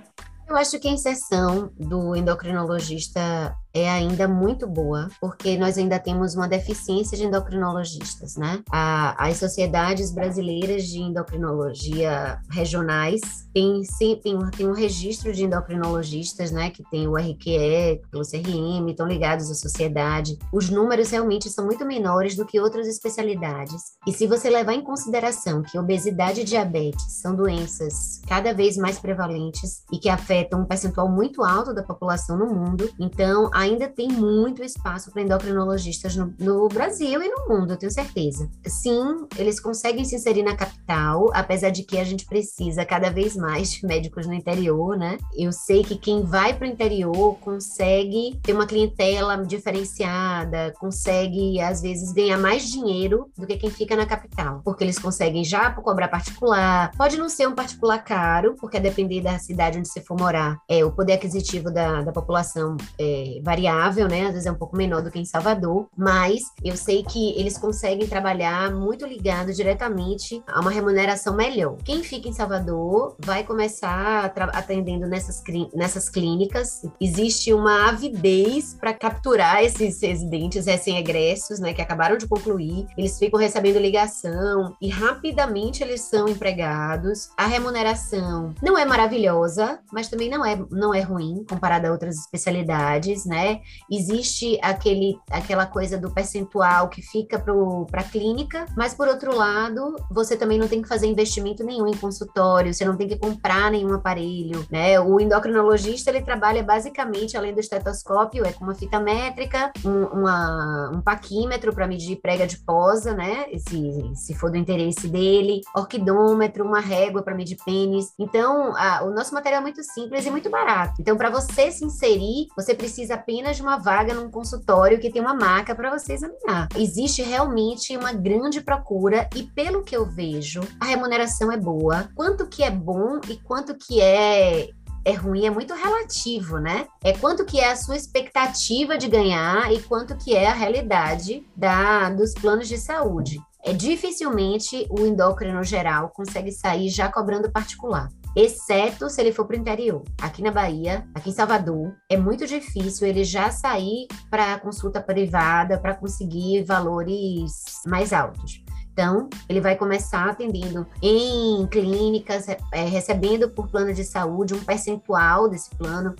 Eu 0.48 0.56
acho 0.56 0.78
que 0.78 0.88
a 0.88 0.92
inserção 0.92 1.70
do 1.78 2.14
endocrinologista 2.14 3.56
é 3.74 3.90
ainda 3.90 4.28
muito 4.28 4.68
boa, 4.68 5.08
porque 5.20 5.58
nós 5.58 5.76
ainda 5.76 5.98
temos 5.98 6.36
uma 6.36 6.46
deficiência 6.46 7.18
de 7.18 7.24
endocrinologistas, 7.24 8.36
né? 8.36 8.62
A, 8.70 9.28
as 9.28 9.36
sociedades 9.36 10.12
brasileiras 10.12 10.84
de 10.84 11.00
endocrinologia 11.00 12.38
regionais 12.50 13.20
têm, 13.52 13.82
tem, 14.22 14.38
tem 14.50 14.68
um 14.68 14.72
registro 14.72 15.32
de 15.32 15.44
endocrinologistas, 15.44 16.52
né? 16.52 16.70
Que 16.70 16.88
tem 16.88 17.08
o 17.08 17.16
RQE, 17.16 18.00
o 18.14 18.20
CRM, 18.20 18.88
estão 18.88 19.08
ligados 19.08 19.50
à 19.50 19.54
sociedade. 19.54 20.38
Os 20.52 20.70
números 20.70 21.10
realmente 21.10 21.50
são 21.50 21.66
muito 21.66 21.84
menores 21.84 22.36
do 22.36 22.46
que 22.46 22.60
outras 22.60 22.86
especialidades. 22.86 23.82
E 24.06 24.12
se 24.12 24.26
você 24.28 24.48
levar 24.48 24.74
em 24.74 24.84
consideração 24.84 25.62
que 25.62 25.78
obesidade 25.78 26.42
e 26.42 26.44
diabetes 26.44 27.20
são 27.20 27.34
doenças 27.34 28.20
cada 28.28 28.54
vez 28.54 28.76
mais 28.76 28.98
prevalentes 29.00 29.82
e 29.92 29.98
que 29.98 30.08
afetam 30.08 30.60
um 30.60 30.64
percentual 30.64 31.08
muito 31.08 31.42
alto 31.42 31.74
da 31.74 31.82
população 31.82 32.38
no 32.38 32.46
mundo, 32.46 32.88
então 33.00 33.50
a 33.52 33.63
ainda 33.64 33.88
tem 33.88 34.08
muito 34.08 34.62
espaço 34.62 35.10
para 35.10 35.22
endocrinologistas 35.22 36.14
no, 36.16 36.32
no, 36.38 36.68
Brasil 36.68 37.22
e 37.22 37.28
no 37.28 37.48
mundo, 37.48 37.72
eu 37.72 37.76
tenho 37.76 37.90
certeza. 37.90 38.48
Sim, 38.66 39.26
eles 39.36 39.58
conseguem 39.58 40.04
se 40.04 40.14
inserir 40.16 40.42
na 40.42 40.56
capital, 40.56 41.30
apesar 41.34 41.70
de 41.70 41.82
que 41.82 41.98
a 41.98 42.04
gente 42.04 42.26
precisa 42.26 42.84
cada 42.84 43.10
vez 43.10 43.36
mais 43.36 43.72
de 43.72 43.86
médicos 43.86 44.26
no 44.26 44.34
interior, 44.34 44.96
né? 44.96 45.18
Eu 45.36 45.52
sei 45.52 45.82
que 45.82 45.96
quem 45.96 46.22
vai 46.22 46.54
para 46.54 46.66
o 46.66 46.70
interior 46.70 47.36
consegue 47.40 48.38
ter 48.42 48.52
uma 48.52 48.66
clientela 48.66 49.36
diferenciada, 49.44 50.72
consegue, 50.78 51.60
às 51.60 51.80
vezes, 51.80 52.12
ganhar 52.12 52.38
mais 52.38 52.70
dinheiro 52.70 53.30
do 53.36 53.46
que 53.46 53.56
quem 53.56 53.70
fica 53.70 53.96
na 53.96 54.06
capital, 54.06 54.60
porque 54.64 54.84
eles 54.84 54.98
conseguem 54.98 55.44
já 55.44 55.70
cobrar 55.70 56.08
particular. 56.08 56.90
Pode 56.96 57.16
não 57.16 57.28
ser 57.28 57.48
um 57.48 57.54
particular 57.54 57.98
caro, 57.98 58.54
porque 58.60 58.76
a 58.76 58.80
depender 58.80 59.20
da 59.20 59.38
cidade 59.38 59.78
onde 59.78 59.88
você 59.88 60.00
for 60.00 60.18
morar, 60.18 60.58
é, 60.68 60.84
o 60.84 60.92
poder 60.92 61.14
aquisitivo 61.14 61.70
da, 61.70 62.02
da 62.02 62.12
população 62.12 62.76
é, 62.98 63.40
vai 63.42 63.53
variável, 63.54 64.08
né? 64.08 64.26
Às 64.26 64.32
vezes 64.32 64.46
é 64.46 64.50
um 64.50 64.56
pouco 64.56 64.76
menor 64.76 65.00
do 65.00 65.10
que 65.10 65.18
em 65.18 65.24
Salvador, 65.24 65.86
mas 65.96 66.42
eu 66.64 66.76
sei 66.76 67.04
que 67.04 67.38
eles 67.38 67.56
conseguem 67.56 68.06
trabalhar 68.08 68.72
muito 68.72 69.06
ligado 69.06 69.52
diretamente 69.52 70.42
a 70.46 70.60
uma 70.60 70.70
remuneração 70.70 71.34
melhor. 71.34 71.76
Quem 71.84 72.02
fica 72.02 72.28
em 72.28 72.32
Salvador 72.32 73.14
vai 73.20 73.44
começar 73.44 74.32
atendendo 74.52 75.06
nessas, 75.06 75.42
nessas 75.72 76.08
clínicas. 76.08 76.82
Existe 77.00 77.52
uma 77.52 77.90
avidez 77.90 78.74
para 78.74 78.92
capturar 78.92 79.62
esses 79.62 80.02
residentes 80.02 80.66
recém-egressos, 80.66 81.60
né, 81.60 81.72
que 81.72 81.82
acabaram 81.82 82.16
de 82.16 82.26
concluir. 82.26 82.86
Eles 82.98 83.16
ficam 83.18 83.38
recebendo 83.38 83.78
ligação 83.78 84.74
e 84.82 84.88
rapidamente 84.88 85.82
eles 85.82 86.00
são 86.00 86.28
empregados. 86.28 87.30
A 87.36 87.46
remuneração 87.46 88.52
não 88.60 88.76
é 88.76 88.84
maravilhosa, 88.84 89.78
mas 89.92 90.08
também 90.08 90.28
não 90.28 90.44
é, 90.44 90.58
não 90.70 90.92
é 90.92 91.00
ruim 91.00 91.44
comparada 91.48 91.88
a 91.88 91.92
outras 91.92 92.16
especialidades, 92.16 93.24
né? 93.24 93.43
Existe 93.90 94.58
aquele, 94.62 95.18
aquela 95.30 95.66
coisa 95.66 95.98
do 95.98 96.10
percentual 96.10 96.88
que 96.88 97.02
fica 97.02 97.38
para 97.38 98.00
a 98.00 98.04
clínica, 98.04 98.66
mas 98.76 98.94
por 98.94 99.08
outro 99.08 99.34
lado, 99.34 99.96
você 100.10 100.36
também 100.36 100.58
não 100.58 100.68
tem 100.68 100.82
que 100.82 100.88
fazer 100.88 101.06
investimento 101.06 101.64
nenhum 101.64 101.86
em 101.86 101.96
consultório, 101.96 102.72
você 102.72 102.84
não 102.84 102.96
tem 102.96 103.08
que 103.08 103.16
comprar 103.16 103.70
nenhum 103.70 103.94
aparelho, 103.94 104.66
né? 104.70 104.98
O 105.00 105.20
endocrinologista 105.20 106.10
ele 106.10 106.22
trabalha 106.22 106.62
basicamente 106.62 107.36
além 107.36 107.54
do 107.54 107.60
estetoscópio, 107.60 108.44
é 108.44 108.52
com 108.52 108.64
uma 108.64 108.74
fita 108.74 109.00
métrica, 109.00 109.72
um, 109.84 110.20
uma, 110.20 110.90
um 110.94 111.00
paquímetro 111.00 111.72
para 111.72 111.86
medir 111.86 112.16
prega 112.16 112.46
de 112.46 112.58
posa, 112.58 113.14
né? 113.14 113.46
Se, 113.68 114.12
se 114.14 114.34
for 114.34 114.50
do 114.50 114.56
interesse 114.56 115.08
dele, 115.08 115.60
orquidômetro, 115.74 116.64
uma 116.64 116.80
régua 116.80 117.22
para 117.22 117.34
medir 117.34 117.56
pênis. 117.64 118.12
Então, 118.18 118.74
a, 118.76 119.02
o 119.04 119.10
nosso 119.10 119.34
material 119.34 119.60
é 119.60 119.62
muito 119.62 119.82
simples 119.82 120.26
e 120.26 120.30
muito 120.30 120.50
barato. 120.50 120.94
Então, 121.00 121.16
para 121.16 121.30
você 121.30 121.70
se 121.70 121.84
inserir, 121.84 122.46
você 122.56 122.74
precisa 122.74 123.16
apenas 123.24 123.58
uma 123.58 123.78
vaga 123.78 124.12
num 124.12 124.30
consultório 124.30 125.00
que 125.00 125.10
tem 125.10 125.22
uma 125.22 125.32
marca 125.32 125.74
para 125.74 125.90
você 125.90 126.12
examinar. 126.12 126.68
Existe 126.76 127.22
realmente 127.22 127.96
uma 127.96 128.12
grande 128.12 128.60
procura 128.60 129.26
e 129.34 129.42
pelo 129.42 129.82
que 129.82 129.96
eu 129.96 130.04
vejo, 130.04 130.60
a 130.78 130.84
remuneração 130.84 131.50
é 131.50 131.56
boa. 131.56 132.10
Quanto 132.14 132.46
que 132.46 132.62
é 132.62 132.70
bom 132.70 133.18
e 133.26 133.36
quanto 133.38 133.74
que 133.74 134.00
é 134.00 134.68
é 135.06 135.12
ruim 135.12 135.44
é 135.44 135.50
muito 135.50 135.74
relativo, 135.74 136.58
né? 136.58 136.86
É 137.02 137.12
quanto 137.12 137.44
que 137.44 137.60
é 137.60 137.70
a 137.70 137.76
sua 137.76 137.94
expectativa 137.94 138.96
de 138.96 139.06
ganhar 139.06 139.70
e 139.70 139.82
quanto 139.82 140.16
que 140.16 140.34
é 140.34 140.46
a 140.46 140.54
realidade 140.54 141.46
da, 141.54 142.08
dos 142.08 142.32
planos 142.32 142.68
de 142.68 142.78
saúde. 142.78 143.38
É 143.62 143.74
dificilmente 143.74 144.86
o 144.90 145.04
endócrino 145.04 145.62
geral 145.62 146.10
consegue 146.10 146.50
sair 146.52 146.88
já 146.88 147.10
cobrando 147.10 147.50
particular 147.50 148.08
exceto 148.36 149.08
se 149.08 149.20
ele 149.20 149.32
for 149.32 149.46
para 149.46 149.56
o 149.56 149.60
interior. 149.60 150.02
Aqui 150.20 150.42
na 150.42 150.50
Bahia, 150.50 151.06
aqui 151.14 151.30
em 151.30 151.32
Salvador, 151.32 151.94
é 152.08 152.16
muito 152.16 152.46
difícil 152.46 153.06
ele 153.06 153.24
já 153.24 153.50
sair 153.50 154.06
para 154.30 154.58
consulta 154.60 155.00
privada 155.00 155.78
para 155.78 155.94
conseguir 155.94 156.64
valores 156.64 157.82
mais 157.86 158.12
altos. 158.12 158.64
Então, 158.92 159.28
ele 159.48 159.60
vai 159.60 159.74
começar 159.76 160.30
atendendo 160.30 160.86
em 161.02 161.66
clínicas, 161.66 162.46
é, 162.48 162.84
recebendo 162.84 163.48
por 163.48 163.68
plano 163.68 163.92
de 163.92 164.04
saúde 164.04 164.54
um 164.54 164.62
percentual 164.62 165.48
desse 165.48 165.68
plano. 165.70 166.14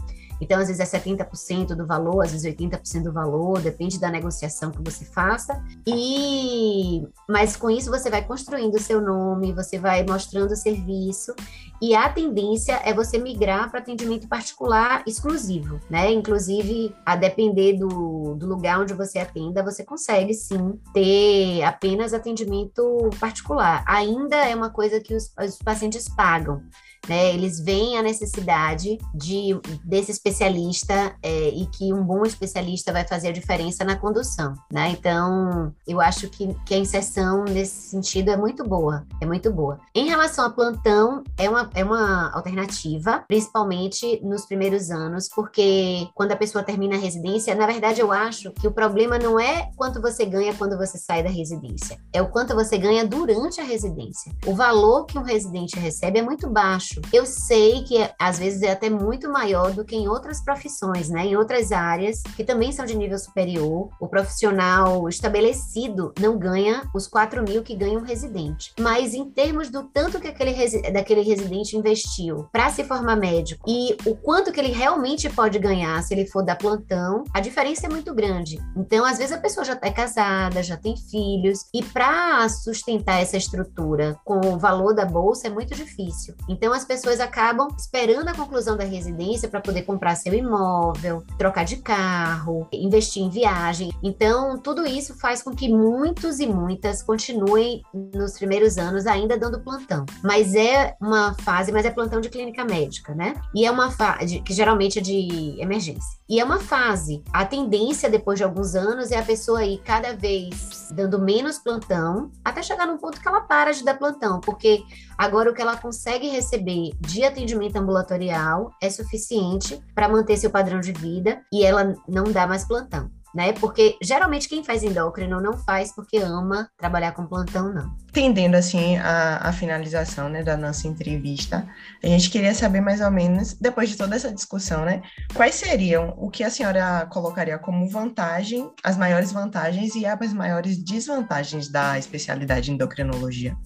Então, 0.45 0.61
às 0.61 0.68
vezes 0.68 0.80
é 0.80 0.99
70% 0.99 1.68
do 1.68 1.86
valor, 1.86 2.22
às 2.22 2.32
vezes 2.32 2.55
80% 2.55 3.05
do 3.05 3.12
valor, 3.12 3.61
depende 3.62 3.99
da 3.99 4.11
negociação 4.11 4.70
que 4.70 4.82
você 4.82 5.05
faça. 5.07 5.64
E 5.86 7.03
mas 7.26 7.57
com 7.57 7.70
isso 7.70 7.90
você 7.90 8.11
vai 8.11 8.22
construindo 8.22 8.74
o 8.74 8.80
seu 8.80 9.01
nome, 9.01 9.55
você 9.55 9.78
vai 9.78 10.05
mostrando 10.05 10.53
o 10.53 10.57
serviço 10.57 11.34
e 11.80 11.95
a 11.95 12.11
tendência 12.11 12.78
é 12.84 12.92
você 12.92 13.16
migrar 13.18 13.70
para 13.70 13.80
atendimento 13.80 14.28
particular 14.28 15.03
exclusivo, 15.07 15.80
né? 15.88 16.12
Inclusive, 16.12 16.95
a 17.07 17.16
depender 17.16 17.78
do, 17.78 18.34
do 18.34 18.47
lugar 18.47 18.80
onde 18.80 18.92
você 18.92 19.18
atenda, 19.18 19.62
você 19.62 19.82
consegue 19.82 20.34
sim 20.34 20.78
ter 20.92 21.62
apenas 21.62 22.12
atendimento 22.12 23.09
particular. 23.18 23.82
Ainda 23.86 24.36
é 24.36 24.55
uma 24.55 24.70
coisa 24.70 25.01
que 25.01 25.14
os, 25.14 25.32
os 25.38 25.57
pacientes 25.57 26.07
pagam 26.07 26.62
né? 27.09 27.33
Eles 27.35 27.61
veem 27.61 27.99
a 27.99 28.03
necessidade 28.03 28.99
de 29.15 29.59
desse 29.85 30.11
especialista 30.11 31.15
é, 31.23 31.49
e 31.49 31.67
que 31.67 31.93
um 31.93 32.03
bom 32.03 32.25
especialista 32.25 32.93
vai 32.93 33.07
fazer 33.07 33.29
a 33.29 33.33
diferença 33.33 33.85
na 33.85 33.97
condução, 33.97 34.55
né? 34.71 34.91
Então, 34.91 35.73
eu 35.87 36.01
acho 36.01 36.29
que, 36.29 36.55
que 36.67 36.75
a 36.75 36.79
inserção 36.79 37.45
nesse 37.45 37.91
sentido 37.91 38.31
é 38.31 38.37
muito 38.37 38.65
boa, 38.65 39.07
é 39.21 39.27
muito 39.27 39.53
boa. 39.53 39.79
Em 39.95 40.09
relação 40.09 40.45
a 40.45 40.51
plantão, 40.51 41.23
é 41.37 41.49
uma, 41.49 41.71
é 41.75 41.85
uma 41.85 42.31
alternativa, 42.35 43.25
principalmente 43.27 44.21
nos 44.23 44.47
primeiros 44.47 44.91
anos, 44.91 45.29
porque 45.29 46.09
quando 46.15 46.33
a 46.33 46.37
pessoa 46.37 46.65
termina 46.65 46.97
a 46.97 46.99
residência, 46.99 47.55
na 47.55 47.67
verdade, 47.67 48.01
eu 48.01 48.13
acho 48.13 48.51
que 48.53 48.67
o 48.67 48.73
problema 48.73 49.19
não 49.19 49.39
é 49.39 49.71
quanto 49.77 50.01
você 50.01 50.25
ganha 50.25 50.55
quando 50.55 50.77
você 50.77 50.99
sai 50.99 51.23
da 51.23 51.31
residência, 51.31 51.99
é 52.13 52.23
o 52.23 52.29
quanto 52.29 52.55
você 52.55 52.79
ganha 52.79 53.07
durante 53.07 53.61
a 53.61 53.65
residência. 53.65 54.33
O 54.47 54.55
valor 54.55 55.07
que 55.07 55.19
um 55.19 55.23
residente 55.23 55.79
recebe 55.79 56.19
é 56.19 56.23
muito 56.23 56.49
baixo 56.49 56.93
Eu 57.12 57.26
sei 57.26 57.82
que 57.84 57.97
às 58.18 58.38
vezes 58.38 58.62
é 58.62 58.70
até 58.70 58.90
muito 58.90 59.30
maior 59.30 59.72
do 59.72 59.84
que 59.84 59.97
em 59.97 60.09
outras 60.09 60.42
profissões, 60.42 61.09
né? 61.09 61.26
Em 61.26 61.36
outras 61.36 61.72
áreas 61.72 62.22
que 62.36 62.45
também 62.45 62.72
são 62.72 62.84
de 62.84 62.97
nível 62.97 63.18
superior. 63.18 63.88
O 64.01 64.09
profissional 64.09 65.09
estabelecido 65.09 66.12
não 66.18 66.38
ganha 66.38 66.88
os 66.95 67.07
4 67.07 67.42
mil 67.42 67.62
que 67.62 67.74
ganha 67.74 67.99
um 67.99 68.03
residente. 68.03 68.72
Mas 68.78 69.14
em 69.14 69.30
termos 69.30 69.70
do 69.70 69.84
tanto 69.84 70.20
que 70.20 70.28
aquele 70.28 70.55
daquele 70.92 71.22
residente 71.22 71.76
investiu 71.76 72.49
para 72.53 72.70
se 72.70 72.84
formar 72.84 73.16
médico 73.16 73.68
e 73.68 73.97
o 74.07 74.14
quanto 74.14 74.53
que 74.53 74.61
ele 74.61 74.72
realmente 74.72 75.28
pode 75.28 75.59
ganhar 75.59 76.03
se 76.03 76.14
ele 76.14 76.26
for 76.26 76.42
dar 76.42 76.57
plantão, 76.57 77.24
a 77.32 77.40
diferença 77.40 77.86
é 77.86 77.90
muito 77.90 78.14
grande. 78.14 78.61
Então, 78.76 79.05
às 79.05 79.18
vezes 79.18 79.32
a 79.32 79.40
pessoa 79.40 79.64
já 79.64 79.74
está 79.74 79.90
casada, 79.90 80.62
já 80.62 80.76
tem 80.76 80.97
filhos 80.97 81.66
e 81.72 81.82
para 81.82 82.49
sustentar 82.49 83.20
essa 83.20 83.36
estrutura 83.36 84.16
com 84.24 84.40
o 84.40 84.59
valor 84.59 84.95
da 84.95 85.05
bolsa 85.05 85.47
é 85.47 85.51
muito 85.51 85.74
difícil. 85.74 86.34
Então, 86.49 86.72
as 86.72 86.84
as 86.85 86.87
pessoas 86.87 87.18
acabam 87.18 87.68
esperando 87.78 88.28
a 88.28 88.35
conclusão 88.35 88.76
da 88.76 88.85
residência 88.85 89.49
para 89.49 89.61
poder 89.61 89.82
comprar 89.82 90.14
seu 90.16 90.35
imóvel, 90.35 91.24
trocar 91.39 91.64
de 91.64 91.76
carro, 91.76 92.68
investir 92.70 93.22
em 93.22 93.30
viagem. 93.30 93.91
Então, 94.03 94.59
tudo 94.59 94.87
isso 94.87 95.18
faz 95.18 95.43
com 95.43 95.55
que 95.55 95.66
muitos 95.66 96.41
e 96.41 96.47
muitas 96.47 97.03
continuem 97.03 97.82
nos 98.14 98.35
primeiros 98.35 98.76
anos 98.76 99.07
ainda 99.07 99.39
dando 99.39 99.61
plantão. 99.61 100.05
Mas 100.22 100.55
é 100.55 100.95
uma 101.01 101.35
fase, 101.41 101.72
mas 101.72 101.87
é 101.87 101.91
plantão 101.91 102.20
de 102.20 102.28
clínica 102.28 102.64
médica, 102.64 103.14
né? 103.14 103.35
E 103.55 103.64
é 103.64 103.70
uma 103.70 103.91
fase 103.91 104.41
que 104.41 104.53
geralmente 104.53 104.99
é 104.99 105.03
de 105.03 105.57
emergência. 105.59 106.18
E 106.28 106.39
é 106.39 106.45
uma 106.45 106.59
fase. 106.59 107.22
A 107.32 107.47
tendência 107.47 108.11
depois 108.11 108.39
de 108.39 108.45
alguns 108.45 108.74
anos 108.74 109.11
é 109.11 109.18
a 109.18 109.22
pessoa 109.22 109.64
ir 109.64 109.78
cada 109.78 110.14
vez 110.14 110.89
dando 110.91 111.18
menos 111.18 111.59
plantão, 111.59 112.30
até 112.45 112.62
chegar 112.62 112.87
num 112.87 112.99
ponto 112.99 113.20
que 113.20 113.26
ela 113.26 113.41
para 113.41 113.72
de 113.72 113.85
dar 113.85 113.95
plantão, 113.95 114.41
porque 114.41 114.82
agora 115.17 115.51
o 115.51 115.55
que 115.55 115.62
ela 115.62 115.77
consegue 115.77 116.29
receber 116.29 116.91
de 117.01 117.25
atendimento 117.25 117.77
ambulatorial 117.77 118.71
é 118.83 118.91
suficiente 118.91 119.81
para 119.95 120.09
manter 120.09 120.37
seu 120.37 120.51
padrão 120.51 120.81
de 120.81 120.93
vida 120.93 121.43
e 121.53 121.65
ela 121.65 121.95
não 122.09 122.25
dá 122.25 122.47
mais 122.47 122.65
plantão 122.65 123.11
né? 123.35 123.53
Porque 123.53 123.99
geralmente 124.01 124.49
quem 124.49 124.62
faz 124.62 124.83
endócrino 124.85 125.41
não 125.41 125.59
faz 125.59 125.93
porque 125.93 126.19
ama 126.19 126.71
trabalhar 126.79 127.12
com 127.12 127.27
plantão, 127.27 127.73
não. 127.73 127.93
Entendendo 128.11 128.55
assim 128.55 128.97
a, 128.99 129.49
a 129.49 129.53
finalização 129.53 130.29
né, 130.29 130.43
da 130.43 130.57
nossa 130.57 130.87
entrevista, 130.87 131.67
a 132.03 132.07
gente 132.07 132.31
queria 132.31 132.55
saber 132.55 132.81
mais 132.81 133.01
ou 133.01 133.11
menos, 133.11 133.55
depois 133.55 133.91
de 133.91 133.97
toda 133.97 134.15
essa 134.15 134.33
discussão, 134.33 134.85
né, 134.85 135.03
quais 135.35 135.57
seriam 135.57 136.15
o 136.17 136.31
que 136.31 136.45
a 136.45 136.51
senhora 136.51 137.07
colocaria 137.11 137.59
como 137.59 137.89
vantagem, 137.89 138.71
as 138.85 138.97
maiores 138.97 139.33
vantagens 139.33 139.97
e 139.97 140.07
as 140.07 140.33
maiores 140.33 140.79
desvantagens 140.79 141.69
da 141.69 141.99
especialidade 141.99 142.71
endocrinologia? 142.71 143.57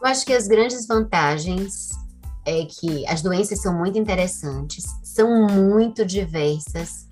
Eu 0.00 0.06
acho 0.06 0.24
que 0.24 0.32
as 0.32 0.46
grandes 0.46 0.86
vantagens 0.86 1.90
é 2.46 2.64
que 2.64 3.06
as 3.06 3.20
doenças 3.20 3.60
são 3.60 3.76
muito 3.76 3.98
interessantes, 3.98 4.84
são 5.02 5.46
muito 5.46 6.04
diversas 6.04 7.08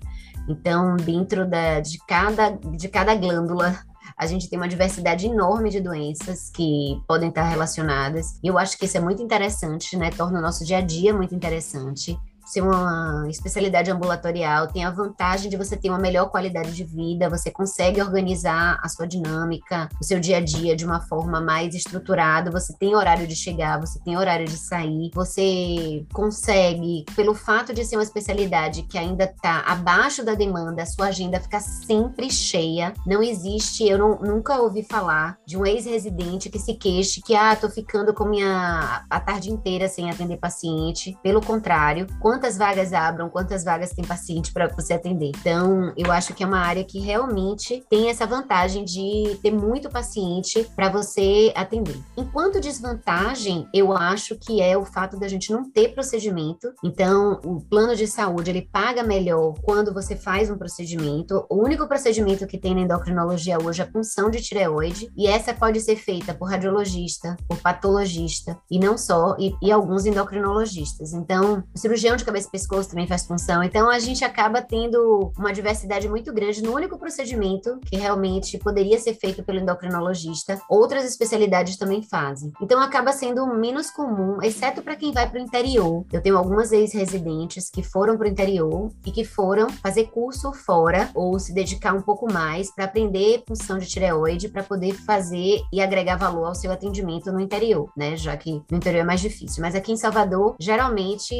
então, 0.47 0.95
dentro 0.95 1.47
da, 1.47 1.81
de, 1.81 1.97
cada, 2.07 2.51
de 2.51 2.87
cada 2.87 3.13
glândula, 3.15 3.77
a 4.17 4.25
gente 4.25 4.49
tem 4.49 4.57
uma 4.57 4.67
diversidade 4.67 5.27
enorme 5.27 5.69
de 5.69 5.81
doenças 5.81 6.49
que 6.49 7.01
podem 7.07 7.29
estar 7.29 7.43
relacionadas. 7.43 8.39
E 8.41 8.47
eu 8.47 8.57
acho 8.57 8.77
que 8.77 8.85
isso 8.85 8.97
é 8.97 9.01
muito 9.01 9.21
interessante, 9.21 9.97
né? 9.97 10.09
Torna 10.09 10.39
o 10.39 10.41
nosso 10.41 10.63
dia 10.63 10.77
a 10.77 10.81
dia 10.81 11.13
muito 11.13 11.35
interessante 11.35 12.17
ser 12.47 12.61
uma 12.61 13.25
especialidade 13.29 13.91
ambulatorial 13.91 14.67
tem 14.67 14.85
a 14.85 14.89
vantagem 14.89 15.49
de 15.49 15.57
você 15.57 15.75
ter 15.75 15.89
uma 15.89 15.99
melhor 15.99 16.29
qualidade 16.29 16.73
de 16.73 16.83
vida, 16.83 17.29
você 17.29 17.51
consegue 17.51 18.01
organizar 18.01 18.79
a 18.81 18.87
sua 18.87 19.05
dinâmica, 19.05 19.89
o 19.99 20.03
seu 20.03 20.19
dia 20.19 20.37
a 20.37 20.41
dia 20.41 20.75
de 20.75 20.85
uma 20.85 21.01
forma 21.01 21.41
mais 21.41 21.75
estruturada, 21.75 22.49
você 22.49 22.73
tem 22.77 22.95
horário 22.95 23.27
de 23.27 23.35
chegar, 23.35 23.79
você 23.79 23.99
tem 23.99 24.17
horário 24.17 24.45
de 24.45 24.57
sair, 24.57 25.11
você 25.13 26.05
consegue, 26.13 27.05
pelo 27.15 27.35
fato 27.35 27.73
de 27.73 27.83
ser 27.83 27.97
uma 27.97 28.03
especialidade 28.03 28.83
que 28.83 28.97
ainda 28.97 29.25
está 29.25 29.61
abaixo 29.67 30.23
da 30.23 30.33
demanda, 30.33 30.83
a 30.83 30.85
sua 30.85 31.07
agenda 31.07 31.39
fica 31.39 31.59
sempre 31.59 32.31
cheia. 32.31 32.93
Não 33.05 33.21
existe, 33.21 33.87
eu 33.87 33.97
não, 33.97 34.19
nunca 34.19 34.61
ouvi 34.61 34.83
falar 34.83 35.37
de 35.45 35.57
um 35.57 35.65
ex-residente 35.65 36.49
que 36.49 36.59
se 36.59 36.75
queixe 36.75 37.21
que, 37.21 37.35
ah, 37.35 37.55
tô 37.55 37.69
ficando 37.69 38.13
com 38.13 38.25
minha 38.25 39.05
a 39.09 39.19
tarde 39.19 39.51
inteira 39.51 39.89
sem 39.89 40.09
atender 40.09 40.37
paciente. 40.37 41.17
Pelo 41.21 41.41
contrário, 41.41 42.07
quando 42.21 42.36
quantas 42.37 42.55
vagas 42.55 42.93
abram, 42.93 43.31
quantas 43.31 43.63
vagas 43.63 43.93
tem 43.93 44.05
paciente 44.05 44.53
para 44.53 44.67
você 44.67 44.93
atender. 44.93 45.31
Então, 45.39 45.91
eu 45.97 46.11
acho 46.11 46.35
que 46.35 46.43
é 46.43 46.45
uma 46.45 46.59
área 46.59 46.83
que 46.83 46.99
realmente 46.99 47.83
tem 47.89 48.11
essa 48.11 48.27
vantagem 48.27 48.85
de 48.85 49.39
ter 49.41 49.49
muito 49.49 49.89
paciente 49.89 50.63
para 50.75 50.87
você 50.87 51.51
atender. 51.55 51.99
Enquanto 52.15 52.59
desvantagem, 52.59 53.67
eu 53.73 53.91
acho 53.91 54.35
que 54.35 54.61
é 54.61 54.77
o 54.77 54.85
fato 54.85 55.17
da 55.17 55.27
gente 55.27 55.51
não 55.51 55.67
ter 55.71 55.95
procedimento. 55.95 56.71
Então, 56.83 57.41
o 57.43 57.59
plano 57.59 57.95
de 57.95 58.05
saúde 58.05 58.51
ele 58.51 58.69
paga 58.71 59.01
melhor 59.01 59.55
quando 59.63 59.91
você 59.91 60.15
faz 60.15 60.51
um 60.51 60.59
procedimento. 60.59 61.43
O 61.49 61.55
único 61.55 61.87
procedimento 61.87 62.45
que 62.45 62.59
tem 62.59 62.75
na 62.75 62.81
endocrinologia 62.81 63.57
hoje 63.59 63.81
é 63.81 63.83
a 63.83 63.91
punção 63.91 64.29
de 64.29 64.43
tireoide, 64.43 65.11
e 65.17 65.25
essa 65.25 65.55
pode 65.55 65.81
ser 65.81 65.95
feita 65.95 66.35
por 66.35 66.51
radiologista, 66.51 67.35
por 67.49 67.57
patologista, 67.57 68.59
e 68.69 68.77
não 68.77 68.95
só, 68.95 69.35
e, 69.39 69.55
e 69.59 69.71
alguns 69.71 70.05
endocrinologistas. 70.05 71.13
Então, 71.13 71.63
o 71.73 71.79
cirurgião 71.79 72.15
de 72.15 72.26
cabeça 72.27 72.47
e 72.47 72.51
pescoço 72.51 72.89
também 72.89 73.07
faz 73.07 73.23
punção. 73.25 73.63
Então, 73.63 73.89
a 73.89 73.99
gente 73.99 74.23
acaba 74.23 74.61
tendo 74.61 75.31
uma 75.37 75.53
diversidade 75.53 76.09
muito 76.09 76.33
grande 76.33 76.61
no 76.61 76.73
único 76.73 76.99
procedimento 76.99 77.79
que 77.85 77.95
realmente 77.95 78.57
poderia 78.57 78.99
ser 78.99 79.13
feito 79.13 79.43
pelo 79.43 79.59
endocrinologista. 79.59 80.59
Outras 80.69 81.05
especialidades 81.05 81.77
também 81.77 82.03
fazem. 82.03 82.51
Então, 82.61 82.81
acaba 82.81 83.13
sendo 83.13 83.47
menos 83.47 83.89
comum, 83.89 84.41
exceto 84.41 84.81
para 84.81 84.95
quem 84.95 85.11
vai 85.11 85.29
para 85.29 85.39
o 85.39 85.43
interior. 85.43 86.05
Eu 86.11 86.21
tenho 86.21 86.37
algumas 86.37 86.71
ex-residentes 86.71 87.69
que 87.69 87.81
foram 87.81 88.17
para 88.17 88.27
o 88.27 88.29
interior 88.29 88.91
e 89.05 89.11
que 89.11 89.23
foram 89.23 89.69
fazer 89.69 90.05
curso 90.07 90.51
fora 90.51 91.09
ou 91.15 91.39
se 91.39 91.53
dedicar 91.53 91.93
um 91.93 92.01
pouco 92.01 92.31
mais 92.31 92.73
para 92.73 92.85
aprender 92.85 93.43
punção 93.45 93.77
de 93.77 93.87
tireoide 93.87 94.49
para 94.49 94.63
poder 94.63 94.93
fazer 94.93 95.61
e 95.71 95.81
agregar 95.81 96.17
valor 96.17 96.45
ao 96.45 96.55
seu 96.55 96.71
atendimento 96.71 97.31
no 97.31 97.39
interior, 97.39 97.89
né? 97.95 98.17
Já 98.17 98.35
que 98.35 98.61
no 98.69 98.77
interior 98.77 99.01
é 99.01 99.05
mais 99.05 99.21
difícil. 99.21 99.61
Mas 99.61 99.75
aqui 99.75 99.91
em 99.91 99.97
Salvador, 99.97 100.55
geralmente 100.59 101.35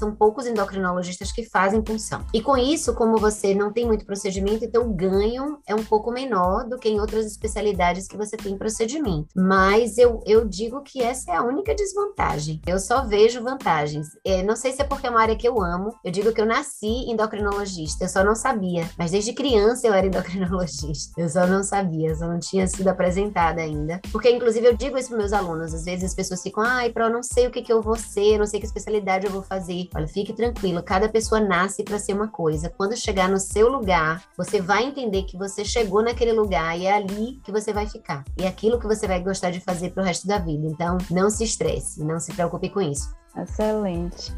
são 0.00 0.14
poucos 0.14 0.46
endocrinologistas 0.46 1.30
que 1.30 1.44
fazem 1.44 1.82
punção. 1.82 2.24
E 2.32 2.40
com 2.40 2.56
isso, 2.56 2.94
como 2.94 3.18
você 3.18 3.54
não 3.54 3.72
tem 3.72 3.86
muito 3.86 4.06
procedimento, 4.06 4.64
então 4.64 4.82
o 4.82 4.94
ganho 4.94 5.58
é 5.66 5.74
um 5.74 5.84
pouco 5.84 6.10
menor 6.10 6.66
do 6.66 6.78
que 6.78 6.88
em 6.88 6.98
outras 6.98 7.26
especialidades 7.26 8.08
que 8.08 8.16
você 8.16 8.36
tem 8.36 8.56
procedimento. 8.56 9.28
Mas 9.36 9.98
eu, 9.98 10.22
eu 10.26 10.48
digo 10.48 10.82
que 10.82 11.02
essa 11.02 11.32
é 11.32 11.36
a 11.36 11.42
única 11.42 11.74
desvantagem. 11.74 12.60
Eu 12.66 12.78
só 12.78 13.04
vejo 13.04 13.42
vantagens. 13.42 14.08
É, 14.24 14.42
não 14.42 14.56
sei 14.56 14.72
se 14.72 14.80
é 14.80 14.84
porque 14.84 15.06
é 15.06 15.10
uma 15.10 15.20
área 15.20 15.36
que 15.36 15.46
eu 15.46 15.60
amo. 15.62 15.94
Eu 16.02 16.10
digo 16.10 16.32
que 16.32 16.40
eu 16.40 16.46
nasci 16.46 17.10
endocrinologista, 17.10 18.04
eu 18.04 18.08
só 18.08 18.24
não 18.24 18.34
sabia. 18.34 18.88
Mas 18.96 19.10
desde 19.10 19.34
criança 19.34 19.86
eu 19.86 19.92
era 19.92 20.06
endocrinologista. 20.06 21.20
Eu 21.20 21.28
só 21.28 21.46
não 21.46 21.62
sabia, 21.62 22.14
só 22.14 22.26
não 22.26 22.38
tinha 22.38 22.66
sido 22.66 22.88
apresentada 22.88 23.60
ainda. 23.60 24.00
Porque, 24.10 24.30
inclusive, 24.30 24.66
eu 24.66 24.76
digo 24.76 24.96
isso 24.96 25.10
para 25.10 25.18
meus 25.18 25.32
alunos. 25.32 25.74
Às 25.74 25.84
vezes 25.84 26.04
as 26.04 26.14
pessoas 26.14 26.42
ficam, 26.42 26.62
ai, 26.62 26.90
para 26.90 27.06
eu 27.06 27.10
não 27.10 27.22
sei 27.22 27.46
o 27.46 27.50
que, 27.50 27.60
que 27.60 27.72
eu 27.72 27.82
vou 27.82 27.96
ser, 27.96 28.38
não 28.38 28.46
sei 28.46 28.60
que 28.60 28.66
especialidade 28.66 29.26
eu 29.26 29.32
vou 29.32 29.42
fazer. 29.42 29.89
Olha, 29.94 30.06
fique 30.06 30.32
tranquilo, 30.32 30.82
cada 30.82 31.08
pessoa 31.08 31.40
nasce 31.40 31.82
para 31.82 31.98
ser 31.98 32.14
uma 32.14 32.28
coisa. 32.28 32.70
Quando 32.70 32.96
chegar 32.96 33.28
no 33.28 33.38
seu 33.38 33.68
lugar, 33.68 34.24
você 34.36 34.60
vai 34.60 34.84
entender 34.84 35.24
que 35.24 35.36
você 35.36 35.64
chegou 35.64 36.02
naquele 36.02 36.32
lugar 36.32 36.78
e 36.78 36.86
é 36.86 36.94
ali 36.94 37.40
que 37.44 37.50
você 37.50 37.72
vai 37.72 37.86
ficar. 37.86 38.24
E 38.38 38.44
é 38.44 38.48
aquilo 38.48 38.78
que 38.78 38.86
você 38.86 39.06
vai 39.06 39.20
gostar 39.20 39.50
de 39.50 39.60
fazer 39.60 39.90
pro 39.90 40.04
resto 40.04 40.26
da 40.26 40.38
vida. 40.38 40.66
Então, 40.66 40.98
não 41.10 41.28
se 41.28 41.44
estresse, 41.44 42.04
não 42.04 42.20
se 42.20 42.32
preocupe 42.32 42.70
com 42.70 42.80
isso. 42.80 43.19
Excelente. 43.36 44.32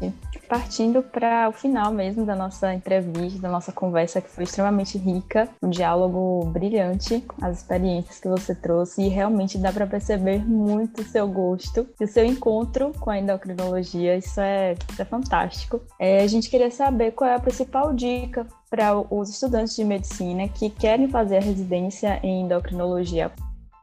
Partindo 0.47 1.01
para 1.01 1.49
o 1.49 1.51
final 1.51 1.91
mesmo 1.91 2.25
da 2.25 2.35
nossa 2.35 2.73
entrevista, 2.73 3.39
da 3.39 3.49
nossa 3.49 3.71
conversa, 3.71 4.21
que 4.21 4.29
foi 4.29 4.43
extremamente 4.43 4.97
rica, 4.97 5.49
um 5.61 5.69
diálogo 5.69 6.45
brilhante, 6.45 7.23
as 7.41 7.59
experiências 7.59 8.19
que 8.19 8.27
você 8.27 8.53
trouxe, 8.53 9.01
e 9.01 9.07
realmente 9.07 9.57
dá 9.57 9.71
para 9.71 9.87
perceber 9.87 10.47
muito 10.47 11.01
o 11.01 11.05
seu 11.05 11.27
gosto 11.27 11.87
e 11.99 12.03
o 12.03 12.07
seu 12.07 12.25
encontro 12.25 12.91
com 12.99 13.09
a 13.09 13.17
endocrinologia. 13.17 14.17
Isso 14.17 14.39
é, 14.39 14.73
isso 14.89 15.01
é 15.01 15.05
fantástico. 15.05 15.81
É, 15.97 16.21
a 16.21 16.27
gente 16.27 16.49
queria 16.49 16.69
saber 16.69 17.11
qual 17.11 17.29
é 17.29 17.35
a 17.35 17.39
principal 17.39 17.93
dica 17.93 18.45
para 18.69 18.93
os 19.13 19.29
estudantes 19.29 19.75
de 19.75 19.83
medicina 19.83 20.47
que 20.47 20.69
querem 20.69 21.07
fazer 21.07 21.37
a 21.37 21.41
residência 21.41 22.19
em 22.23 22.41
endocrinologia. 22.41 23.31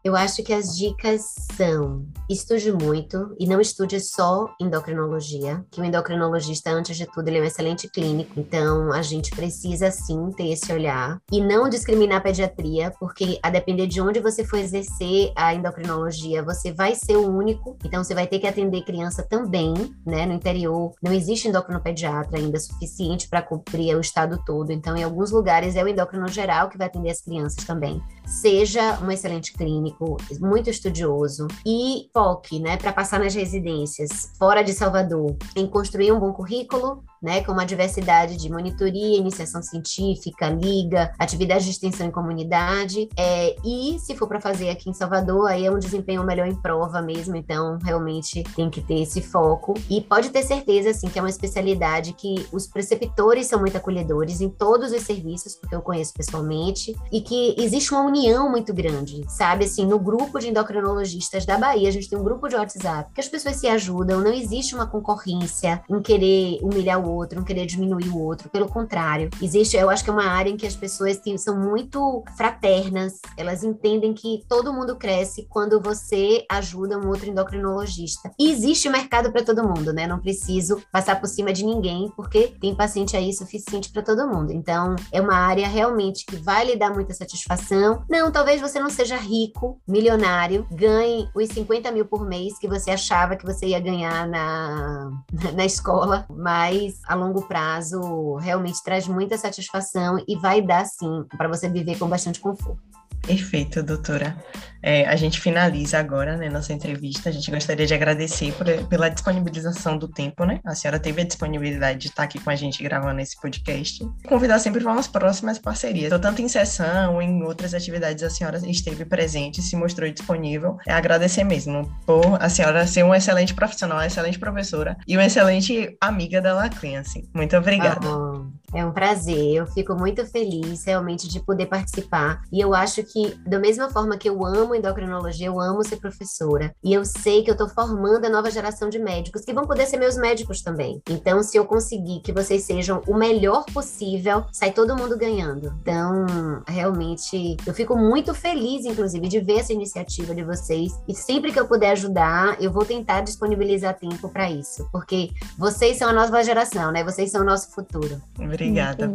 Eu 0.03 0.17
acho 0.17 0.43
que 0.43 0.53
as 0.53 0.75
dicas 0.75 1.35
são: 1.57 2.07
estude 2.29 2.73
muito 2.73 3.37
e 3.39 3.47
não 3.47 3.61
estude 3.61 4.01
só 4.01 4.49
endocrinologia, 4.59 5.63
que 5.71 5.79
o 5.79 5.85
endocrinologista, 5.85 6.71
antes 6.71 6.97
de 6.97 7.05
tudo, 7.05 7.29
ele 7.29 7.37
é 7.39 7.43
um 7.43 7.45
excelente 7.45 7.87
clínico, 7.87 8.41
então 8.41 8.91
a 8.93 9.03
gente 9.03 9.31
precisa 9.31 9.91
sim 9.91 10.31
ter 10.35 10.49
esse 10.53 10.73
olhar 10.73 11.21
e 11.31 11.41
não 11.43 11.69
discriminar 11.69 12.19
a 12.19 12.23
pediatria, 12.23 12.91
porque 12.99 13.39
a 13.43 13.51
depender 13.51 13.87
de 13.87 14.01
onde 14.01 14.21
você 14.21 14.43
for 14.43 14.59
exercer 14.59 15.33
a 15.37 15.55
endocrinologia, 15.55 16.43
você 16.43 16.73
vai 16.73 16.95
ser 16.95 17.17
o 17.17 17.29
único, 17.29 17.77
então 17.85 18.03
você 18.03 18.15
vai 18.15 18.27
ter 18.27 18.39
que 18.39 18.47
atender 18.47 18.85
criança 18.85 19.23
também, 19.23 19.75
né? 20.07 20.25
No 20.25 20.33
interior 20.33 20.95
não 21.03 21.13
existe 21.13 21.47
endocrinopediatra 21.47 22.39
ainda 22.39 22.59
suficiente 22.59 23.29
para 23.29 23.43
cobrir 23.43 23.95
o 23.95 24.01
estado 24.01 24.43
todo, 24.47 24.71
então 24.71 24.97
em 24.97 25.05
alguns 25.05 25.31
lugares 25.31 25.77
é 25.77 25.85
o 25.85 25.89
endócrino 25.89 26.27
geral 26.27 26.71
que 26.71 26.79
vai 26.79 26.87
atender 26.87 27.11
as 27.11 27.21
crianças 27.21 27.65
também. 27.67 28.01
Seja 28.25 28.99
um 29.03 29.11
excelente 29.11 29.53
clínico 29.53 29.90
técnico, 29.91 30.17
muito 30.41 30.71
estudioso 30.71 31.47
e 31.67 32.09
foque, 32.13 32.61
né, 32.61 32.77
para 32.77 32.93
passar 32.93 33.21
nas 33.21 33.35
residências 33.35 34.33
fora 34.39 34.63
de 34.63 34.73
Salvador, 34.73 35.37
em 35.57 35.67
construir 35.67 36.13
um 36.13 36.21
bom 36.21 36.33
currículo, 36.33 37.05
né, 37.23 37.43
com 37.43 37.53
uma 37.53 37.67
diversidade 37.67 38.37
de 38.37 38.51
monitoria, 38.51 39.19
iniciação 39.19 39.63
científica, 39.63 40.49
liga, 40.49 41.13
atividade 41.19 41.65
de 41.65 41.71
extensão 41.71 42.07
em 42.07 42.11
comunidade, 42.11 43.09
é, 43.17 43.57
e 43.65 43.99
se 43.99 44.15
for 44.17 44.27
para 44.27 44.41
fazer 44.41 44.71
aqui 44.71 44.89
em 44.89 44.95
Salvador, 44.95 45.49
aí 45.49 45.67
é 45.67 45.71
um 45.71 45.79
desempenho 45.79 46.25
melhor 46.25 46.47
em 46.47 46.55
prova 46.55 47.03
mesmo, 47.03 47.37
então 47.37 47.79
realmente 47.83 48.43
tem 48.57 48.71
que 48.71 48.81
ter 48.81 49.01
esse 49.01 49.21
foco. 49.21 49.75
E 49.89 50.01
pode 50.01 50.31
ter 50.31 50.43
certeza, 50.43 50.91
assim, 50.91 51.09
que 51.09 51.19
é 51.19 51.23
uma 51.23 51.29
especialidade 51.29 52.13
que 52.15 52.47
os 52.53 52.67
preceptores 52.67 53.47
são 53.47 53.61
muito 53.61 53.77
acolhedores 53.77 54.41
em 54.41 54.49
todos 54.49 54.93
os 54.93 55.03
serviços, 55.03 55.55
porque 55.57 55.75
eu 55.75 55.83
conheço 55.83 56.15
pessoalmente, 56.15 56.97
e 57.13 57.21
que 57.21 57.55
existe 57.59 57.93
uma 57.93 58.03
união 58.03 58.51
muito 58.51 58.73
grande, 58.73 59.25
sabe? 59.29 59.65
Assim, 59.65 59.85
no 59.87 59.99
grupo 59.99 60.39
de 60.39 60.49
endocrinologistas 60.49 61.45
da 61.45 61.59
Bahia, 61.59 61.89
a 61.89 61.93
gente 61.93 62.09
tem 62.09 62.19
um 62.19 62.25
grupo 62.25 62.49
de 62.49 62.57
WhatsApp 62.57 63.11
que 63.15 63.21
as 63.21 63.29
pessoas 63.29 63.57
se 63.57 63.67
ajudam, 63.67 64.21
não 64.21 64.33
existe 64.33 64.75
uma 64.75 64.87
concorrência 64.87 65.83
em 65.89 66.01
querer 66.01 66.59
humilhar 66.63 66.99
o 66.99 67.10
outro, 67.11 67.39
não 67.39 67.45
querer 67.45 67.67
diminuir 67.67 68.09
o 68.09 68.19
outro. 68.19 68.49
Pelo 68.49 68.69
contrário, 68.69 69.31
existe, 69.43 69.77
eu 69.77 69.91
acho 69.91 70.05
que 70.05 70.11
é 70.11 70.13
uma 70.13 70.27
área 70.27 70.51
em 70.51 70.57
que 70.57 70.67
as 70.67 70.77
pessoas 70.77 71.19
têm, 71.19 71.37
são 71.39 71.59
muito 71.59 72.23
fraternas, 72.37 73.21
elas 73.37 73.63
entendem 73.63 74.13
que 74.13 74.45
todo 74.49 74.73
mundo 74.73 74.97
cresce 74.97 75.47
quando 75.49 75.81
você 75.81 76.45
ajuda 76.51 76.99
um 76.99 77.09
outro 77.09 77.29
endocrinologista. 77.29 78.31
E 78.39 78.51
existe 78.51 78.89
mercado 78.89 79.33
para 79.33 79.45
todo 79.45 79.67
mundo, 79.67 79.93
né? 79.93 80.07
Não 80.07 80.19
preciso 80.19 80.83
passar 80.93 81.21
por 81.21 81.27
cima 81.27 81.53
de 81.53 81.65
ninguém, 81.65 82.11
porque 82.17 82.55
tem 82.61 82.75
paciente 82.75 83.17
aí 83.17 83.33
suficiente 83.33 83.91
para 83.93 84.03
todo 84.03 84.29
mundo. 84.29 84.53
Então, 84.53 84.97
é 85.13 85.21
uma 85.21 85.35
área 85.35 85.69
realmente 85.69 86.25
que 86.25 86.37
vai 86.37 86.65
lhe 86.67 86.77
dar 86.77 86.93
muita 86.93 87.15
satisfação. 87.15 88.05
Não, 88.09 88.31
talvez 88.31 88.61
você 88.61 88.79
não 88.81 88.91
seja 88.91 89.17
rico, 89.17 89.81
milionário, 89.87 90.67
ganhe 90.71 91.29
os 91.35 91.49
50 91.49 91.91
mil 91.93 92.05
por 92.05 92.27
mês 92.27 92.59
que 92.59 92.69
você 92.69 92.91
achava 92.91 93.37
que 93.37 93.45
você 93.45 93.67
ia 93.67 93.81
ganhar 93.81 94.29
na, 94.29 95.11
na 95.55 95.65
escola, 95.65 96.27
mas 96.31 97.00
a 97.07 97.15
longo 97.15 97.43
prazo 97.43 98.37
realmente 98.37 98.83
traz 98.83 99.07
muita 99.07 99.37
satisfação 99.37 100.23
e 100.27 100.37
vai 100.37 100.63
dar 100.63 100.85
sim 100.85 101.25
para 101.37 101.49
você 101.49 101.69
viver 101.69 101.99
com 101.99 102.09
bastante 102.09 102.41
conforto. 102.41 102.81
Perfeito, 103.27 103.83
doutora. 103.83 104.37
É, 104.83 105.07
a 105.07 105.17
gente 105.17 105.41
finaliza 105.41 105.99
agora 105.99 106.37
né, 106.37 106.49
nossa 106.49 106.73
entrevista. 106.73 107.29
A 107.29 107.33
gente 107.33 107.51
gostaria 107.51 107.87
de 107.87 107.95
agradecer 107.95 108.53
por, 108.53 108.67
pela 108.89 109.09
disponibilização 109.09 109.99
do 109.99 110.09
tempo, 110.09 110.45
né? 110.45 110.61
A 110.65 110.75
senhora 110.75 110.99
teve 110.99 111.23
a 111.23 111.25
disponibilidade 111.25 111.99
de 111.99 112.09
estar 112.09 112.25
aqui 112.25 112.39
com 112.39 112.51
a 112.51 112.57
gente 112.57 112.83
gravando 112.83 113.21
esse 113.21 113.39
podcast. 113.41 114.07
Convidar 114.27 114.59
sempre 114.59 114.83
para 114.83 114.93
umas 114.93 115.09
próximas 115.09 115.59
parcerias. 115.59 116.07
Então, 116.07 116.21
tanto 116.21 116.43
em 116.43 116.49
sessão, 116.49 117.21
em 117.21 117.43
outras 117.43 117.75
atividades, 117.75 118.23
a 118.23 118.31
senhora 118.31 118.59
esteve 118.69 119.05
presente, 119.05 119.63
se 119.63 119.77
mostrou 119.77 120.11
disponível. 120.11 120.77
É 120.87 120.93
agradecer 120.93 121.45
mesmo 121.45 121.91
por 122.07 122.41
a 122.41 122.49
senhora 122.49 122.87
ser 122.87 123.03
uma 123.03 123.17
excelente 123.17 123.55
profissional, 123.55 123.99
uma 123.99 124.07
excelente 124.07 124.39
professora 124.39 124.97
e 125.07 125.17
uma 125.17 125.25
excelente 125.25 125.97
amiga 126.01 126.41
da 126.41 126.55
Lacliance. 126.55 127.29
Muito 127.35 127.57
obrigada. 127.57 128.01
Ah, 128.07 128.43
é 128.75 128.85
um 128.85 128.93
prazer. 128.93 129.55
Eu 129.55 129.67
fico 129.67 129.95
muito 129.95 130.25
feliz 130.27 130.85
realmente 130.85 131.29
de 131.29 131.41
poder 131.41 131.67
participar. 131.67 132.43
E 132.53 132.61
eu 132.61 132.75
acho 132.75 133.03
que, 133.03 133.35
da 133.47 133.59
mesma 133.59 133.91
forma 133.91 134.17
que 134.17 134.29
eu 134.29 134.45
amo 134.45 134.70
endocrinologia, 134.75 135.47
eu 135.47 135.61
amo 135.61 135.85
ser 135.85 135.97
professora. 135.97 136.75
E 136.83 136.93
eu 136.93 137.05
sei 137.05 137.43
que 137.43 137.51
eu 137.51 137.55
estou 137.55 137.69
formando 137.69 138.25
a 138.25 138.31
nova 138.31 138.51
geração 138.51 138.89
de 138.89 138.99
médicos 138.99 139.45
que 139.45 139.53
vão 139.53 139.67
poder 139.67 139.87
ser 139.87 139.97
meus 139.97 140.17
médicos 140.17 140.63
também. 140.63 141.03
Então, 141.09 141.43
se 141.43 141.57
eu 141.57 141.65
conseguir 141.65 142.21
que 142.21 142.33
vocês 142.33 142.63
sejam 142.63 143.03
o 143.07 143.15
melhor 143.15 143.65
possível, 143.73 144.45
sai 144.53 144.73
todo 144.73 144.97
mundo 144.97 145.17
ganhando. 145.17 145.75
Então, 145.83 146.27
realmente, 146.67 147.57
eu 147.67 147.75
fico 147.75 147.97
muito 147.97 148.35
feliz, 148.35 148.85
inclusive, 148.85 149.29
de 149.29 149.41
ver 149.41 149.61
essa 149.61 149.73
iniciativa 149.73 150.35
de 150.35 150.45
vocês. 150.45 150.93
E 151.09 151.15
sempre 151.15 151.53
que 151.53 151.59
eu 151.59 151.67
puder 151.67 151.93
ajudar, 151.93 152.57
eu 152.61 152.71
vou 152.71 152.85
tentar 152.85 153.23
disponibilizar 153.23 153.99
tempo 153.99 154.29
para 154.29 154.51
isso. 154.51 154.89
Porque 154.93 155.31
vocês 155.59 155.97
são 155.99 156.09
a 156.09 156.13
nova 156.13 156.43
geração, 156.43 156.93
né? 156.93 157.03
Vocês 157.03 157.31
são 157.31 157.43
o 157.43 157.45
nosso 157.45 157.73
futuro. 157.73 158.21
Obrigada, 158.39 159.11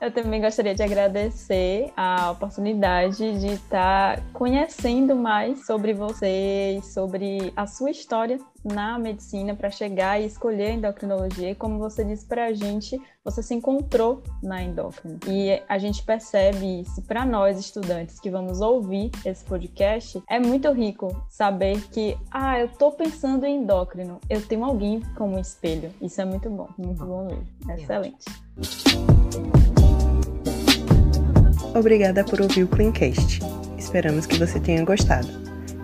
Eu 0.00 0.12
também 0.12 0.40
gostaria 0.40 0.74
de 0.74 0.82
agradecer 0.82 1.92
a 1.96 2.30
oportunidade 2.30 3.38
de 3.40 3.54
estar 3.54 4.20
conhecendo 4.32 4.83
conhecendo 4.84 5.16
mais 5.16 5.64
sobre 5.64 5.94
você 5.94 6.76
e 6.76 6.82
sobre 6.82 7.50
a 7.56 7.66
sua 7.66 7.90
história 7.90 8.38
na 8.62 8.98
medicina 8.98 9.54
para 9.54 9.70
chegar 9.70 10.20
e 10.20 10.26
escolher 10.26 10.66
a 10.66 10.72
endocrinologia. 10.72 11.52
E 11.52 11.54
como 11.54 11.78
você 11.78 12.04
disse 12.04 12.26
para 12.26 12.46
a 12.46 12.52
gente, 12.52 13.00
você 13.24 13.42
se 13.42 13.54
encontrou 13.54 14.22
na 14.42 14.62
endócrina. 14.62 15.18
E 15.26 15.62
a 15.66 15.78
gente 15.78 16.02
percebe 16.02 16.82
isso 16.82 17.00
para 17.00 17.24
nós, 17.24 17.58
estudantes, 17.58 18.20
que 18.20 18.28
vamos 18.28 18.60
ouvir 18.60 19.10
esse 19.24 19.42
podcast, 19.44 20.22
é 20.28 20.38
muito 20.38 20.70
rico 20.70 21.08
saber 21.30 21.80
que, 21.88 22.18
ah, 22.30 22.60
eu 22.60 22.66
estou 22.66 22.92
pensando 22.92 23.46
em 23.46 23.62
endócrino, 23.62 24.20
eu 24.28 24.46
tenho 24.46 24.66
alguém 24.66 25.00
como 25.16 25.38
espelho. 25.38 25.90
Isso 26.02 26.20
é 26.20 26.26
muito 26.26 26.50
bom, 26.50 26.68
muito 26.76 27.02
bom 27.06 27.24
mesmo. 27.24 27.46
Excelente. 27.70 28.24
Obrigada 31.74 32.22
por 32.22 32.42
ouvir 32.42 32.64
o 32.64 32.68
Cleancast. 32.68 33.63
Esperamos 33.84 34.24
que 34.24 34.38
você 34.38 34.58
tenha 34.58 34.82
gostado. 34.82 35.28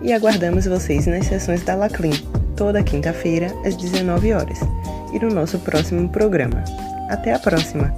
E 0.01 0.11
aguardamos 0.11 0.65
vocês 0.65 1.05
nas 1.05 1.27
sessões 1.27 1.63
da 1.63 1.75
Laclean, 1.75 2.17
toda 2.57 2.83
quinta-feira, 2.83 3.53
às 3.63 3.77
19 3.77 4.33
horas, 4.33 4.57
e 5.13 5.19
no 5.19 5.29
nosso 5.29 5.59
próximo 5.59 6.09
programa. 6.09 6.63
Até 7.09 7.33
a 7.33 7.39
próxima! 7.39 7.93